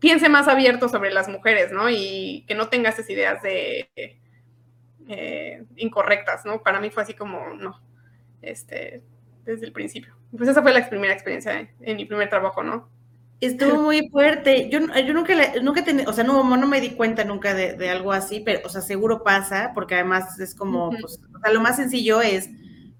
piense 0.00 0.28
más 0.28 0.48
abierto 0.48 0.88
sobre 0.88 1.12
las 1.12 1.28
mujeres, 1.28 1.70
¿no? 1.70 1.88
Y 1.88 2.44
que 2.48 2.56
no 2.56 2.68
tenga 2.68 2.90
esas 2.90 3.08
ideas 3.08 3.40
de 3.40 3.88
eh, 5.06 5.64
incorrectas, 5.76 6.44
¿no? 6.44 6.60
Para 6.60 6.80
mí 6.80 6.90
fue 6.90 7.04
así 7.04 7.14
como, 7.14 7.54
no, 7.54 7.80
este, 8.42 9.04
desde 9.44 9.66
el 9.66 9.72
principio. 9.72 10.12
Pues 10.36 10.48
esa 10.48 10.60
fue 10.60 10.72
la 10.72 10.88
primera 10.88 11.14
experiencia 11.14 11.70
en 11.80 11.96
mi 11.96 12.04
primer 12.04 12.28
trabajo, 12.28 12.64
¿no? 12.64 12.88
Estuvo 13.40 13.76
muy 13.82 14.08
fuerte. 14.08 14.68
Yo, 14.70 14.80
yo 14.80 15.14
nunca, 15.14 15.34
nunca 15.62 15.84
tenía, 15.84 16.08
o 16.08 16.12
sea, 16.12 16.24
no, 16.24 16.42
no 16.42 16.66
me 16.66 16.80
di 16.80 16.90
cuenta 16.90 17.22
nunca 17.22 17.54
de, 17.54 17.90
algo 17.90 18.10
así, 18.10 18.40
pero, 18.40 18.60
o 18.64 18.68
sea, 18.68 18.80
seguro 18.80 19.22
pasa, 19.22 19.70
porque 19.72 19.94
además 19.94 20.40
es 20.40 20.56
como, 20.56 20.90
pues, 20.90 21.20
o 21.32 21.38
sea, 21.38 21.52
lo 21.52 21.60
más 21.60 21.76
sencillo 21.76 22.20
es 22.20 22.50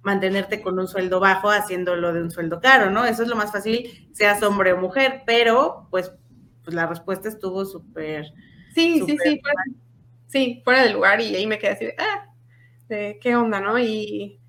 mantenerte 0.03 0.63
con 0.63 0.79
un 0.79 0.89
sueldo 0.89 1.21
bajo 1.21 1.51
haciéndolo 1.51 2.13
de 2.13 2.23
un 2.23 2.31
sueldo 2.31 2.61
caro, 2.61 2.91
¿no? 2.91 3.05
Eso 3.05 3.23
es 3.23 3.29
lo 3.29 3.37
más 3.37 3.53
fácil, 3.53 4.09
seas 4.13 4.43
hombre 4.43 4.73
o 4.73 4.79
mujer, 4.79 5.23
pero 5.27 5.87
pues, 5.91 6.13
pues 6.65 6.75
la 6.75 6.87
respuesta 6.87 7.29
estuvo 7.29 7.65
súper... 7.65 8.27
Sí, 8.75 9.03
sí, 9.05 9.17
sí, 9.23 9.41
fuera, 9.41 9.63
sí, 10.27 10.63
fuera 10.65 10.83
de 10.85 10.93
lugar 10.93 11.21
y 11.21 11.35
ahí 11.35 11.47
me 11.47 11.59
quedé 11.59 11.71
así 11.73 11.85
de, 11.87 11.97
ah, 11.99 12.29
¿qué 13.21 13.37
onda, 13.37 13.61
no? 13.61 13.79
Y... 13.79 14.41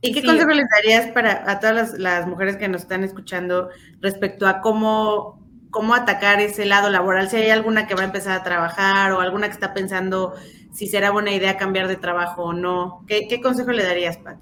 ¿Y 0.00 0.12
qué 0.12 0.22
consejo 0.22 0.50
les 0.50 0.68
darías 0.68 1.06
para 1.12 1.50
a 1.50 1.60
todas 1.60 1.98
las, 1.98 2.26
mujeres 2.26 2.56
que 2.56 2.68
nos 2.68 2.82
están 2.82 3.04
escuchando 3.04 3.70
respecto 4.00 4.46
a 4.46 4.60
cómo 4.60 5.43
cómo 5.74 5.96
atacar 5.96 6.40
ese 6.40 6.66
lado 6.66 6.88
laboral, 6.88 7.28
si 7.28 7.36
hay 7.36 7.50
alguna 7.50 7.88
que 7.88 7.96
va 7.96 8.02
a 8.02 8.04
empezar 8.04 8.38
a 8.38 8.44
trabajar 8.44 9.10
o 9.10 9.20
alguna 9.20 9.48
que 9.48 9.54
está 9.54 9.74
pensando 9.74 10.36
si 10.72 10.86
será 10.86 11.10
buena 11.10 11.32
idea 11.32 11.56
cambiar 11.56 11.88
de 11.88 11.96
trabajo 11.96 12.44
o 12.44 12.52
no. 12.52 13.04
¿Qué, 13.08 13.40
consejo 13.42 13.72
le 13.72 13.82
darías, 13.82 14.18
Pat? 14.18 14.40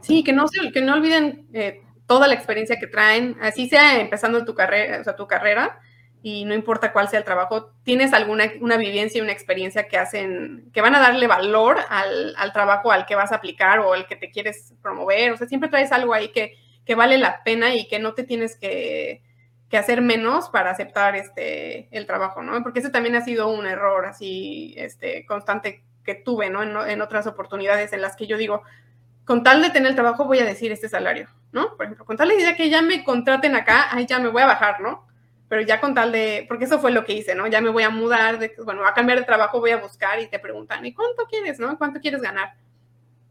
Sí, 0.00 0.24
que 0.24 0.32
no, 0.32 0.46
que 0.72 0.80
no 0.80 0.94
olviden 0.94 1.46
eh, 1.52 1.82
toda 2.06 2.28
la 2.28 2.34
experiencia 2.34 2.78
que 2.78 2.86
traen, 2.86 3.36
así 3.42 3.68
sea 3.68 4.00
empezando 4.00 4.42
tu 4.46 4.54
carrera, 4.54 5.02
o 5.02 5.04
sea, 5.04 5.14
tu 5.14 5.26
carrera, 5.26 5.80
y 6.22 6.46
no 6.46 6.54
importa 6.54 6.94
cuál 6.94 7.10
sea 7.10 7.18
el 7.18 7.26
trabajo, 7.26 7.72
tienes 7.82 8.14
alguna 8.14 8.50
una 8.62 8.78
vivencia 8.78 9.18
y 9.18 9.20
una 9.20 9.32
experiencia 9.32 9.86
que 9.86 9.98
hacen, 9.98 10.70
que 10.72 10.80
van 10.80 10.94
a 10.94 11.00
darle 11.00 11.26
valor 11.26 11.76
al, 11.90 12.34
al, 12.38 12.54
trabajo 12.54 12.90
al 12.90 13.04
que 13.04 13.16
vas 13.16 13.32
a 13.32 13.36
aplicar 13.36 13.80
o 13.80 13.92
al 13.92 14.06
que 14.06 14.16
te 14.16 14.30
quieres 14.30 14.72
promover. 14.80 15.32
O 15.32 15.36
sea, 15.36 15.46
siempre 15.46 15.68
traes 15.68 15.92
algo 15.92 16.14
ahí 16.14 16.28
que, 16.28 16.54
que 16.86 16.94
vale 16.94 17.18
la 17.18 17.42
pena 17.44 17.74
y 17.74 17.86
que 17.86 17.98
no 17.98 18.14
te 18.14 18.24
tienes 18.24 18.56
que, 18.56 19.20
que 19.74 19.78
hacer 19.78 20.02
menos 20.02 20.50
para 20.50 20.70
aceptar 20.70 21.16
este, 21.16 21.88
el 21.90 22.06
trabajo, 22.06 22.44
¿no? 22.44 22.62
Porque 22.62 22.78
ese 22.78 22.90
también 22.90 23.16
ha 23.16 23.24
sido 23.24 23.48
un 23.48 23.66
error 23.66 24.06
así 24.06 24.72
este, 24.76 25.26
constante 25.26 25.82
que 26.04 26.14
tuve, 26.14 26.48
¿no? 26.48 26.62
En, 26.86 27.02
otras 27.02 27.26
oportunidades 27.26 27.92
en 27.92 28.00
las 28.00 28.14
que 28.14 28.28
yo 28.28 28.36
digo, 28.36 28.62
con 29.24 29.42
tal 29.42 29.60
de 29.62 29.70
tener 29.70 29.88
el 29.88 29.96
trabajo 29.96 30.26
voy 30.26 30.38
a 30.38 30.44
decir 30.44 30.70
este 30.70 30.88
salario, 30.88 31.28
¿no? 31.50 31.76
Por 31.76 31.86
ejemplo, 31.86 32.04
con 32.04 32.16
tal 32.16 32.28
de 32.28 32.54
que 32.54 32.70
ya 32.70 32.82
me 32.82 33.02
contraten 33.02 33.56
acá, 33.56 33.88
ahí 33.90 34.06
ya 34.06 34.20
me 34.20 34.28
voy 34.28 34.42
a 34.42 34.46
bajar, 34.46 34.80
¿no? 34.80 35.08
Pero 35.48 35.62
ya 35.62 35.80
con 35.80 35.92
tal 35.92 36.12
de, 36.12 36.44
porque 36.46 36.66
eso 36.66 36.78
fue 36.78 36.92
lo 36.92 37.04
que 37.04 37.14
hice, 37.14 37.34
¿no? 37.34 37.48
Ya 37.48 37.60
me 37.60 37.70
voy 37.70 37.82
a 37.82 37.90
mudar, 37.90 38.38
de, 38.38 38.54
bueno, 38.64 38.86
a 38.86 38.94
cambiar 38.94 39.18
de 39.18 39.24
trabajo, 39.24 39.58
voy 39.58 39.72
a 39.72 39.78
buscar 39.78 40.20
y 40.20 40.28
te 40.28 40.38
preguntan, 40.38 40.86
¿y 40.86 40.94
cuánto 40.94 41.24
quieres, 41.26 41.58
no? 41.58 41.76
¿Cuánto 41.78 41.98
quieres 41.98 42.22
ganar? 42.22 42.54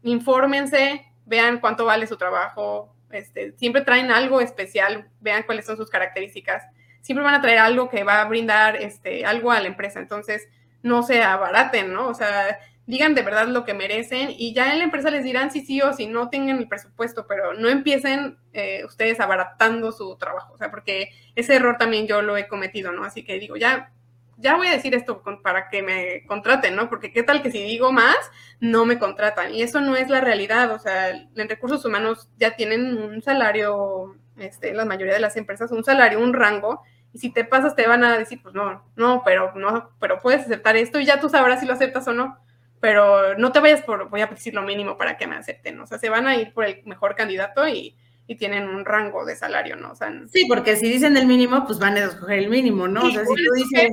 Infórmense, 0.02 1.10
vean 1.24 1.58
cuánto 1.58 1.86
vale 1.86 2.06
su 2.06 2.18
trabajo, 2.18 2.93
este, 3.14 3.52
siempre 3.56 3.82
traen 3.82 4.10
algo 4.10 4.40
especial, 4.40 5.08
vean 5.20 5.44
cuáles 5.44 5.66
son 5.66 5.76
sus 5.76 5.90
características, 5.90 6.62
siempre 7.00 7.24
van 7.24 7.34
a 7.34 7.40
traer 7.40 7.58
algo 7.58 7.88
que 7.88 8.04
va 8.04 8.20
a 8.20 8.24
brindar 8.24 8.76
este, 8.76 9.24
algo 9.24 9.50
a 9.50 9.60
la 9.60 9.68
empresa, 9.68 10.00
entonces 10.00 10.48
no 10.82 11.02
se 11.02 11.22
abaraten, 11.22 11.92
¿no? 11.92 12.08
O 12.08 12.14
sea, 12.14 12.58
digan 12.86 13.14
de 13.14 13.22
verdad 13.22 13.46
lo 13.46 13.64
que 13.64 13.74
merecen 13.74 14.30
y 14.36 14.52
ya 14.52 14.72
en 14.72 14.78
la 14.78 14.84
empresa 14.84 15.10
les 15.10 15.24
dirán 15.24 15.50
si 15.50 15.62
sí 15.62 15.80
o 15.80 15.92
si 15.92 16.06
no 16.06 16.28
tengan 16.28 16.58
el 16.58 16.68
presupuesto, 16.68 17.26
pero 17.26 17.54
no 17.54 17.68
empiecen 17.68 18.38
eh, 18.52 18.84
ustedes 18.84 19.20
abaratando 19.20 19.92
su 19.92 20.16
trabajo, 20.16 20.52
o 20.54 20.58
sea, 20.58 20.70
porque 20.70 21.10
ese 21.34 21.56
error 21.56 21.76
también 21.78 22.06
yo 22.06 22.20
lo 22.20 22.36
he 22.36 22.46
cometido, 22.48 22.92
¿no? 22.92 23.04
Así 23.04 23.24
que 23.24 23.38
digo, 23.38 23.56
ya 23.56 23.93
ya 24.36 24.56
voy 24.56 24.68
a 24.68 24.72
decir 24.72 24.94
esto 24.94 25.22
para 25.42 25.68
que 25.68 25.82
me 25.82 26.24
contraten, 26.26 26.76
¿no? 26.76 26.88
Porque 26.88 27.12
qué 27.12 27.22
tal 27.22 27.42
que 27.42 27.50
si 27.50 27.62
digo 27.62 27.92
más, 27.92 28.16
no 28.60 28.84
me 28.84 28.98
contratan. 28.98 29.54
Y 29.54 29.62
eso 29.62 29.80
no 29.80 29.96
es 29.96 30.08
la 30.08 30.20
realidad. 30.20 30.70
O 30.72 30.78
sea, 30.78 31.10
en 31.10 31.48
recursos 31.48 31.84
humanos 31.84 32.28
ya 32.36 32.56
tienen 32.56 32.96
un 32.96 33.22
salario, 33.22 34.16
este, 34.36 34.72
la 34.74 34.84
mayoría 34.84 35.14
de 35.14 35.20
las 35.20 35.36
empresas, 35.36 35.70
un 35.72 35.84
salario, 35.84 36.20
un 36.20 36.34
rango. 36.34 36.82
Y 37.12 37.18
si 37.18 37.32
te 37.32 37.44
pasas, 37.44 37.76
te 37.76 37.86
van 37.86 38.04
a 38.04 38.18
decir, 38.18 38.40
pues 38.42 38.54
no, 38.54 38.84
no, 38.96 39.22
pero 39.24 39.52
no, 39.54 39.90
pero 40.00 40.18
puedes 40.20 40.42
aceptar 40.42 40.76
esto 40.76 40.98
y 40.98 41.04
ya 41.04 41.20
tú 41.20 41.28
sabrás 41.28 41.60
si 41.60 41.66
lo 41.66 41.74
aceptas 41.74 42.08
o 42.08 42.12
no. 42.12 42.38
Pero 42.80 43.38
no 43.38 43.52
te 43.52 43.60
vayas 43.60 43.82
por, 43.82 44.10
voy 44.10 44.20
a 44.20 44.26
decir 44.26 44.54
lo 44.54 44.62
mínimo 44.62 44.98
para 44.98 45.16
que 45.16 45.26
me 45.26 45.36
acepten. 45.36 45.80
O 45.80 45.86
sea, 45.86 45.98
se 45.98 46.10
van 46.10 46.26
a 46.26 46.36
ir 46.36 46.52
por 46.52 46.64
el 46.64 46.82
mejor 46.84 47.14
candidato 47.14 47.66
y, 47.68 47.96
y 48.26 48.36
tienen 48.36 48.68
un 48.68 48.84
rango 48.84 49.24
de 49.24 49.36
salario, 49.36 49.76
¿no? 49.76 49.92
O 49.92 49.94
sea, 49.94 50.12
sí, 50.32 50.46
porque 50.48 50.76
si 50.76 50.88
dicen 50.88 51.16
el 51.16 51.26
mínimo, 51.26 51.66
pues 51.66 51.78
van 51.78 51.96
a 51.96 52.04
escoger 52.04 52.38
el 52.38 52.48
mínimo, 52.48 52.88
¿no? 52.88 53.02
o 53.04 53.10
sea, 53.10 53.24
si 53.24 53.34
tú 53.34 53.52
dices, 53.54 53.90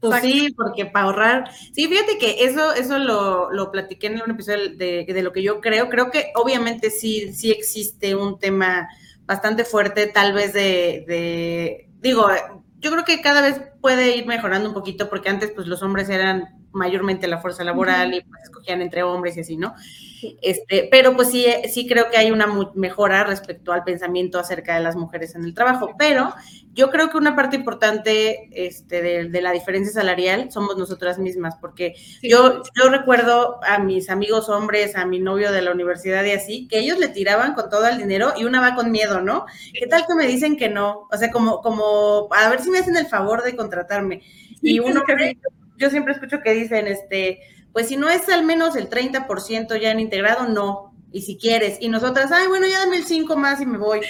pues 0.00 0.22
sí, 0.22 0.52
porque 0.56 0.86
para 0.86 1.06
ahorrar. 1.06 1.50
Sí, 1.72 1.86
fíjate 1.86 2.18
que 2.18 2.44
eso, 2.44 2.72
eso 2.72 2.98
lo, 2.98 3.52
lo 3.52 3.70
platiqué 3.70 4.08
en 4.08 4.22
un 4.22 4.30
episodio 4.30 4.70
de, 4.76 5.04
de, 5.06 5.22
lo 5.22 5.32
que 5.32 5.42
yo 5.42 5.60
creo. 5.60 5.88
Creo 5.90 6.10
que 6.10 6.32
obviamente 6.34 6.90
sí, 6.90 7.32
sí 7.34 7.50
existe 7.50 8.14
un 8.14 8.38
tema 8.38 8.88
bastante 9.26 9.64
fuerte, 9.64 10.06
tal 10.06 10.32
vez 10.32 10.52
de, 10.52 11.04
de, 11.06 11.88
digo, 12.00 12.26
yo 12.78 12.90
creo 12.90 13.04
que 13.04 13.20
cada 13.20 13.42
vez 13.42 13.60
puede 13.80 14.16
ir 14.16 14.26
mejorando 14.26 14.68
un 14.68 14.74
poquito, 14.74 15.08
porque 15.08 15.28
antes 15.28 15.52
pues 15.52 15.66
los 15.66 15.82
hombres 15.82 16.08
eran 16.08 16.59
mayormente 16.72 17.26
la 17.28 17.38
fuerza 17.38 17.64
laboral 17.64 18.14
y 18.14 18.22
pues 18.22 18.42
escogían 18.44 18.82
entre 18.82 19.02
hombres 19.02 19.36
y 19.36 19.40
así, 19.40 19.56
¿no? 19.56 19.74
Este, 20.42 20.88
pero 20.90 21.16
pues 21.16 21.30
sí, 21.30 21.46
sí 21.70 21.86
creo 21.86 22.10
que 22.10 22.18
hay 22.18 22.30
una 22.30 22.46
mejora 22.74 23.24
respecto 23.24 23.72
al 23.72 23.84
pensamiento 23.84 24.38
acerca 24.38 24.74
de 24.74 24.82
las 24.82 24.96
mujeres 24.96 25.34
en 25.34 25.44
el 25.44 25.54
trabajo, 25.54 25.94
pero 25.98 26.34
yo 26.72 26.90
creo 26.90 27.10
que 27.10 27.16
una 27.16 27.34
parte 27.34 27.56
importante 27.56 28.48
este, 28.52 29.02
de, 29.28 29.42
la 29.42 29.52
diferencia 29.52 29.92
salarial 29.92 30.52
somos 30.52 30.76
nosotras 30.76 31.18
mismas, 31.18 31.56
porque 31.56 31.94
yo, 32.22 32.62
yo 32.76 32.88
recuerdo 32.90 33.60
a 33.64 33.78
mis 33.78 34.10
amigos 34.10 34.48
hombres, 34.48 34.94
a 34.94 35.06
mi 35.06 35.18
novio 35.18 35.52
de 35.52 35.62
la 35.62 35.72
universidad 35.72 36.24
y 36.24 36.32
así, 36.32 36.68
que 36.68 36.78
ellos 36.78 36.98
le 36.98 37.08
tiraban 37.08 37.54
con 37.54 37.68
todo 37.70 37.88
el 37.88 37.98
dinero 37.98 38.32
y 38.36 38.44
una 38.44 38.60
va 38.60 38.74
con 38.74 38.90
miedo, 38.90 39.20
¿no? 39.20 39.46
¿Qué 39.72 39.86
tal 39.86 40.06
que 40.06 40.14
me 40.14 40.26
dicen 40.26 40.56
que 40.56 40.68
no? 40.68 41.08
O 41.10 41.16
sea, 41.16 41.30
como, 41.30 41.60
como 41.60 42.28
a 42.30 42.48
ver 42.48 42.60
si 42.60 42.70
me 42.70 42.78
hacen 42.78 42.96
el 42.96 43.06
favor 43.06 43.42
de 43.42 43.56
contratarme. 43.56 44.22
Y 44.62 44.78
uno, 44.78 45.02
yo 45.80 45.90
siempre 45.90 46.12
escucho 46.12 46.42
que 46.42 46.52
dicen, 46.52 46.86
este, 46.86 47.40
pues 47.72 47.88
si 47.88 47.96
no 47.96 48.08
es 48.08 48.28
al 48.28 48.44
menos 48.44 48.76
el 48.76 48.90
30% 48.90 49.80
ya 49.80 49.90
en 49.90 50.00
integrado, 50.00 50.46
no. 50.46 50.94
Y 51.10 51.22
si 51.22 51.36
quieres, 51.38 51.78
y 51.80 51.88
nosotras, 51.88 52.30
ay, 52.30 52.46
bueno, 52.46 52.66
ya 52.68 52.80
dame 52.80 52.98
el 52.98 53.04
5 53.04 53.34
más 53.36 53.60
y 53.60 53.66
me 53.66 53.78
voy. 53.78 54.00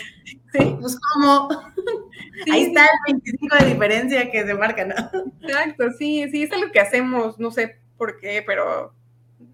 Sí. 0.52 0.76
Pues 0.80 0.98
como, 0.98 1.48
ahí 2.52 2.64
está 2.64 2.84
el 3.06 3.14
25 3.14 3.56
de 3.56 3.66
diferencia 3.66 4.30
que 4.30 4.44
se 4.44 4.54
marca, 4.54 4.84
¿no? 4.84 4.94
Exacto, 5.40 5.84
sí, 5.96 6.28
sí, 6.30 6.42
es 6.42 6.60
lo 6.60 6.72
que 6.72 6.80
hacemos, 6.80 7.38
no 7.38 7.52
sé 7.52 7.80
por 7.96 8.18
qué, 8.18 8.42
pero 8.44 8.92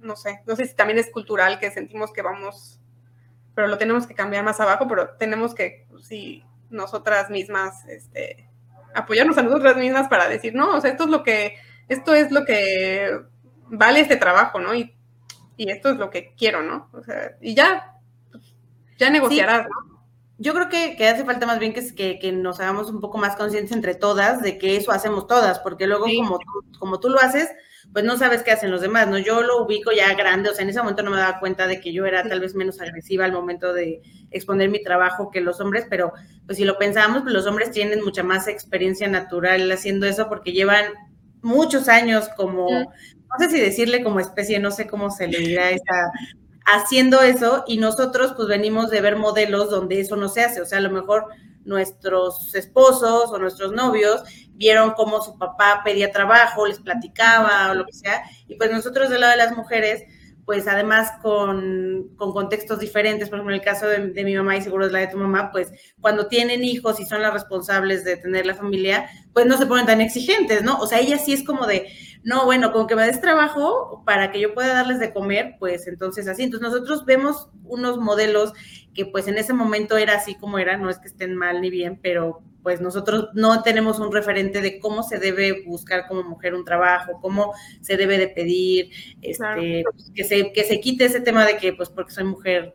no 0.01 0.17
sé, 0.17 0.41
no 0.47 0.57
sé 0.57 0.65
si 0.65 0.75
también 0.75 0.99
es 0.99 1.11
cultural 1.11 1.59
que 1.61 1.71
sentimos 1.71 2.13
que 2.13 2.23
vamos, 2.23 2.81
pero 3.55 3.69
lo 3.69 3.77
tenemos 3.77 4.07
que 4.07 4.15
cambiar 4.15 4.43
más 4.43 4.59
abajo, 4.59 4.89
pero 4.89 5.11
tenemos 5.19 5.55
que, 5.55 5.87
pues, 5.91 6.07
sí, 6.07 6.43
nosotras 6.71 7.29
mismas, 7.29 7.85
este, 7.87 8.49
apoyarnos 8.95 9.37
a 9.37 9.43
nosotras 9.43 9.77
mismas 9.77 10.09
para 10.09 10.29
decir, 10.29 10.55
no, 10.55 10.77
o 10.77 10.81
sea, 10.81 10.91
esto 10.91 11.05
es 11.05 11.11
lo 11.11 11.23
que, 11.23 11.57
esto 11.89 12.15
es 12.15 12.31
lo 12.31 12.45
que 12.45 13.11
vale 13.69 14.01
este 14.01 14.17
trabajo, 14.17 14.61
¿no? 14.61 14.75
Y, 14.75 14.93
esto 15.59 15.89
es 15.91 15.97
lo 15.97 16.11
que 16.11 16.35
quiero, 16.37 16.63
¿no? 16.63 16.91
O 16.93 17.03
sea, 17.03 17.37
y 17.41 17.55
ya, 17.55 17.95
ya 18.99 19.09
negociarás, 19.09 19.67
¿no? 19.67 19.97
Yo 20.39 20.53
creo 20.53 20.69
que, 20.69 21.09
hace 21.09 21.25
falta 21.25 21.47
más 21.47 21.59
bien 21.59 21.73
que, 21.73 22.19
que, 22.19 22.33
nos 22.33 22.61
hagamos 22.61 22.91
un 22.91 23.01
poco 23.01 23.17
más 23.17 23.37
conscientes 23.37 23.73
entre 23.73 23.95
todas 23.95 24.43
de 24.43 24.59
que 24.59 24.77
eso 24.77 24.93
hacemos 24.93 25.27
todas, 25.27 25.61
porque 25.61 25.87
luego 25.87 26.05
como, 26.05 26.39
como 26.79 27.01
tú 27.01 27.09
lo 27.09 27.19
haces, 27.19 27.49
pues 27.93 28.05
no 28.05 28.19
sabes 28.19 28.43
qué 28.43 28.53
hacen 28.53 28.71
los 28.71 28.83
demás, 28.83 29.09
¿no? 29.09 29.17
Yo 29.19 29.43
lo 29.43 29.65
ubico 29.65 29.93
ya 29.93 30.13
grande, 30.15 30.51
o 30.51 30.55
sea, 30.55 30.65
en 30.65 30.69
ese 30.69 30.81
momento 30.81 31.03
no 31.03 31.11
me 31.11 31.17
daba 31.17 31.41
cuenta 31.41 31.67
de 31.67 31.81
que 31.81 31.93
yo 31.93 32.05
era 32.05 32.23
tal 32.23 32.41
vez 32.41 32.55
menos 32.55 32.81
agresiva 32.83 33.25
al 33.25 33.33
momento 33.33 33.73
de 33.73 34.03
exponer 34.31 34.69
mi 34.69 34.83
trabajo 34.83 35.31
que 35.31 35.41
los 35.41 35.61
hombres, 35.61 35.87
pero 35.89 36.13
pues 36.45 36.59
si 36.59 36.65
lo 36.65 36.77
pensamos, 36.77 37.23
pues 37.23 37.33
los 37.33 37.47
hombres 37.47 37.71
tienen 37.71 38.05
mucha 38.05 38.23
más 38.23 38.49
experiencia 38.49 39.09
natural 39.09 39.71
haciendo 39.73 40.05
eso 40.05 40.29
porque 40.29 40.53
llevan 40.53 40.85
muchos 41.47 41.89
años 41.89 42.29
como, 42.37 42.69
no 42.71 43.39
sé 43.39 43.51
si 43.51 43.61
decirle 43.61 44.03
como 44.03 44.21
especie, 44.21 44.59
no 44.59 44.71
sé 44.71 44.87
cómo 44.87 45.11
se 45.11 45.29
le 45.29 45.39
dirá 45.39 45.71
esa 45.71 46.13
haciendo 46.67 47.23
eso 47.23 47.63
y 47.69 47.79
nosotros 47.79 48.33
pues 48.37 48.49
venimos 48.49 48.91
de 48.91 49.01
ver 49.01 49.15
modelos 49.17 49.71
donde 49.71 50.01
eso 50.01 50.17
no 50.17 50.29
se 50.29 50.43
hace, 50.43 50.61
o 50.61 50.67
sea, 50.67 50.79
a 50.79 50.83
lo 50.83 50.91
mejor 50.91 51.27
nuestros 51.65 52.55
esposos 52.55 53.31
o 53.31 53.39
nuestros 53.39 53.73
novios 53.73 54.23
vieron 54.55 54.93
cómo 54.93 55.23
su 55.23 55.39
papá 55.39 55.83
pedía 55.85 56.11
trabajo, 56.11 56.67
les 56.67 56.81
platicaba 56.81 57.71
o 57.71 57.75
lo 57.75 57.87
que 57.87 57.93
sea, 57.93 58.25
y 58.49 58.57
pues 58.57 58.71
nosotros 58.73 59.09
del 59.09 59.21
lado 59.21 59.33
de 59.33 59.45
las 59.45 59.57
mujeres, 59.57 60.03
pues 60.47 60.69
además 60.69 61.11
con, 61.21 62.15
contextos 62.17 62.79
diferentes, 62.79 63.29
por 63.29 63.39
ejemplo, 63.39 63.55
en 63.55 63.61
el 63.61 63.65
caso 63.65 63.89
de, 63.89 64.13
de, 64.13 64.25
mi 64.25 64.35
mamá 64.37 64.57
y 64.57 64.63
seguro 64.63 64.87
es 64.87 64.93
la 64.93 65.01
de 65.01 65.09
tu 65.09 65.19
mamá, 65.19 65.51
pues 65.51 65.73
cuando 66.01 66.29
tienen 66.29 66.63
hijos 66.63 67.01
y 67.01 67.05
son 67.05 67.21
las 67.21 67.33
responsables 67.33 68.05
de 68.05 68.17
tener 68.17 68.47
la 68.47 68.55
familia, 68.55 69.11
pues 69.35 69.45
no 69.45 69.59
se 69.59 69.67
ponen 69.67 69.87
tan 69.87 70.01
exigentes, 70.01 70.63
¿no? 70.63 70.79
O 70.79 70.87
sea, 70.87 71.01
ella 71.01 71.19
sí 71.19 71.33
es 71.33 71.43
como 71.43 71.67
de, 71.67 71.89
no, 72.23 72.45
bueno, 72.45 72.73
con 72.73 72.87
que 72.87 72.95
me 72.95 73.05
des 73.05 73.21
trabajo 73.21 74.03
para 74.07 74.31
que 74.31 74.41
yo 74.41 74.55
pueda 74.55 74.73
darles 74.73 75.01
de 75.01 75.13
comer, 75.13 75.57
pues 75.59 75.89
entonces 75.89 76.29
así. 76.29 76.45
Entonces 76.45 76.69
nosotros 76.69 77.05
vemos 77.05 77.51
unos 77.65 77.99
modelos 77.99 78.53
que 78.97 79.05
pues 79.05 79.29
en 79.29 79.37
ese 79.37 79.53
momento 79.53 79.99
era 79.99 80.15
así 80.15 80.35
como 80.35 80.59
era, 80.59 80.79
no 80.79 80.89
es 80.89 80.99
que 80.99 81.09
estén 81.09 81.37
mal 81.37 81.61
ni 81.61 81.69
bien, 81.69 82.01
pero 82.03 82.43
pues 82.63 82.81
nosotros 82.81 83.29
no 83.35 83.63
tenemos 83.63 84.01
un 84.01 84.11
referente 84.11 84.61
de 84.63 84.81
cómo 84.81 85.03
se 85.03 85.19
debe 85.19 85.63
buscar 85.67 86.09
como 86.09 86.25
mujer 86.25 86.55
un 86.55 86.65
trabajo, 86.65 87.21
cómo 87.21 87.53
se 87.83 87.97
debe 87.97 88.19
de 88.19 88.29
pedir, 88.29 88.91
este, 89.21 89.85
que, 90.15 90.25
se, 90.25 90.53
que 90.53 90.65
se 90.65 90.81
quite 90.81 91.05
ese 91.05 91.21
tema 91.21 91.45
de 91.45 91.59
que 91.59 91.75
pues 91.75 91.91
porque 91.91 92.11
soy 92.11 92.25
mujer, 92.25 92.75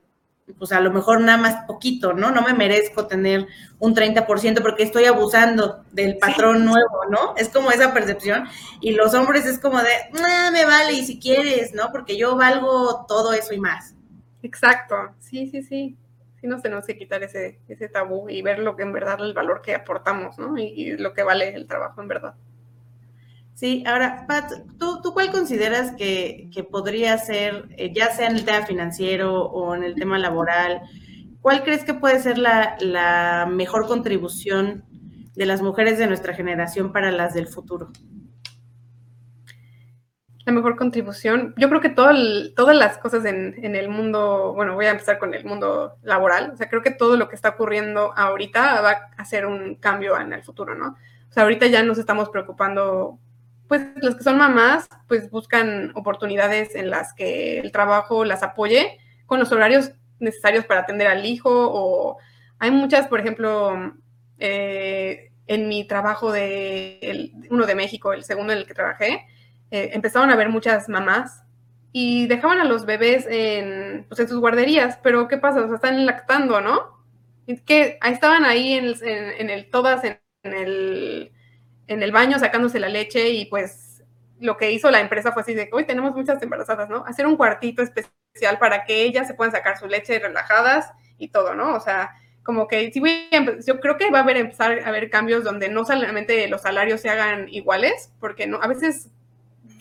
pues 0.60 0.72
a 0.72 0.80
lo 0.80 0.92
mejor 0.92 1.22
nada 1.22 1.40
más 1.40 1.66
poquito, 1.66 2.14
¿no? 2.14 2.32
No 2.32 2.44
me 2.44 2.54
merezco 2.54 3.08
tener 3.08 3.48
un 3.80 3.96
30% 3.96 4.62
porque 4.62 4.84
estoy 4.84 5.06
abusando 5.06 5.84
del 5.92 6.18
patrón 6.20 6.64
nuevo, 6.64 7.06
¿no? 7.10 7.34
Es 7.36 7.50
como 7.50 7.72
esa 7.72 7.94
percepción. 7.94 8.46
Y 8.80 8.92
los 8.92 9.14
hombres 9.14 9.46
es 9.46 9.60
como 9.60 9.80
de, 9.80 9.92
ah, 10.24 10.52
me 10.54 10.66
vale, 10.66 10.94
y 10.94 11.04
si 11.04 11.20
quieres, 11.20 11.74
¿no? 11.74 11.92
Porque 11.92 12.16
yo 12.16 12.36
valgo 12.36 13.06
todo 13.08 13.34
eso 13.34 13.54
y 13.54 13.60
más. 13.60 13.96
Exacto, 14.44 14.96
sí, 15.20 15.48
sí, 15.48 15.64
sí 15.64 15.98
sí 16.42 16.48
nos 16.48 16.64
tenemos 16.64 16.86
que 16.86 16.98
quitar 16.98 17.22
ese, 17.22 17.60
ese 17.68 17.88
tabú 17.88 18.28
y 18.28 18.42
ver 18.42 18.60
lo 18.60 18.76
que 18.76 18.84
en 18.84 18.92
verdad 18.92 19.24
el 19.24 19.34
valor 19.34 19.62
que 19.62 19.76
aportamos, 19.76 20.40
¿no? 20.40 20.58
Y, 20.58 20.98
lo 20.98 21.14
que 21.14 21.24
vale 21.24 21.54
el 21.54 21.68
trabajo 21.68 22.02
en 22.02 22.08
verdad. 22.08 22.34
Sí, 23.54 23.84
ahora, 23.86 24.26
Pat, 24.28 24.52
¿tú, 24.80 25.02
tú 25.04 25.14
cuál 25.14 25.32
consideras 25.32 25.92
que, 25.96 26.50
podría 26.72 27.16
ser, 27.20 27.68
eh, 27.78 27.94
ya 27.94 28.12
sea 28.12 28.28
en 28.28 28.38
el 28.38 28.46
tema 28.46 28.66
financiero 28.66 29.44
o 29.44 29.76
en 29.76 29.84
el 29.84 29.94
tema 29.94 30.18
laboral, 30.18 30.82
cuál 31.42 31.64
crees 31.64 31.84
que 31.84 31.94
puede 31.94 32.20
ser 32.20 32.40
la, 32.40 32.76
la 32.80 33.48
mejor 33.50 33.88
contribución 33.88 34.84
de 35.36 35.46
las 35.46 35.62
mujeres 35.62 36.00
de 36.00 36.08
nuestra 36.08 36.34
generación 36.34 36.92
para 36.92 37.12
las 37.12 37.36
del 37.36 37.48
futuro? 37.48 37.92
La 40.46 40.54
mejor 40.54 40.76
contribución. 40.76 41.54
Yo 41.58 41.70
creo 41.70 41.82
que 41.82 41.90
todo 41.90 42.10
todas 42.56 42.76
las 42.76 42.98
cosas 42.98 43.26
en, 43.26 43.76
el 43.76 43.90
mundo, 43.90 44.54
bueno, 44.56 44.76
voy 44.76 44.86
a 44.86 44.92
empezar 44.92 45.20
con 45.20 45.34
el 45.34 45.46
mundo 45.46 45.96
laboral, 46.04 46.52
o 46.54 46.58
sea, 46.58 46.70
creo 46.70 46.82
que 46.82 46.92
todo 46.92 47.18
lo 47.18 47.30
que 47.30 47.36
está 47.36 47.50
ocurriendo 47.50 48.14
ahorita 48.16 48.82
va 48.82 48.92
a 48.92 49.22
hacer 49.22 49.46
un 49.46 49.76
cambio 49.76 50.20
en 50.20 50.34
el 50.34 50.44
futuro, 50.44 50.76
¿no? 50.76 50.98
O 51.30 51.34
sea, 51.34 51.44
ahorita 51.44 51.68
ya 51.68 51.84
nos 51.84 51.98
estamos 51.98 52.30
preocupando, 52.30 53.20
pues 53.68 53.84
los 53.96 54.16
que 54.16 54.24
son 54.24 54.38
mamás, 54.38 54.90
pues 55.08 55.30
buscan 55.30 55.92
oportunidades 55.96 56.76
en 56.76 56.90
las 56.90 57.14
que 57.14 57.60
el 57.60 57.72
trabajo 57.72 58.26
las 58.26 58.44
apoye 58.44 58.98
con 59.26 59.40
los 59.40 59.52
horarios 59.52 59.92
necesarios 60.20 60.66
para 60.66 60.82
atender 60.82 61.08
al 61.08 61.26
hijo 61.26 61.50
o 61.52 62.18
hay 62.60 62.70
muchas, 62.72 63.08
por 63.08 63.20
ejemplo, 63.20 63.94
eh, 64.38 65.32
en 65.48 65.68
mi 65.68 65.86
trabajo 65.86 66.32
de 66.32 67.32
uno 67.50 67.66
de 67.66 67.76
México, 67.76 68.14
el 68.14 68.24
segundo 68.24 68.54
en 68.54 68.60
el 68.60 68.66
que 68.66 68.74
trabajé, 68.74 69.26
eh, 69.72 69.92
empezaron 69.94 70.30
a 70.30 70.36
ver 70.36 70.50
muchas 70.50 70.90
mamás 70.90 71.44
y 71.92 72.28
dejaban 72.28 72.60
a 72.60 72.66
los 72.66 72.86
bebés 72.86 73.26
en, 73.30 74.06
pues, 74.08 74.20
en 74.20 74.28
sus 74.28 74.40
guarderías, 74.40 75.00
pero 75.04 75.28
¿qué 75.28 75.38
pasa? 75.38 75.62
O 75.62 75.68
sea, 75.68 75.76
están 75.76 76.06
lactando, 76.06 76.62
¿no? 76.62 77.02
que 77.66 78.00
estaban 78.06 78.46
ahí 78.46 78.74
en 78.74 79.50
el, 79.50 79.70
todas 79.70 80.04
en, 80.06 80.20
el, 80.44 81.32
en 81.88 82.04
el 82.04 82.12
baño 82.12 82.40
sacándose 82.40 82.80
la 82.80 82.88
leche 82.88 83.30
y 83.30 83.46
pues 83.46 84.04
lo 84.40 84.58
que 84.58 84.72
hizo 84.72 84.90
la 84.90 85.02
empresa 85.02 85.32
fue 85.32 85.42
así 85.44 85.54
de 85.54 85.70
hoy 85.72 85.86
tenemos 85.86 86.16
muchas 86.16 86.42
embarazadas, 86.42 86.90
¿no? 86.90 87.04
Hacer 87.06 87.28
un 87.28 87.38
cuartito 87.38 87.84
especial 87.84 88.58
para 88.60 88.86
que 88.86 89.04
ellas 89.04 89.28
se 89.28 89.34
puedan 89.34 89.52
sacar 89.52 89.78
su 89.78 89.88
leche 89.88 90.18
relajadas 90.20 90.92
y 91.18 91.28
todo, 91.28 91.54
¿no? 91.54 91.76
O 91.76 91.80
sea, 91.80 92.12
como 92.44 92.68
que 92.68 92.92
sí 92.92 93.02
yo 93.66 93.80
creo 93.80 93.98
que 93.98 94.10
va 94.10 94.20
a 94.20 94.24
haber 94.24 94.38
empezar 94.38 94.80
a 94.80 94.88
haber 94.88 95.10
cambios 95.10 95.44
donde 95.44 95.70
no 95.70 95.86
solamente 95.86 96.48
los 96.48 96.62
salarios 96.62 97.02
se 97.02 97.10
hagan 97.10 97.50
iguales, 97.50 98.12
porque 98.20 98.48
no, 98.48 98.60
a 98.62 98.68
veces 98.68 99.10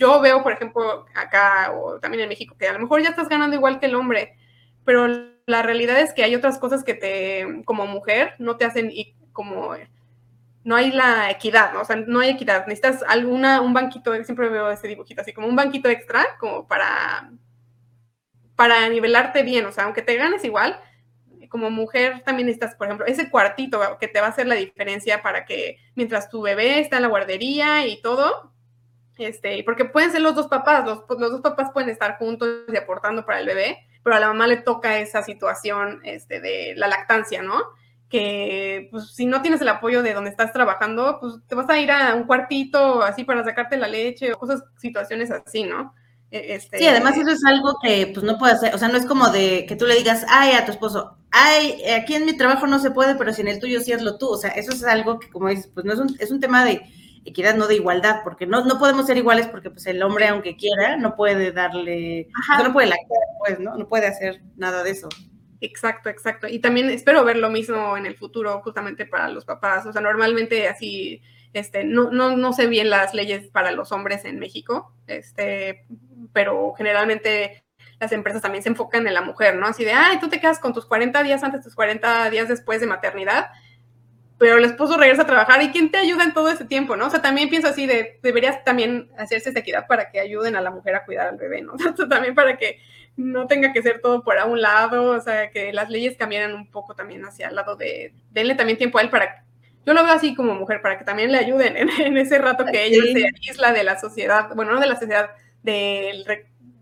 yo 0.01 0.21
veo, 0.21 0.43
por 0.43 0.53
ejemplo, 0.53 1.05
acá 1.15 1.73
o 1.77 2.01
también 2.01 2.23
en 2.23 2.29
México, 2.31 2.57
que 2.59 2.67
a 2.67 2.73
lo 2.73 2.79
mejor 2.79 3.03
ya 3.03 3.11
estás 3.11 3.29
ganando 3.29 3.55
igual 3.55 3.79
que 3.79 3.87
el 3.87 3.95
hombre, 3.95 4.37
pero 4.85 5.07
la 5.47 5.63
realidad 5.63 6.01
es 6.01 6.15
que 6.15 6.25
hay 6.25 6.35
otras 6.35 6.59
cosas 6.59 6.83
que 6.83 6.95
te, 6.95 7.63
como 7.67 7.87
mujer, 7.87 8.35
no 8.39 8.57
te 8.57 8.65
hacen 8.65 8.91
y 8.91 9.15
como 9.33 9.75
no 10.65 10.77
hay 10.77 10.91
la 10.91 11.31
equidad, 11.31 11.75
¿no? 11.75 11.83
O 11.83 11.85
sea, 11.85 11.97
no 11.97 12.21
hay 12.21 12.31
equidad. 12.31 12.67
Necesitas 12.67 13.03
alguna, 13.07 13.61
un 13.61 13.75
banquito, 13.75 14.13
siempre 14.25 14.49
veo 14.49 14.71
ese 14.71 14.89
dibujito 14.89 15.21
así, 15.21 15.33
como 15.33 15.49
un 15.49 15.57
banquito 15.57 15.89
extra, 15.91 16.27
como 16.39 16.67
para, 16.67 17.31
para 18.57 18.89
nivelarte 18.89 19.43
bien, 19.43 19.67
o 19.67 19.73
sea, 19.73 19.85
aunque 19.85 20.03
te 20.03 20.17
ganes 20.17 20.45
igual, 20.45 20.81
como 21.51 21.71
mujer 21.71 22.23
también 22.25 22.47
necesitas, 22.47 22.75
por 22.77 22.87
ejemplo, 22.87 23.07
ese 23.07 23.29
cuartito 23.29 23.81
que 23.99 24.09
te 24.09 24.21
va 24.21 24.29
a 24.29 24.31
hacer 24.31 24.47
la 24.47 24.55
diferencia 24.55 25.21
para 25.21 25.45
que 25.45 25.79
mientras 25.95 26.31
tu 26.31 26.41
bebé 26.41 26.79
está 26.79 26.97
en 26.97 27.03
la 27.03 27.09
guardería 27.09 27.87
y 27.87 28.01
todo, 28.01 28.50
este, 29.21 29.62
porque 29.64 29.85
pueden 29.85 30.11
ser 30.11 30.23
los 30.23 30.35
dos 30.35 30.49
papás, 30.49 30.85
los, 30.85 31.03
pues, 31.07 31.21
los 31.21 31.31
dos 31.31 31.43
papás 31.43 31.71
pueden 31.73 31.91
estar 31.91 32.16
juntos 32.16 32.49
y 32.73 32.77
aportando 32.77 33.25
para 33.27 33.41
el 33.41 33.47
bebé, 33.47 33.79
pero 34.03 34.16
a 34.16 34.21
la 34.21 34.29
mamá 34.29 34.47
le 34.47 34.57
toca 34.57 34.99
esa 34.99 35.23
situación 35.23 36.01
este, 36.05 36.41
de 36.41 36.73
la 36.77 36.89
lactancia, 36.89 37.43
¿no? 37.43 37.61
Que 38.09 38.89
pues 38.91 39.14
si 39.14 39.27
no 39.27 39.43
tienes 39.43 39.61
el 39.61 39.68
apoyo 39.68 40.03
de 40.03 40.14
donde 40.14 40.31
estás 40.31 40.53
trabajando, 40.53 41.18
pues 41.21 41.35
te 41.47 41.55
vas 41.55 41.68
a 41.68 41.79
ir 41.79 41.91
a 41.93 42.14
un 42.14 42.25
cuartito 42.25 43.03
así 43.03 43.25
para 43.25 43.45
sacarte 43.45 43.77
la 43.77 43.89
leche 43.89 44.33
o 44.33 44.39
cosas, 44.39 44.64
situaciones 44.79 45.31
así, 45.31 45.64
¿no? 45.64 45.95
E, 46.31 46.55
este, 46.55 46.79
sí, 46.79 46.87
además 46.87 47.16
eso 47.18 47.31
es 47.31 47.45
algo 47.45 47.77
que 47.83 48.11
pues 48.14 48.25
no 48.25 48.39
puede 48.39 48.55
hacer, 48.55 48.75
o 48.75 48.79
sea, 48.79 48.89
no 48.89 48.97
es 48.97 49.05
como 49.05 49.29
de 49.29 49.66
que 49.66 49.77
tú 49.77 49.85
le 49.85 49.97
digas, 49.97 50.25
ay, 50.29 50.53
a 50.53 50.64
tu 50.64 50.73
esposo, 50.73 51.18
ay, 51.31 51.83
aquí 51.93 52.14
en 52.14 52.25
mi 52.25 52.37
trabajo 52.37 52.66
no 52.66 52.79
se 52.79 52.91
puede, 52.91 53.16
pero 53.16 53.35
si 53.35 53.43
en 53.43 53.49
el 53.49 53.61
tuyo 53.61 53.81
sí 53.81 53.93
hazlo 53.93 54.16
tú, 54.16 54.31
o 54.31 54.37
sea, 54.39 54.51
eso 54.51 54.73
es 54.73 54.83
algo 54.85 55.18
que 55.18 55.29
como 55.29 55.49
dices, 55.49 55.68
pues 55.75 55.85
no 55.85 55.93
es 55.93 55.99
un, 55.99 56.16
es 56.18 56.31
un 56.31 56.41
tema 56.41 56.64
de 56.64 56.83
equidad, 57.25 57.55
no 57.55 57.66
de 57.66 57.77
igualdad, 57.77 58.21
porque 58.25 58.47
no, 58.47 58.64
no 58.64 58.79
podemos 58.79 59.07
ser 59.07 59.16
iguales 59.16 59.47
porque 59.47 59.71
pues 59.71 59.87
el 59.87 60.03
hombre, 60.03 60.29
aunque 60.29 60.57
quiera, 60.57 60.97
no 60.97 61.16
puede 61.16 61.53
darle, 61.53 62.29
no 62.62 62.73
puede 62.73 62.89
lactar, 62.89 63.18
pues, 63.39 63.61
¿no? 63.61 63.77
No 63.77 63.89
puede 63.89 64.07
hacer 64.07 64.41
nada 64.57 64.83
de 64.83 64.91
eso. 64.91 65.09
Exacto, 65.61 66.09
exacto. 66.09 66.49
Y 66.49 66.59
también 66.59 66.89
espero 66.89 67.25
ver 67.25 67.37
lo 67.37 67.51
mismo 67.51 67.97
en 67.97 68.07
el 68.07 68.16
futuro 68.16 68.61
justamente 68.62 69.05
para 69.05 69.29
los 69.29 69.45
papás. 69.45 69.85
O 69.87 69.93
sea, 69.93 70.01
normalmente 70.01 70.68
así, 70.68 71.23
este, 71.53 71.85
no, 71.85 72.11
no, 72.11 72.37
no 72.37 72.53
sé 72.53 72.66
bien 72.66 72.89
las 72.89 73.12
leyes 73.12 73.49
para 73.49 73.71
los 73.71 73.93
hombres 73.93 74.25
en 74.25 74.39
México, 74.39 74.95
este, 75.07 75.87
pero 76.33 76.73
generalmente 76.77 77.64
las 77.99 78.12
empresas 78.12 78.41
también 78.41 78.62
se 78.62 78.71
enfocan 78.71 79.07
en 79.07 79.12
la 79.12 79.21
mujer, 79.21 79.57
¿no? 79.57 79.66
Así 79.66 79.85
de, 79.85 79.93
ay, 79.93 80.18
tú 80.18 80.29
te 80.29 80.41
quedas 80.41 80.59
con 80.59 80.73
tus 80.73 80.87
40 80.87 81.23
días 81.23 81.43
antes, 81.43 81.62
tus 81.62 81.75
40 81.75 82.31
días 82.31 82.49
después 82.49 82.81
de 82.81 82.87
maternidad 82.87 83.49
pero 84.41 84.57
el 84.57 84.64
esposo 84.64 84.97
regresa 84.97 85.22
a 85.22 85.26
trabajar 85.26 85.62
y 85.62 85.68
¿quién 85.68 85.91
te 85.91 85.99
ayuda 85.99 86.24
en 86.24 86.32
todo 86.32 86.49
ese 86.49 86.64
tiempo, 86.64 86.97
no? 86.97 87.09
O 87.09 87.11
sea, 87.11 87.20
también 87.20 87.51
pienso 87.51 87.68
así 87.68 87.86
de, 87.86 88.18
deberías 88.22 88.64
también 88.64 89.11
hacerse 89.18 89.51
esa 89.51 89.59
equidad 89.59 89.86
para 89.86 90.11
que 90.11 90.18
ayuden 90.18 90.57
a 90.57 90.62
la 90.62 90.70
mujer 90.70 90.95
a 90.95 91.05
cuidar 91.05 91.28
al 91.28 91.36
bebé, 91.36 91.61
¿no? 91.61 91.74
O 91.93 91.95
sea, 91.95 92.09
también 92.09 92.34
para 92.34 92.57
que 92.57 92.80
no 93.18 93.47
tenga 93.47 93.74
que 93.74 93.82
ser 93.82 94.01
todo 94.01 94.24
por 94.24 94.38
a 94.38 94.47
un 94.47 94.62
lado, 94.62 95.11
o 95.11 95.20
sea, 95.20 95.51
que 95.51 95.74
las 95.74 95.91
leyes 95.91 96.16
cambiaran 96.16 96.55
un 96.55 96.70
poco 96.70 96.95
también 96.95 97.22
hacia 97.26 97.49
el 97.49 97.55
lado 97.55 97.76
de, 97.76 98.14
denle 98.30 98.55
también 98.55 98.78
tiempo 98.78 98.97
a 98.97 99.03
él 99.03 99.11
para, 99.11 99.45
yo 99.84 99.93
lo 99.93 100.03
veo 100.03 100.12
así 100.14 100.34
como 100.34 100.55
mujer, 100.55 100.80
para 100.80 100.97
que 100.97 101.05
también 101.05 101.32
le 101.32 101.36
ayuden 101.36 101.76
en, 101.76 102.16
ese 102.16 102.38
rato 102.38 102.64
que 102.64 102.86
ella 102.86 103.03
se 103.12 103.26
aísla 103.26 103.72
de 103.72 103.84
la 103.84 104.01
sociedad, 104.01 104.49
bueno, 104.55 104.72
no 104.72 104.80
de 104.80 104.86
la 104.86 104.95
sociedad, 104.97 105.32
del 105.62 106.24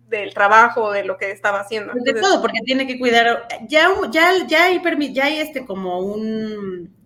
del 0.07 0.33
trabajo, 0.33 0.93
de 0.93 1.05
lo 1.05 1.19
que 1.19 1.33
estaba 1.33 1.61
haciendo. 1.61 1.93
de 1.93 2.15
todo, 2.15 2.41
porque 2.41 2.61
tiene 2.65 2.87
que 2.87 2.99
cuidar, 2.99 3.47
ya, 3.67 3.91
ya, 4.11 4.33
ya 4.47 4.65
hay, 4.65 4.81
ya 5.13 5.25
hay 5.25 5.41
este 5.41 5.67
como 5.67 5.99
un 5.99 6.97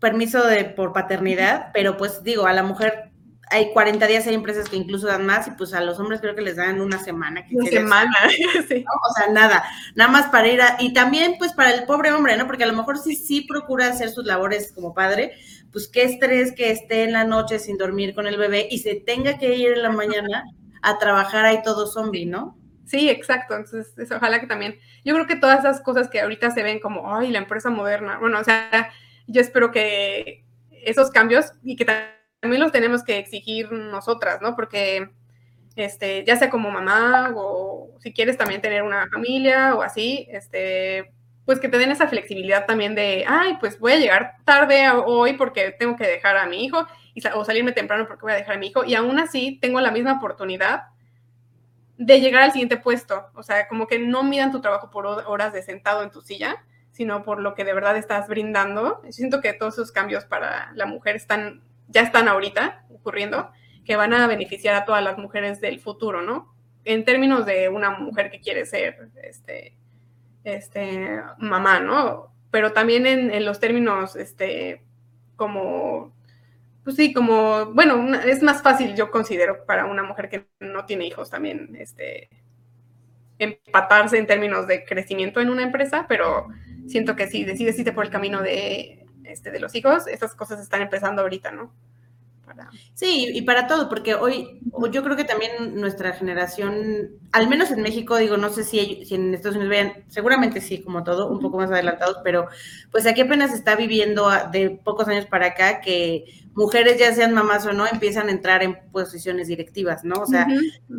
permiso 0.00 0.46
de 0.46 0.64
por 0.64 0.92
paternidad, 0.92 1.70
pero 1.72 1.96
pues 1.96 2.22
digo, 2.22 2.46
a 2.46 2.52
la 2.52 2.62
mujer 2.62 3.10
hay 3.48 3.72
40 3.72 4.06
días, 4.06 4.26
hay 4.26 4.34
empresas 4.34 4.68
que 4.68 4.76
incluso 4.76 5.06
dan 5.06 5.24
más 5.24 5.46
y 5.46 5.52
pues 5.52 5.72
a 5.72 5.80
los 5.80 5.98
hombres 6.00 6.20
creo 6.20 6.34
que 6.34 6.42
les 6.42 6.56
dan 6.56 6.80
una 6.80 6.98
semana. 6.98 7.44
una 7.50 7.70
semana, 7.70 8.16
sí. 8.68 8.84
O 8.84 9.14
sea, 9.14 9.32
nada, 9.32 9.64
nada 9.94 10.10
más 10.10 10.26
para 10.26 10.48
ir 10.48 10.60
a, 10.60 10.76
y 10.80 10.92
también 10.92 11.36
pues 11.38 11.52
para 11.52 11.72
el 11.72 11.84
pobre 11.84 12.12
hombre, 12.12 12.36
¿no? 12.36 12.46
Porque 12.46 12.64
a 12.64 12.66
lo 12.66 12.72
mejor 12.72 12.98
sí, 12.98 13.14
sí 13.14 13.42
procura 13.42 13.88
hacer 13.88 14.10
sus 14.10 14.24
labores 14.24 14.72
como 14.72 14.94
padre, 14.94 15.32
pues 15.72 15.88
qué 15.88 16.02
estrés 16.02 16.52
que 16.52 16.70
esté 16.70 17.04
en 17.04 17.12
la 17.12 17.24
noche 17.24 17.58
sin 17.58 17.78
dormir 17.78 18.14
con 18.14 18.26
el 18.26 18.36
bebé 18.36 18.66
y 18.70 18.78
se 18.78 18.96
tenga 18.96 19.38
que 19.38 19.54
ir 19.54 19.74
en 19.74 19.82
la 19.82 19.90
mañana 19.90 20.44
a 20.82 20.98
trabajar 20.98 21.44
ahí 21.44 21.62
todo 21.62 21.86
zombie, 21.86 22.26
¿no? 22.26 22.58
Sí, 22.84 23.10
exacto. 23.10 23.56
Entonces, 23.56 24.10
ojalá 24.10 24.40
que 24.40 24.46
también, 24.46 24.78
yo 25.04 25.14
creo 25.14 25.26
que 25.26 25.36
todas 25.36 25.60
esas 25.60 25.80
cosas 25.80 26.08
que 26.08 26.20
ahorita 26.20 26.50
se 26.52 26.62
ven 26.62 26.78
como, 26.80 27.14
ay, 27.14 27.30
la 27.30 27.38
empresa 27.38 27.68
moderna, 27.68 28.18
bueno, 28.18 28.38
o 28.38 28.44
sea, 28.44 28.90
yo 29.26 29.40
espero 29.40 29.70
que 29.70 30.44
esos 30.70 31.10
cambios 31.10 31.52
y 31.62 31.76
que 31.76 31.84
también 31.84 32.62
los 32.62 32.72
tenemos 32.72 33.02
que 33.02 33.18
exigir 33.18 33.70
nosotras, 33.72 34.40
¿no? 34.40 34.54
Porque, 34.54 35.10
este, 35.74 36.24
ya 36.24 36.36
sea 36.36 36.50
como 36.50 36.70
mamá 36.70 37.32
o 37.34 37.96
si 38.00 38.12
quieres 38.12 38.36
también 38.38 38.60
tener 38.60 38.82
una 38.82 39.06
familia 39.08 39.74
o 39.74 39.82
así, 39.82 40.26
este, 40.30 41.12
pues 41.44 41.60
que 41.60 41.68
te 41.68 41.78
den 41.78 41.92
esa 41.92 42.08
flexibilidad 42.08 42.66
también 42.66 42.94
de, 42.94 43.24
ay, 43.26 43.56
pues 43.60 43.78
voy 43.78 43.92
a 43.92 43.98
llegar 43.98 44.34
tarde 44.44 44.90
hoy 44.90 45.34
porque 45.34 45.70
tengo 45.70 45.96
que 45.96 46.06
dejar 46.06 46.36
a 46.36 46.46
mi 46.46 46.64
hijo 46.64 46.86
o 47.34 47.44
salirme 47.44 47.72
temprano 47.72 48.06
porque 48.06 48.22
voy 48.22 48.32
a 48.32 48.36
dejar 48.36 48.56
a 48.56 48.58
mi 48.58 48.66
hijo 48.66 48.84
y 48.84 48.94
aún 48.94 49.18
así 49.18 49.58
tengo 49.60 49.80
la 49.80 49.90
misma 49.90 50.14
oportunidad 50.14 50.84
de 51.98 52.20
llegar 52.20 52.42
al 52.42 52.52
siguiente 52.52 52.76
puesto. 52.76 53.30
O 53.34 53.42
sea, 53.42 53.68
como 53.68 53.86
que 53.86 53.98
no 53.98 54.22
midan 54.22 54.52
tu 54.52 54.60
trabajo 54.60 54.90
por 54.90 55.06
horas 55.06 55.52
de 55.52 55.62
sentado 55.62 56.02
en 56.02 56.10
tu 56.10 56.20
silla, 56.20 56.64
sino 56.96 57.24
por 57.24 57.40
lo 57.42 57.54
que 57.54 57.64
de 57.64 57.74
verdad 57.74 57.98
estás 57.98 58.26
brindando. 58.26 59.02
siento 59.10 59.42
que 59.42 59.52
todos 59.52 59.74
esos 59.74 59.92
cambios 59.92 60.24
para 60.24 60.72
la 60.74 60.86
mujer 60.86 61.14
están, 61.14 61.62
ya 61.88 62.00
están 62.00 62.26
ahorita 62.26 62.86
ocurriendo, 62.90 63.50
que 63.84 63.96
van 63.96 64.14
a 64.14 64.26
beneficiar 64.26 64.74
a 64.74 64.86
todas 64.86 65.04
las 65.04 65.18
mujeres 65.18 65.60
del 65.60 65.78
futuro, 65.78 66.22
¿no? 66.22 66.54
En 66.84 67.04
términos 67.04 67.44
de 67.44 67.68
una 67.68 67.90
mujer 67.90 68.30
que 68.30 68.40
quiere 68.40 68.64
ser 68.64 69.10
este, 69.22 69.76
este, 70.42 71.20
mamá, 71.36 71.80
¿no? 71.80 72.32
Pero 72.50 72.72
también 72.72 73.06
en, 73.06 73.44
los 73.44 73.60
términos, 73.60 74.16
este, 74.16 74.82
como, 75.36 76.14
pues 76.82 76.96
sí, 76.96 77.12
como, 77.12 77.66
bueno, 77.74 78.14
es 78.20 78.42
más 78.42 78.62
fácil, 78.62 78.96
yo 78.96 79.10
considero, 79.10 79.66
para 79.66 79.84
una 79.84 80.02
mujer 80.02 80.30
que 80.30 80.46
no 80.60 80.86
tiene 80.86 81.06
hijos 81.06 81.28
también, 81.28 81.76
este, 81.78 82.30
empatarse 83.38 84.16
en 84.16 84.26
términos 84.26 84.66
de 84.66 84.86
crecimiento 84.86 85.42
en 85.42 85.50
una 85.50 85.62
empresa, 85.62 86.06
pero 86.08 86.48
siento 86.88 87.16
que 87.16 87.28
si 87.28 87.44
decides 87.44 87.78
irte 87.78 87.92
por 87.92 88.04
el 88.04 88.10
camino 88.10 88.42
de, 88.42 89.06
este, 89.24 89.50
de 89.50 89.60
los 89.60 89.74
hijos, 89.74 90.06
esas 90.06 90.34
cosas 90.34 90.60
están 90.60 90.82
empezando 90.82 91.22
ahorita, 91.22 91.50
¿no? 91.52 91.72
Sí, 92.94 93.30
y 93.34 93.42
para 93.42 93.66
todo, 93.66 93.88
porque 93.88 94.14
hoy 94.14 94.60
yo 94.90 95.02
creo 95.02 95.16
que 95.16 95.24
también 95.24 95.78
nuestra 95.78 96.12
generación, 96.12 97.10
al 97.32 97.48
menos 97.48 97.70
en 97.70 97.82
México, 97.82 98.16
digo, 98.16 98.36
no 98.36 98.50
sé 98.50 98.64
si, 98.64 99.04
si 99.04 99.14
en 99.14 99.34
Estados 99.34 99.56
Unidos 99.56 99.70
vean, 99.70 99.92
seguramente 100.08 100.60
sí, 100.60 100.82
como 100.82 101.04
todo, 101.04 101.28
un 101.28 101.40
poco 101.40 101.58
más 101.58 101.70
adelantados, 101.70 102.18
pero 102.24 102.48
pues 102.90 103.06
aquí 103.06 103.20
apenas 103.22 103.52
está 103.52 103.76
viviendo 103.76 104.30
de 104.52 104.70
pocos 104.70 105.08
años 105.08 105.26
para 105.26 105.48
acá 105.48 105.80
que 105.80 106.24
mujeres, 106.54 106.98
ya 106.98 107.12
sean 107.12 107.34
mamás 107.34 107.66
o 107.66 107.72
no, 107.72 107.86
empiezan 107.86 108.28
a 108.28 108.32
entrar 108.32 108.62
en 108.62 108.78
posiciones 108.90 109.48
directivas, 109.48 110.04
¿no? 110.04 110.22
O 110.22 110.26
sea, 110.26 110.46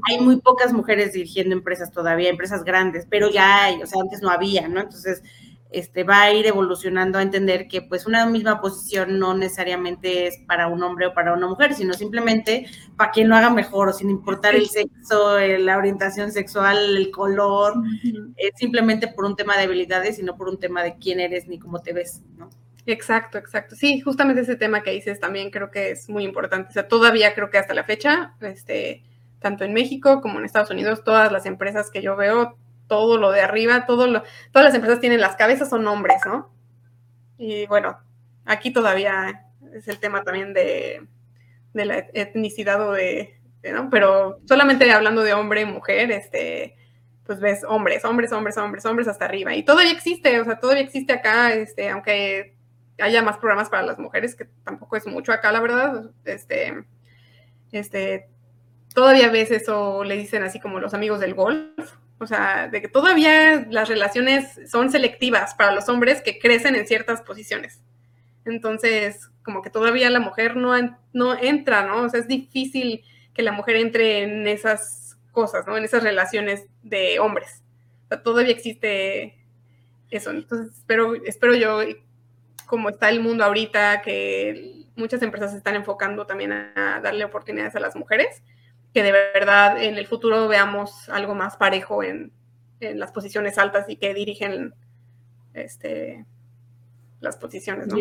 hay 0.07 0.19
muy 0.19 0.39
pocas 0.39 0.71
mujeres 0.71 1.13
dirigiendo 1.13 1.55
empresas 1.55 1.91
todavía, 1.91 2.29
empresas 2.29 2.63
grandes, 2.63 3.07
pero 3.09 3.31
ya 3.31 3.63
hay, 3.63 3.81
o 3.81 3.87
sea, 3.87 4.01
antes 4.01 4.21
no 4.21 4.29
había, 4.29 4.67
¿no? 4.67 4.81
Entonces, 4.81 5.23
este, 5.69 6.03
va 6.03 6.21
a 6.21 6.33
ir 6.33 6.45
evolucionando 6.45 7.19
a 7.19 7.21
entender 7.21 7.67
que 7.67 7.81
pues 7.81 8.05
una 8.05 8.25
misma 8.25 8.61
posición 8.61 9.19
no 9.19 9.35
necesariamente 9.35 10.27
es 10.27 10.37
para 10.47 10.67
un 10.67 10.81
hombre 10.83 11.07
o 11.07 11.13
para 11.13 11.33
una 11.33 11.47
mujer, 11.47 11.73
sino 11.73 11.93
simplemente 11.93 12.67
para 12.95 13.11
quien 13.11 13.29
lo 13.29 13.35
haga 13.35 13.49
mejor 13.49 13.93
sin 13.93 14.09
importar 14.09 14.55
el 14.55 14.67
sexo, 14.67 15.39
la 15.39 15.77
orientación 15.77 16.31
sexual, 16.31 16.97
el 16.97 17.11
color, 17.11 17.73
es 18.37 18.51
simplemente 18.55 19.07
por 19.07 19.25
un 19.25 19.35
tema 19.35 19.57
de 19.57 19.63
habilidades 19.63 20.19
y 20.19 20.23
no 20.23 20.37
por 20.37 20.49
un 20.49 20.59
tema 20.59 20.83
de 20.83 20.95
quién 20.97 21.19
eres 21.19 21.47
ni 21.47 21.59
cómo 21.59 21.79
te 21.81 21.93
ves, 21.93 22.21
¿no? 22.37 22.49
Exacto, 22.85 23.37
exacto. 23.37 23.75
Sí, 23.75 23.99
justamente 23.99 24.41
ese 24.41 24.55
tema 24.55 24.81
que 24.81 24.91
dices 24.91 25.19
también 25.19 25.51
creo 25.51 25.71
que 25.71 25.91
es 25.91 26.07
muy 26.07 26.23
importante. 26.23 26.69
O 26.69 26.71
sea, 26.71 26.87
todavía 26.87 27.35
creo 27.35 27.49
que 27.49 27.57
hasta 27.57 27.73
la 27.73 27.83
fecha, 27.83 28.33
este, 28.39 29.03
tanto 29.39 29.65
en 29.65 29.73
México 29.73 30.21
como 30.21 30.39
en 30.39 30.45
Estados 30.45 30.71
Unidos, 30.71 31.03
todas 31.03 31.29
las 31.29 31.45
empresas 31.45 31.91
que 31.91 32.01
yo 32.01 32.15
veo 32.15 32.57
todo 32.87 33.17
lo 33.17 33.31
de 33.31 33.41
arriba, 33.41 33.85
todo 33.85 34.07
lo, 34.07 34.23
todas 34.51 34.65
las 34.65 34.75
empresas 34.75 34.99
tienen 34.99 35.21
las 35.21 35.35
cabezas 35.35 35.69
son 35.69 35.85
hombres, 35.87 36.21
¿no? 36.25 36.49
Y 37.37 37.67
bueno, 37.67 37.99
aquí 38.45 38.71
todavía 38.71 39.45
es 39.73 39.87
el 39.87 39.99
tema 39.99 40.23
también 40.23 40.53
de, 40.53 41.05
la 41.73 41.97
etnicidad 42.13 42.81
o 42.87 42.93
de, 42.93 43.39
¿no? 43.71 43.89
Pero 43.89 44.39
solamente 44.45 44.91
hablando 44.91 45.21
de 45.23 45.33
hombre 45.33 45.61
y 45.61 45.65
mujer, 45.65 46.11
este, 46.11 46.75
pues 47.23 47.39
ves 47.39 47.63
hombres, 47.67 48.03
hombres, 48.05 48.31
hombres, 48.31 48.57
hombres, 48.57 48.85
hombres 48.85 49.07
hasta 49.07 49.25
arriba. 49.25 49.53
Y 49.53 49.63
todavía 49.63 49.91
existe, 49.91 50.39
o 50.39 50.45
sea, 50.45 50.59
todavía 50.59 50.83
existe 50.83 51.13
acá, 51.13 51.53
este, 51.53 51.89
aunque 51.89 52.55
haya 52.99 53.21
más 53.21 53.37
programas 53.37 53.69
para 53.69 53.83
las 53.83 53.99
mujeres, 53.99 54.35
que 54.35 54.45
tampoco 54.63 54.95
es 54.95 55.05
mucho 55.05 55.31
acá, 55.31 55.51
la 55.51 55.59
verdad, 55.59 56.09
este, 56.25 56.85
este, 57.71 58.27
todavía 58.95 59.29
ves 59.29 59.51
eso, 59.51 60.03
le 60.03 60.17
dicen 60.17 60.41
así 60.41 60.59
como 60.59 60.79
los 60.79 60.95
amigos 60.95 61.19
del 61.19 61.35
golf, 61.35 61.97
o 62.19 62.27
sea, 62.27 62.67
de 62.67 62.81
que 62.81 62.87
todavía 62.87 63.67
las 63.69 63.89
relaciones 63.89 64.59
son 64.69 64.91
selectivas 64.91 65.53
para 65.53 65.73
los 65.73 65.87
hombres 65.89 66.21
que 66.21 66.39
crecen 66.39 66.75
en 66.75 66.87
ciertas 66.87 67.21
posiciones. 67.21 67.81
Entonces, 68.45 69.29
como 69.43 69.61
que 69.61 69.69
todavía 69.69 70.09
la 70.09 70.19
mujer 70.19 70.55
no, 70.55 70.73
no 71.13 71.37
entra, 71.39 71.83
¿no? 71.85 72.03
O 72.03 72.09
sea, 72.09 72.19
es 72.19 72.27
difícil 72.27 73.03
que 73.33 73.43
la 73.43 73.51
mujer 73.51 73.75
entre 73.75 74.23
en 74.23 74.47
esas 74.47 75.17
cosas, 75.31 75.67
¿no? 75.67 75.77
En 75.77 75.83
esas 75.83 76.01
relaciones 76.01 76.65
de 76.81 77.19
hombres. 77.19 77.61
O 78.05 78.07
sea, 78.07 78.23
todavía 78.23 78.51
existe 78.51 79.37
eso. 80.09 80.31
Entonces, 80.31 80.75
espero, 80.77 81.13
espero 81.25 81.53
yo, 81.53 81.81
como 82.65 82.89
está 82.89 83.09
el 83.09 83.19
mundo 83.19 83.43
ahorita, 83.43 84.01
que 84.01 84.85
muchas 84.95 85.21
empresas 85.21 85.53
están 85.53 85.75
enfocando 85.75 86.25
también 86.25 86.51
a 86.51 86.99
darle 87.03 87.25
oportunidades 87.25 87.75
a 87.75 87.79
las 87.79 87.95
mujeres, 87.95 88.41
que 88.97 89.03
de 89.03 89.11
verdad 89.11 89.79
en 89.79 89.95
el 89.95 90.07
futuro 90.07 90.47
veamos 90.47 91.07
algo 91.09 91.35
más 91.35 91.55
parejo 91.55 92.01
en, 92.01 92.31
las 92.79 93.11
posiciones 93.11 93.59
altas 93.59 93.85
y 93.89 93.97
que 93.97 94.11
dirigen 94.15 94.73
este, 95.53 96.25
las 97.19 97.37
posiciones, 97.37 97.85
¿no? 97.85 97.95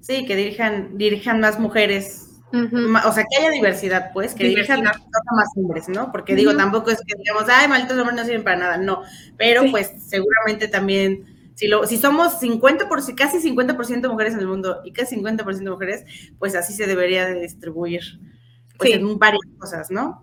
Sí, 0.00 0.24
que 0.24 0.36
dirijan, 0.36 0.96
dirijan 0.96 1.40
más 1.40 1.58
mujeres. 1.58 2.40
O 2.52 3.12
sea, 3.12 3.24
que 3.28 3.36
haya 3.36 3.50
diversidad, 3.50 4.12
pues, 4.12 4.36
que 4.36 4.44
dirijan 4.44 4.84
más 4.84 5.48
hombres, 5.56 5.88
¿no? 5.88 6.12
Porque 6.12 6.36
digo, 6.36 6.56
tampoco 6.56 6.92
es 6.92 6.98
que 6.98 7.16
digamos, 7.18 7.44
ay, 7.48 7.66
malditos 7.66 7.98
hombres 7.98 8.16
no 8.16 8.24
sirven 8.24 8.44
para 8.44 8.56
nada, 8.56 8.76
no. 8.76 9.02
Pero 9.36 9.64
pues 9.72 9.92
seguramente 10.06 10.68
también 10.68 11.50
si, 11.56 11.66
lo, 11.66 11.84
si 11.84 11.96
somos 11.96 12.40
50%, 12.40 12.86
por, 12.86 13.00
casi 13.16 13.38
50% 13.38 14.08
mujeres 14.08 14.34
en 14.34 14.40
el 14.40 14.46
mundo 14.46 14.82
y 14.84 14.92
casi 14.92 15.16
50% 15.16 15.68
mujeres, 15.68 16.04
pues 16.38 16.54
así 16.54 16.74
se 16.74 16.86
debería 16.86 17.26
de 17.26 17.40
distribuir 17.40 18.02
pues, 18.78 18.94
en 18.94 19.18
varias 19.18 19.42
cosas, 19.58 19.90
¿no? 19.90 20.20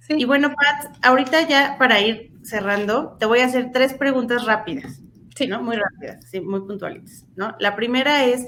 Sí. 0.00 0.14
Y 0.18 0.24
bueno, 0.24 0.50
Pat, 0.50 0.96
ahorita 1.02 1.48
ya 1.48 1.76
para 1.78 2.00
ir 2.00 2.32
cerrando, 2.42 3.16
te 3.18 3.26
voy 3.26 3.40
a 3.40 3.46
hacer 3.46 3.70
tres 3.72 3.94
preguntas 3.94 4.44
rápidas, 4.44 5.00
sí. 5.34 5.46
¿no? 5.46 5.62
Muy 5.62 5.76
rápidas, 5.76 6.24
sí, 6.30 6.40
muy 6.40 6.60
puntuales, 6.60 7.24
¿no? 7.34 7.56
La 7.58 7.74
primera 7.74 8.24
es, 8.24 8.46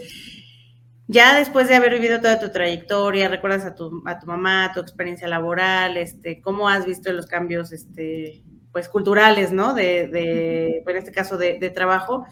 ya 1.08 1.36
después 1.36 1.68
de 1.68 1.74
haber 1.74 1.94
vivido 1.94 2.20
toda 2.20 2.38
tu 2.38 2.50
trayectoria, 2.50 3.28
recuerdas 3.28 3.64
a 3.64 3.74
tu, 3.74 4.02
a 4.06 4.18
tu 4.18 4.26
mamá, 4.26 4.70
tu 4.72 4.80
experiencia 4.80 5.26
laboral, 5.26 5.96
este, 5.96 6.40
cómo 6.40 6.68
has 6.68 6.86
visto 6.86 7.12
los 7.12 7.26
cambios, 7.26 7.72
este, 7.72 8.44
pues 8.72 8.88
culturales, 8.88 9.50
¿no? 9.50 9.74
De, 9.74 10.06
de 10.06 10.84
en 10.86 10.96
este 10.96 11.10
caso, 11.10 11.38
de, 11.38 11.58
de, 11.58 11.70
trabajo. 11.70 12.26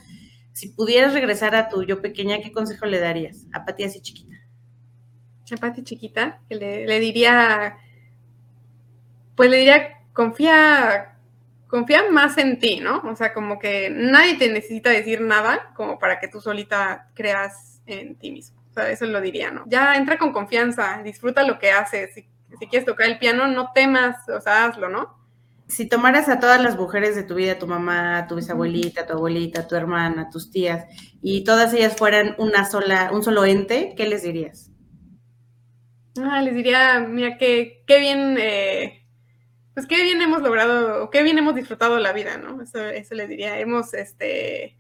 Si 0.53 0.69
pudieras 0.69 1.13
regresar 1.13 1.55
a 1.55 1.69
tu 1.69 1.83
yo 1.83 2.01
pequeña, 2.01 2.41
¿qué 2.41 2.53
consejo 2.53 2.87
le 2.87 3.01
darías 3.01 3.47
a 3.53 3.65
Pati 3.65 3.85
así 3.85 4.01
chiquita? 4.01 4.36
Chapati 5.47 5.85
chiquita, 5.85 6.41
que 6.49 6.57
le, 6.57 6.99
diría, 6.99 7.77
pues 9.37 9.49
le 9.49 9.59
diría, 9.59 10.01
confía, 10.13 11.19
confía 11.69 12.11
más 12.11 12.37
en 12.37 12.59
ti, 12.59 12.81
¿no? 12.81 12.99
O 13.05 13.15
sea, 13.15 13.33
como 13.33 13.61
que 13.61 13.89
nadie 13.89 14.35
te 14.35 14.51
necesita 14.51 14.91
decir 14.91 15.21
nada 15.21 15.73
como 15.77 16.01
para 16.01 16.19
que 16.19 16.27
tú 16.27 16.41
solita 16.41 17.11
creas 17.15 17.81
en 17.87 18.17
ti 18.17 18.33
mismo. 18.33 18.61
O 18.71 18.75
sea, 18.75 18.91
eso 18.91 19.07
lo 19.07 19.21
diría, 19.21 19.53
¿no? 19.53 19.63
Ya 19.69 19.95
entra 19.95 20.19
con 20.19 20.33
confianza, 20.33 21.01
disfruta 21.05 21.45
lo 21.45 21.61
que 21.61 21.71
haces. 21.71 22.13
Si, 22.13 22.27
si 22.59 22.67
quieres 22.67 22.85
tocar 22.85 23.07
el 23.07 23.21
piano, 23.21 23.47
no 23.47 23.71
temas, 23.73 24.29
o 24.29 24.41
sea, 24.41 24.65
hazlo, 24.67 24.89
¿no? 24.89 25.17
Si 25.69 25.89
tomaras 25.89 26.29
a 26.29 26.41
todas 26.41 26.61
las 26.61 26.77
mujeres 26.77 27.15
de 27.15 27.23
tu 27.23 27.37
vida, 27.37 27.57
tu 27.57 27.69
mamá, 27.69 28.27
tu 28.29 28.35
bisabuelita, 28.35 29.07
tu 29.07 29.13
abuelita, 29.13 29.69
tu 29.69 29.77
hermana, 29.77 30.29
tus 30.29 30.51
tías, 30.51 30.87
y 31.23 31.45
todas 31.45 31.73
ellas 31.73 31.97
fueran 31.97 32.35
una 32.39 32.69
sola, 32.69 33.11
un 33.13 33.23
solo 33.23 33.45
ente, 33.45 33.95
¿qué 33.97 34.09
les 34.09 34.25
dirías? 34.25 34.66
Ah, 36.19 36.41
les 36.41 36.55
diría, 36.55 37.01
mira, 37.01 37.37
que 37.37 37.83
qué 37.87 37.99
bien, 37.99 38.37
eh, 38.39 39.05
pues 39.75 39.87
qué 39.87 40.03
bien 40.03 40.21
hemos 40.23 40.43
logrado, 40.43 41.11
qué 41.11 41.23
bien 41.23 41.39
hemos 41.39 41.55
disfrutado 41.55 41.99
la 41.99 42.13
vida, 42.13 42.39
¿no? 42.39 42.63
Eso, 42.63 42.85
eso 42.85 43.15
les 43.15 43.29
diría. 43.29 43.59
Hemos, 43.61 43.93
este, 43.95 44.77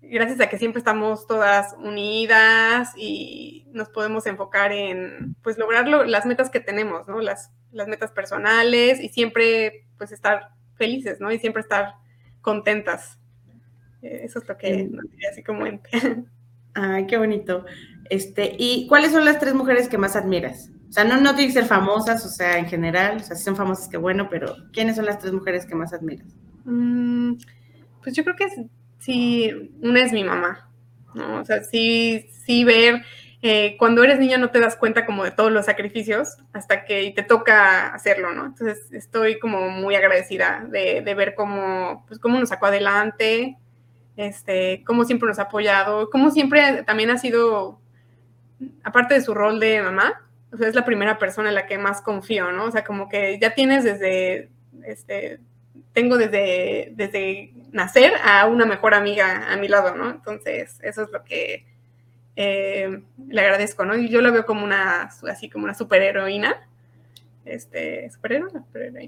gracias 0.00 0.40
a 0.40 0.48
que 0.48 0.58
siempre 0.58 0.78
estamos 0.78 1.26
todas 1.26 1.74
unidas 1.78 2.92
y 2.96 3.66
nos 3.72 3.88
podemos 3.90 4.26
enfocar 4.26 4.72
en, 4.72 5.36
pues, 5.42 5.58
lograr 5.58 5.86
las 5.88 6.26
metas 6.26 6.50
que 6.50 6.60
tenemos, 6.60 7.06
¿no? 7.08 7.20
Las, 7.20 7.50
las 7.70 7.88
metas 7.88 8.10
personales 8.10 9.00
y 9.00 9.08
siempre, 9.10 9.86
pues, 9.98 10.10
estar 10.12 10.50
felices, 10.76 11.20
¿no? 11.20 11.30
Y 11.30 11.38
siempre 11.38 11.62
estar 11.62 11.94
contentas. 12.40 13.18
Eh, 14.02 14.22
eso 14.24 14.38
es 14.40 14.48
lo 14.48 14.56
que 14.56 14.72
diría 14.72 15.30
así 15.30 15.42
como 15.42 15.66
en... 15.66 15.80
Ay, 16.74 17.06
qué 17.06 17.18
bonito. 17.18 17.64
Este, 18.10 18.54
¿y 18.58 18.86
cuáles 18.86 19.12
son 19.12 19.24
las 19.24 19.38
tres 19.38 19.54
mujeres 19.54 19.88
que 19.88 19.98
más 19.98 20.16
admiras? 20.16 20.70
O 20.88 20.92
sea, 20.92 21.04
no, 21.04 21.20
no 21.20 21.34
que 21.34 21.50
ser 21.50 21.64
famosas, 21.64 22.24
o 22.24 22.28
sea, 22.28 22.58
en 22.58 22.66
general, 22.66 23.16
o 23.16 23.20
sea, 23.20 23.36
si 23.36 23.42
son 23.42 23.56
famosas, 23.56 23.88
qué 23.88 23.96
bueno, 23.96 24.28
pero 24.30 24.54
¿quiénes 24.72 24.96
son 24.96 25.06
las 25.06 25.18
tres 25.18 25.32
mujeres 25.32 25.66
que 25.66 25.74
más 25.74 25.92
admiras? 25.92 26.26
Mm, 26.64 27.34
pues 28.02 28.14
yo 28.14 28.22
creo 28.22 28.36
que 28.36 28.48
sí, 28.98 29.72
una 29.82 30.00
es 30.02 30.12
mi 30.12 30.22
mamá, 30.22 30.70
¿no? 31.14 31.40
O 31.40 31.44
sea, 31.44 31.64
sí, 31.64 32.28
sí 32.44 32.64
ver, 32.64 33.02
eh, 33.42 33.76
cuando 33.78 34.02
eres 34.02 34.18
niña 34.18 34.38
no 34.38 34.50
te 34.50 34.58
das 34.58 34.76
cuenta 34.76 35.04
como 35.04 35.22
de 35.22 35.30
todos 35.30 35.52
los 35.52 35.66
sacrificios 35.66 36.38
hasta 36.54 36.86
que 36.86 37.12
te 37.14 37.22
toca 37.22 37.88
hacerlo, 37.88 38.32
¿no? 38.32 38.46
Entonces 38.46 38.90
estoy 38.92 39.38
como 39.38 39.68
muy 39.68 39.94
agradecida 39.96 40.66
de, 40.70 41.02
de 41.02 41.14
ver 41.14 41.34
cómo, 41.34 42.04
pues, 42.08 42.18
cómo 42.18 42.38
nos 42.38 42.48
sacó 42.48 42.66
adelante, 42.66 43.58
este, 44.16 44.82
cómo 44.86 45.04
siempre 45.04 45.28
nos 45.28 45.38
ha 45.38 45.42
apoyado, 45.42 46.08
cómo 46.08 46.30
siempre 46.30 46.84
también 46.84 47.10
ha 47.10 47.18
sido, 47.18 47.80
aparte 48.82 49.14
de 49.14 49.20
su 49.20 49.34
rol 49.34 49.60
de 49.60 49.82
mamá, 49.82 50.22
o 50.52 50.56
sea, 50.56 50.68
es 50.68 50.74
la 50.74 50.84
primera 50.84 51.18
persona 51.18 51.48
en 51.48 51.54
la 51.54 51.66
que 51.66 51.78
más 51.78 52.00
confío, 52.00 52.52
¿no? 52.52 52.66
O 52.66 52.70
sea, 52.70 52.84
como 52.84 53.08
que 53.08 53.38
ya 53.40 53.54
tienes 53.54 53.84
desde, 53.84 54.48
este, 54.86 55.40
tengo 55.92 56.16
desde, 56.16 56.92
desde 56.94 57.52
nacer 57.72 58.12
a 58.22 58.46
una 58.46 58.66
mejor 58.66 58.94
amiga 58.94 59.52
a 59.52 59.56
mi 59.56 59.68
lado, 59.68 59.94
¿no? 59.94 60.10
Entonces, 60.10 60.78
eso 60.82 61.02
es 61.02 61.10
lo 61.10 61.24
que 61.24 61.64
eh, 62.36 63.00
le 63.28 63.40
agradezco, 63.40 63.84
¿no? 63.84 63.96
Y 63.96 64.08
yo 64.08 64.20
la 64.20 64.30
veo 64.30 64.46
como 64.46 64.64
una, 64.64 65.10
así 65.28 65.48
como 65.48 65.64
una 65.64 65.74
superheroína. 65.74 66.68
Este, 67.44 68.10
¿superheroína? 68.10 68.64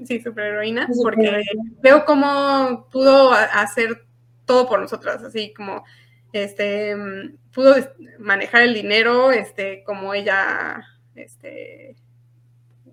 Sí, 0.07 0.21
superheroína, 0.21 0.89
porque 1.03 1.43
veo 1.81 2.05
cómo 2.05 2.87
pudo 2.91 3.33
hacer 3.33 4.05
todo 4.45 4.69
por 4.69 4.81
nosotras, 4.81 5.23
así 5.23 5.55
como, 5.55 5.85
este, 6.33 6.97
pudo 7.55 7.75
manejar 8.19 8.63
el 8.63 8.75
dinero, 8.75 9.33
este, 9.33 9.83
como 9.85 10.15
ella, 10.15 10.87
este, 11.15 11.97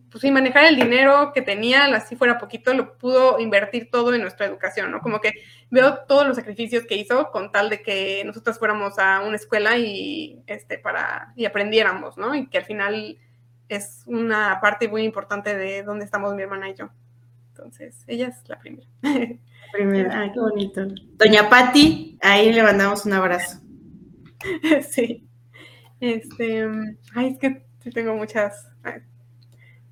pues 0.10 0.22
sí, 0.22 0.32
manejar 0.32 0.66
el 0.66 0.76
dinero 0.76 1.32
que 1.34 1.42
tenía, 1.42 1.86
así 1.86 2.16
fuera 2.16 2.38
poquito, 2.38 2.74
lo 2.74 2.98
pudo 2.98 3.40
invertir 3.40 3.90
todo 3.90 4.14
en 4.14 4.22
nuestra 4.22 4.46
educación, 4.46 4.92
¿no? 4.92 5.02
Como 5.02 5.20
que 5.20 5.34
veo 5.72 6.00
todos 6.08 6.28
los 6.28 6.38
sacrificios 6.38 6.86
que 6.86 6.96
hizo 6.96 7.32
con 7.32 7.52
tal 7.52 7.70
de 7.70 7.82
que 7.82 8.24
nosotros 8.24 8.60
fuéramos 8.60 9.00
a 9.00 9.22
una 9.22 9.38
escuela 9.38 9.78
y, 9.78 10.42
este, 10.46 10.78
para, 10.78 11.34
y 11.36 11.46
aprendiéramos, 11.46 12.18
¿no? 12.18 12.36
Y 12.36 12.48
que 12.48 12.60
al 12.60 12.66
final 12.66 13.18
es 13.70 14.04
una 14.06 14.60
parte 14.62 14.88
muy 14.88 15.04
importante 15.04 15.58
de 15.58 15.84
dónde 15.84 16.06
estamos 16.06 16.36
mi 16.36 16.44
hermana 16.44 16.70
y 16.70 16.76
yo. 16.76 16.90
Entonces, 17.50 18.04
ella 18.08 18.28
es 18.28 18.48
la 18.48 18.60
primera. 18.60 18.88
Primera, 19.74 20.22
ay, 20.22 20.32
qué 20.32 20.40
bonito. 20.40 20.88
Doña 21.18 21.50
Patti, 21.50 22.18
ahí 22.22 22.54
le 22.54 22.64
mandamos 22.64 23.06
un 23.06 23.14
abrazo. 23.14 23.60
Sí. 24.90 25.28
Este, 26.00 26.68
ay, 27.16 27.28
es 27.32 27.40
que 27.40 27.66
sí 27.82 27.90
tengo 27.92 28.14
muchas, 28.16 28.68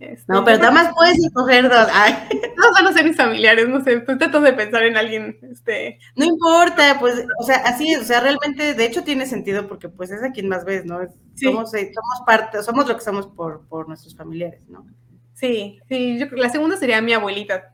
este, 0.02 0.34
no, 0.34 0.44
pero 0.44 0.58
nada 0.58 0.72
más 0.72 0.94
puedes 0.96 1.20
escoger 1.20 1.70
dos. 1.70 1.88
No 2.58 2.72
van 2.74 2.88
a 2.88 2.94
ser 2.94 3.06
mis 3.06 3.18
familiares, 3.18 3.68
no 3.68 3.84
sé, 3.84 4.00
pues 4.00 4.18
trato 4.18 4.42
de 4.42 4.54
pensar 4.54 4.84
en 4.84 4.98
alguien, 4.98 5.38
este. 5.44 6.00
No 6.16 6.26
importa, 6.26 6.98
pues, 7.00 7.24
o 7.40 7.44
sea, 7.44 7.58
así 7.58 7.92
es, 7.92 8.02
o 8.02 8.04
sea, 8.04 8.20
realmente, 8.20 8.74
de 8.74 8.86
hecho 8.86 9.04
tiene 9.04 9.26
sentido 9.26 9.68
porque 9.68 9.90
pues 9.90 10.12
es 10.12 10.24
a 10.24 10.32
quien 10.32 10.48
más 10.48 10.66
ves, 10.66 10.86
¿no? 10.86 11.00
Somos, 11.36 11.74
eh, 11.74 11.92
somos 11.94 12.26
parte, 12.26 12.62
somos 12.64 12.88
lo 12.88 12.96
que 12.96 13.02
somos 13.02 13.28
por, 13.28 13.68
por 13.68 13.88
nuestros 13.88 14.16
familiares, 14.16 14.62
¿no? 14.70 14.86
Sí, 15.34 15.80
sí, 15.88 16.20
yo, 16.20 16.28
la 16.36 16.50
segunda 16.50 16.78
sería 16.78 17.02
mi 17.02 17.14
abuelita. 17.14 17.71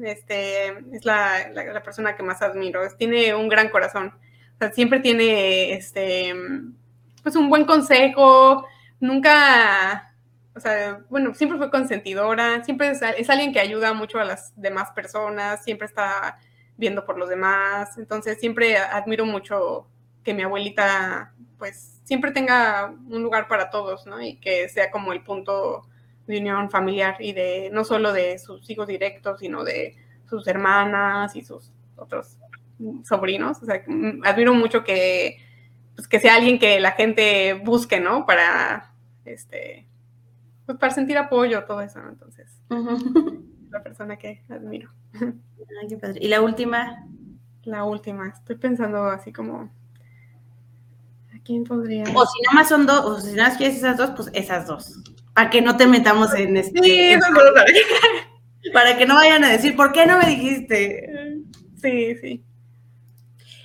Este, 0.00 0.68
es 0.92 1.04
la, 1.04 1.50
la, 1.50 1.82
persona 1.82 2.16
que 2.16 2.22
más 2.22 2.40
admiro, 2.40 2.80
tiene 2.96 3.34
un 3.34 3.48
gran 3.48 3.68
corazón, 3.68 4.12
siempre 4.72 5.00
tiene, 5.00 5.74
este, 5.74 6.34
pues 7.22 7.36
un 7.36 7.50
buen 7.50 7.64
consejo, 7.64 8.66
nunca 9.00 10.12
o 10.54 10.60
sea, 10.60 11.00
bueno, 11.08 11.34
siempre 11.34 11.58
fue 11.58 11.70
consentidora, 11.70 12.62
siempre 12.64 12.90
es, 12.90 13.30
alguien 13.30 13.52
que 13.52 13.60
ayuda 13.60 13.94
mucho 13.94 14.18
a 14.18 14.24
las 14.24 14.52
demás 14.60 14.90
personas, 14.90 15.64
siempre 15.64 15.86
está 15.86 16.38
viendo 16.76 17.04
por 17.06 17.18
los 17.18 17.28
demás, 17.28 17.96
entonces 17.96 18.38
siempre 18.38 18.76
admiro 18.76 19.24
mucho 19.24 19.86
que 20.22 20.34
mi 20.34 20.42
abuelita, 20.42 21.32
pues, 21.58 22.00
siempre 22.04 22.32
tenga 22.32 22.94
un 23.08 23.22
lugar 23.22 23.48
para 23.48 23.70
todos, 23.70 24.06
¿no? 24.06 24.20
Y 24.20 24.36
que 24.36 24.68
sea 24.68 24.90
como 24.90 25.12
el 25.12 25.22
punto 25.22 25.86
de 26.26 26.38
unión 26.38 26.70
familiar 26.70 27.16
y 27.18 27.32
de, 27.32 27.70
no 27.72 27.84
solo 27.84 28.12
de 28.12 28.38
sus 28.38 28.68
hijos 28.70 28.86
directos, 28.86 29.40
sino 29.40 29.64
de 29.64 29.96
sus 30.28 30.46
hermanas 30.46 31.34
y 31.36 31.42
sus 31.42 31.72
otros 31.96 32.38
sobrinos, 33.04 33.62
o 33.62 33.66
sea, 33.66 33.82
admiro 34.24 34.54
mucho 34.54 34.82
que, 34.84 35.38
pues, 35.94 36.08
que 36.08 36.20
sea 36.20 36.34
alguien 36.34 36.58
que 36.58 36.80
la 36.80 36.92
gente 36.92 37.54
busque, 37.54 38.00
¿no? 38.00 38.26
Para, 38.26 38.92
este, 39.24 39.86
pues 40.66 40.78
para 40.78 40.92
sentir 40.92 41.18
apoyo, 41.18 41.64
todo 41.64 41.80
eso, 41.80 42.00
Entonces, 42.08 42.60
la 43.70 43.82
persona 43.82 44.16
que 44.16 44.42
admiro. 44.48 44.90
Ay, 45.14 45.88
qué 45.88 45.96
padre. 45.96 46.18
¿Y 46.20 46.28
la 46.28 46.40
última? 46.40 47.06
La 47.64 47.84
última, 47.84 48.28
estoy 48.28 48.56
pensando 48.56 49.04
así 49.04 49.32
como, 49.32 49.70
¿a 51.32 51.38
quién 51.44 51.64
podría? 51.64 52.04
O 52.04 52.26
si 52.26 52.42
nada 52.42 52.54
más 52.54 52.68
son 52.68 52.86
dos, 52.86 53.04
o 53.04 53.20
si 53.20 53.34
nada 53.36 53.50
más 53.50 53.58
quieres 53.58 53.76
esas 53.76 53.96
dos, 53.96 54.10
pues 54.16 54.30
esas 54.32 54.66
dos. 54.66 54.98
Para 55.34 55.50
que 55.50 55.62
no 55.62 55.76
te 55.76 55.86
metamos 55.86 56.34
en 56.34 56.56
este... 56.56 56.82
Sí, 56.82 57.00
eso 57.12 57.26
Para 58.72 58.96
que 58.96 59.06
no 59.06 59.14
vayan 59.14 59.44
a 59.44 59.50
decir, 59.50 59.76
¿por 59.76 59.92
qué 59.92 60.06
no 60.06 60.18
me 60.18 60.26
dijiste? 60.26 61.06
Sí, 61.80 62.16
sí. 62.16 62.44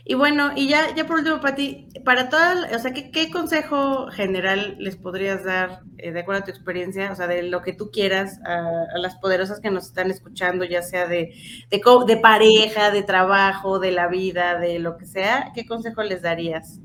Y 0.09 0.13
bueno, 0.13 0.53
y 0.55 0.69
ya, 0.69 0.95
ya 0.95 1.05
por 1.05 1.17
último, 1.17 1.41
Pati, 1.41 1.89
para 2.05 2.29
todas, 2.29 2.73
o 2.73 2.79
sea, 2.79 2.93
¿qué, 2.93 3.29
consejo 3.29 4.09
general 4.09 4.77
les 4.79 4.95
podrías 4.95 5.43
dar, 5.43 5.81
eh, 5.97 6.13
de 6.13 6.21
acuerdo 6.21 6.43
a 6.43 6.45
tu 6.45 6.51
experiencia, 6.51 7.11
o 7.11 7.15
sea, 7.17 7.27
de 7.27 7.43
lo 7.43 7.61
que 7.61 7.73
tú 7.73 7.91
quieras 7.91 8.39
a, 8.45 8.97
las 8.97 9.17
poderosas 9.17 9.59
que 9.59 9.69
nos 9.69 9.87
están 9.87 10.09
escuchando, 10.09 10.63
ya 10.63 10.81
sea 10.81 11.07
de, 11.07 11.33
de, 11.69 11.81
de, 12.07 12.17
pareja, 12.21 12.89
de 12.89 13.03
trabajo, 13.03 13.79
de 13.79 13.91
la 13.91 14.07
vida, 14.07 14.57
de 14.57 14.79
lo 14.79 14.95
que 14.95 15.05
sea, 15.05 15.51
¿qué 15.53 15.65
consejo 15.65 16.01
les 16.03 16.21
darías? 16.21 16.79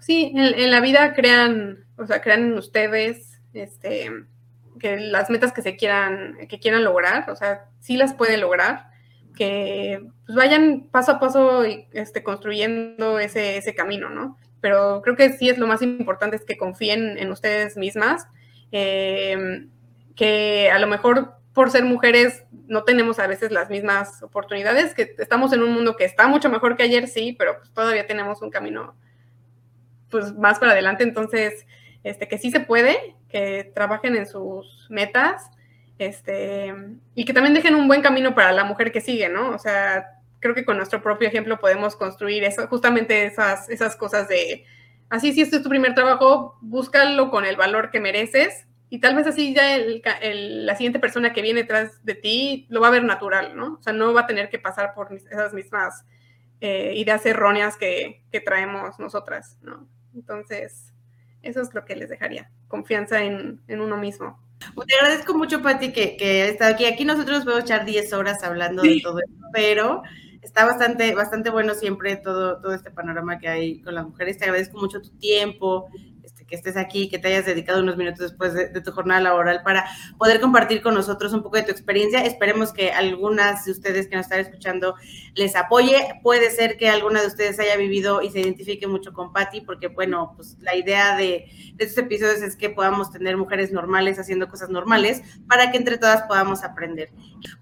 Sí, 0.00 0.30
en, 0.34 0.70
la 0.70 0.80
vida 0.80 1.14
crean, 1.14 1.86
o 1.96 2.06
sea, 2.06 2.20
crean 2.20 2.42
en 2.42 2.58
ustedes, 2.58 3.27
este, 3.52 4.10
que 4.78 4.96
las 4.96 5.30
metas 5.30 5.52
que 5.52 5.62
se 5.62 5.76
quieran, 5.76 6.36
que 6.48 6.58
quieran 6.58 6.84
lograr, 6.84 7.28
o 7.30 7.36
sea, 7.36 7.66
sí 7.80 7.96
las 7.96 8.14
pueden 8.14 8.40
lograr 8.40 8.88
que 9.38 10.04
pues, 10.26 10.36
vayan 10.36 10.88
paso 10.90 11.12
a 11.12 11.20
paso 11.20 11.62
este, 11.64 12.22
construyendo 12.24 13.20
ese, 13.20 13.56
ese 13.56 13.74
camino, 13.74 14.10
¿no? 14.10 14.36
Pero 14.60 15.00
creo 15.02 15.14
que 15.16 15.32
sí 15.32 15.48
es 15.48 15.58
lo 15.58 15.68
más 15.68 15.80
importante 15.80 16.36
es 16.36 16.44
que 16.44 16.58
confíen 16.58 17.16
en 17.16 17.30
ustedes 17.30 17.76
mismas, 17.76 18.26
em, 18.72 19.70
que 20.16 20.70
a 20.70 20.78
lo 20.80 20.88
mejor 20.88 21.36
por 21.54 21.70
ser 21.70 21.84
mujeres 21.84 22.44
no 22.66 22.82
tenemos 22.82 23.20
a 23.20 23.28
veces 23.28 23.52
las 23.52 23.70
mismas 23.70 24.22
oportunidades, 24.22 24.94
que 24.94 25.14
estamos 25.18 25.52
en 25.52 25.62
un 25.62 25.72
mundo 25.72 25.96
que 25.96 26.04
está 26.04 26.26
mucho 26.26 26.50
mejor 26.50 26.76
que 26.76 26.82
ayer, 26.82 27.06
sí, 27.06 27.34
pero 27.38 27.58
pues 27.58 27.72
todavía 27.72 28.06
tenemos 28.06 28.42
un 28.42 28.50
camino 28.50 28.96
pues 30.10 30.34
más 30.34 30.58
para 30.58 30.72
adelante, 30.72 31.04
entonces, 31.04 31.66
este, 32.02 32.26
que 32.28 32.38
sí 32.38 32.50
se 32.50 32.60
puede, 32.60 33.14
que 33.28 33.70
trabajen 33.74 34.16
en 34.16 34.26
sus 34.26 34.86
metas, 34.88 35.50
este, 35.98 36.74
y 37.14 37.24
que 37.24 37.32
también 37.32 37.54
dejen 37.54 37.74
un 37.74 37.88
buen 37.88 38.02
camino 38.02 38.34
para 38.34 38.52
la 38.52 38.64
mujer 38.64 38.92
que 38.92 39.00
sigue, 39.00 39.28
¿no? 39.28 39.50
O 39.50 39.58
sea, 39.58 40.18
creo 40.40 40.54
que 40.54 40.64
con 40.64 40.76
nuestro 40.76 41.02
propio 41.02 41.28
ejemplo 41.28 41.58
podemos 41.58 41.96
construir 41.96 42.44
eso, 42.44 42.66
justamente 42.68 43.26
esas, 43.26 43.68
esas 43.68 43.96
cosas 43.96 44.28
de, 44.28 44.64
así 45.10 45.32
si 45.32 45.42
este 45.42 45.56
es 45.56 45.62
tu 45.62 45.68
primer 45.68 45.94
trabajo, 45.94 46.56
búscalo 46.60 47.30
con 47.30 47.44
el 47.44 47.56
valor 47.56 47.90
que 47.90 48.00
mereces 48.00 48.66
y 48.90 49.00
tal 49.00 49.16
vez 49.16 49.26
así 49.26 49.54
ya 49.54 49.76
la 50.22 50.74
siguiente 50.76 50.98
persona 50.98 51.32
que 51.32 51.42
viene 51.42 51.62
detrás 51.62 52.04
de 52.04 52.14
ti 52.14 52.66
lo 52.70 52.80
va 52.80 52.88
a 52.88 52.92
ver 52.92 53.04
natural, 53.04 53.54
¿no? 53.54 53.74
O 53.74 53.82
sea, 53.82 53.92
no 53.92 54.14
va 54.14 54.22
a 54.22 54.26
tener 54.26 54.48
que 54.48 54.58
pasar 54.58 54.94
por 54.94 55.12
esas 55.12 55.52
mismas 55.52 56.06
eh, 56.60 56.94
ideas 56.96 57.24
erróneas 57.26 57.76
que, 57.76 58.24
traemos 58.44 58.98
nosotras, 58.98 59.58
¿no? 59.62 59.86
Entonces, 60.14 60.87
eso 61.48 61.62
es 61.62 61.74
lo 61.74 61.84
que 61.84 61.96
les 61.96 62.08
dejaría, 62.08 62.50
confianza 62.68 63.22
en, 63.22 63.60
uno 63.68 63.96
mismo. 63.96 64.40
Te 64.58 64.94
agradezco 65.00 65.34
mucho, 65.34 65.62
Pati, 65.62 65.92
que, 65.92 66.16
que 66.16 66.48
estado 66.48 66.74
aquí. 66.74 66.84
Aquí 66.84 67.04
nosotros 67.04 67.44
podemos 67.44 67.64
echar 67.64 67.84
10 67.84 68.12
horas 68.12 68.42
hablando 68.42 68.82
de 68.82 69.00
todo 69.02 69.18
esto, 69.20 69.44
pero 69.52 70.02
está 70.42 70.64
bastante, 70.64 71.14
bastante 71.14 71.50
bueno 71.50 71.74
siempre 71.74 72.16
todo, 72.16 72.60
todo 72.60 72.74
este 72.74 72.90
panorama 72.90 73.38
que 73.38 73.48
hay 73.48 73.80
con 73.82 73.94
las 73.94 74.04
mujeres. 74.04 74.38
Te 74.38 74.44
agradezco 74.44 74.78
mucho 74.78 75.00
tu 75.00 75.10
tiempo, 75.18 75.88
que 76.48 76.56
estés 76.56 76.76
aquí, 76.76 77.08
que 77.08 77.18
te 77.18 77.28
hayas 77.28 77.46
dedicado 77.46 77.82
unos 77.82 77.96
minutos 77.96 78.20
después 78.20 78.54
de, 78.54 78.68
tu 78.80 78.90
jornada 78.90 79.20
laboral 79.20 79.62
para 79.62 79.84
poder 80.16 80.40
compartir 80.40 80.82
con 80.82 80.94
nosotros 80.94 81.32
un 81.32 81.42
poco 81.42 81.56
de 81.56 81.64
tu 81.64 81.70
experiencia. 81.70 82.24
Esperemos 82.24 82.72
que 82.72 82.90
algunas 82.90 83.66
de 83.66 83.72
ustedes 83.72 84.08
que 84.08 84.16
nos 84.16 84.26
están 84.26 84.40
escuchando 84.40 84.94
les 85.34 85.54
apoye. 85.56 86.20
Puede 86.22 86.50
ser 86.50 86.78
que 86.78 86.88
alguna 86.88 87.20
de 87.20 87.26
ustedes 87.26 87.58
haya 87.60 87.76
vivido 87.76 88.22
y 88.22 88.30
se 88.30 88.40
identifique 88.40 88.86
mucho 88.86 89.12
con 89.12 89.32
Patti, 89.32 89.60
porque 89.60 89.88
bueno, 89.88 90.32
pues 90.36 90.56
la 90.60 90.74
idea 90.74 91.16
de, 91.16 91.50
de 91.74 91.84
estos 91.84 91.98
episodios 91.98 92.40
es 92.40 92.56
que 92.56 92.70
podamos 92.70 93.10
tener 93.10 93.36
mujeres 93.36 93.70
normales 93.70 94.18
haciendo 94.18 94.48
cosas 94.48 94.70
normales 94.70 95.22
para 95.46 95.70
que 95.70 95.76
entre 95.76 95.98
todas 95.98 96.22
podamos 96.22 96.64
aprender. 96.64 97.10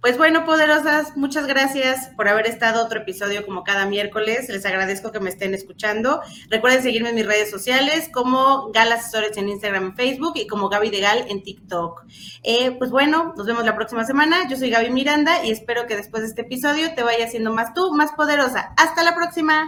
Pues 0.00 0.16
bueno, 0.16 0.44
poderosas, 0.44 1.16
muchas 1.16 1.46
gracias 1.46 2.10
por 2.16 2.28
haber 2.28 2.46
estado 2.46 2.84
otro 2.84 3.00
episodio 3.00 3.44
como 3.44 3.64
cada 3.64 3.86
miércoles. 3.86 4.48
Les 4.48 4.64
agradezco 4.64 5.10
que 5.10 5.20
me 5.20 5.30
estén 5.30 5.54
escuchando. 5.54 6.20
Recuerden 6.50 6.82
seguirme 6.82 7.10
en 7.10 7.16
mis 7.16 7.26
redes 7.26 7.50
sociales 7.50 8.08
como 8.12 8.70
Gal 8.76 8.92
Asesores 8.92 9.34
en 9.38 9.48
Instagram 9.48 9.88
y 9.88 9.96
Facebook 9.96 10.32
y 10.34 10.46
como 10.46 10.68
Gaby 10.68 10.90
de 10.90 11.00
Gal 11.00 11.24
en 11.30 11.42
TikTok. 11.42 12.04
Eh, 12.42 12.72
pues 12.72 12.90
bueno, 12.90 13.32
nos 13.34 13.46
vemos 13.46 13.64
la 13.64 13.74
próxima 13.74 14.04
semana. 14.04 14.46
Yo 14.50 14.58
soy 14.58 14.68
Gaby 14.68 14.90
Miranda 14.90 15.42
y 15.42 15.50
espero 15.50 15.86
que 15.86 15.96
después 15.96 16.22
de 16.22 16.28
este 16.28 16.42
episodio 16.42 16.94
te 16.94 17.02
vaya 17.02 17.26
siendo 17.26 17.54
más 17.54 17.72
tú, 17.72 17.94
más 17.94 18.12
poderosa. 18.12 18.74
Hasta 18.76 19.02
la 19.02 19.14
próxima. 19.14 19.66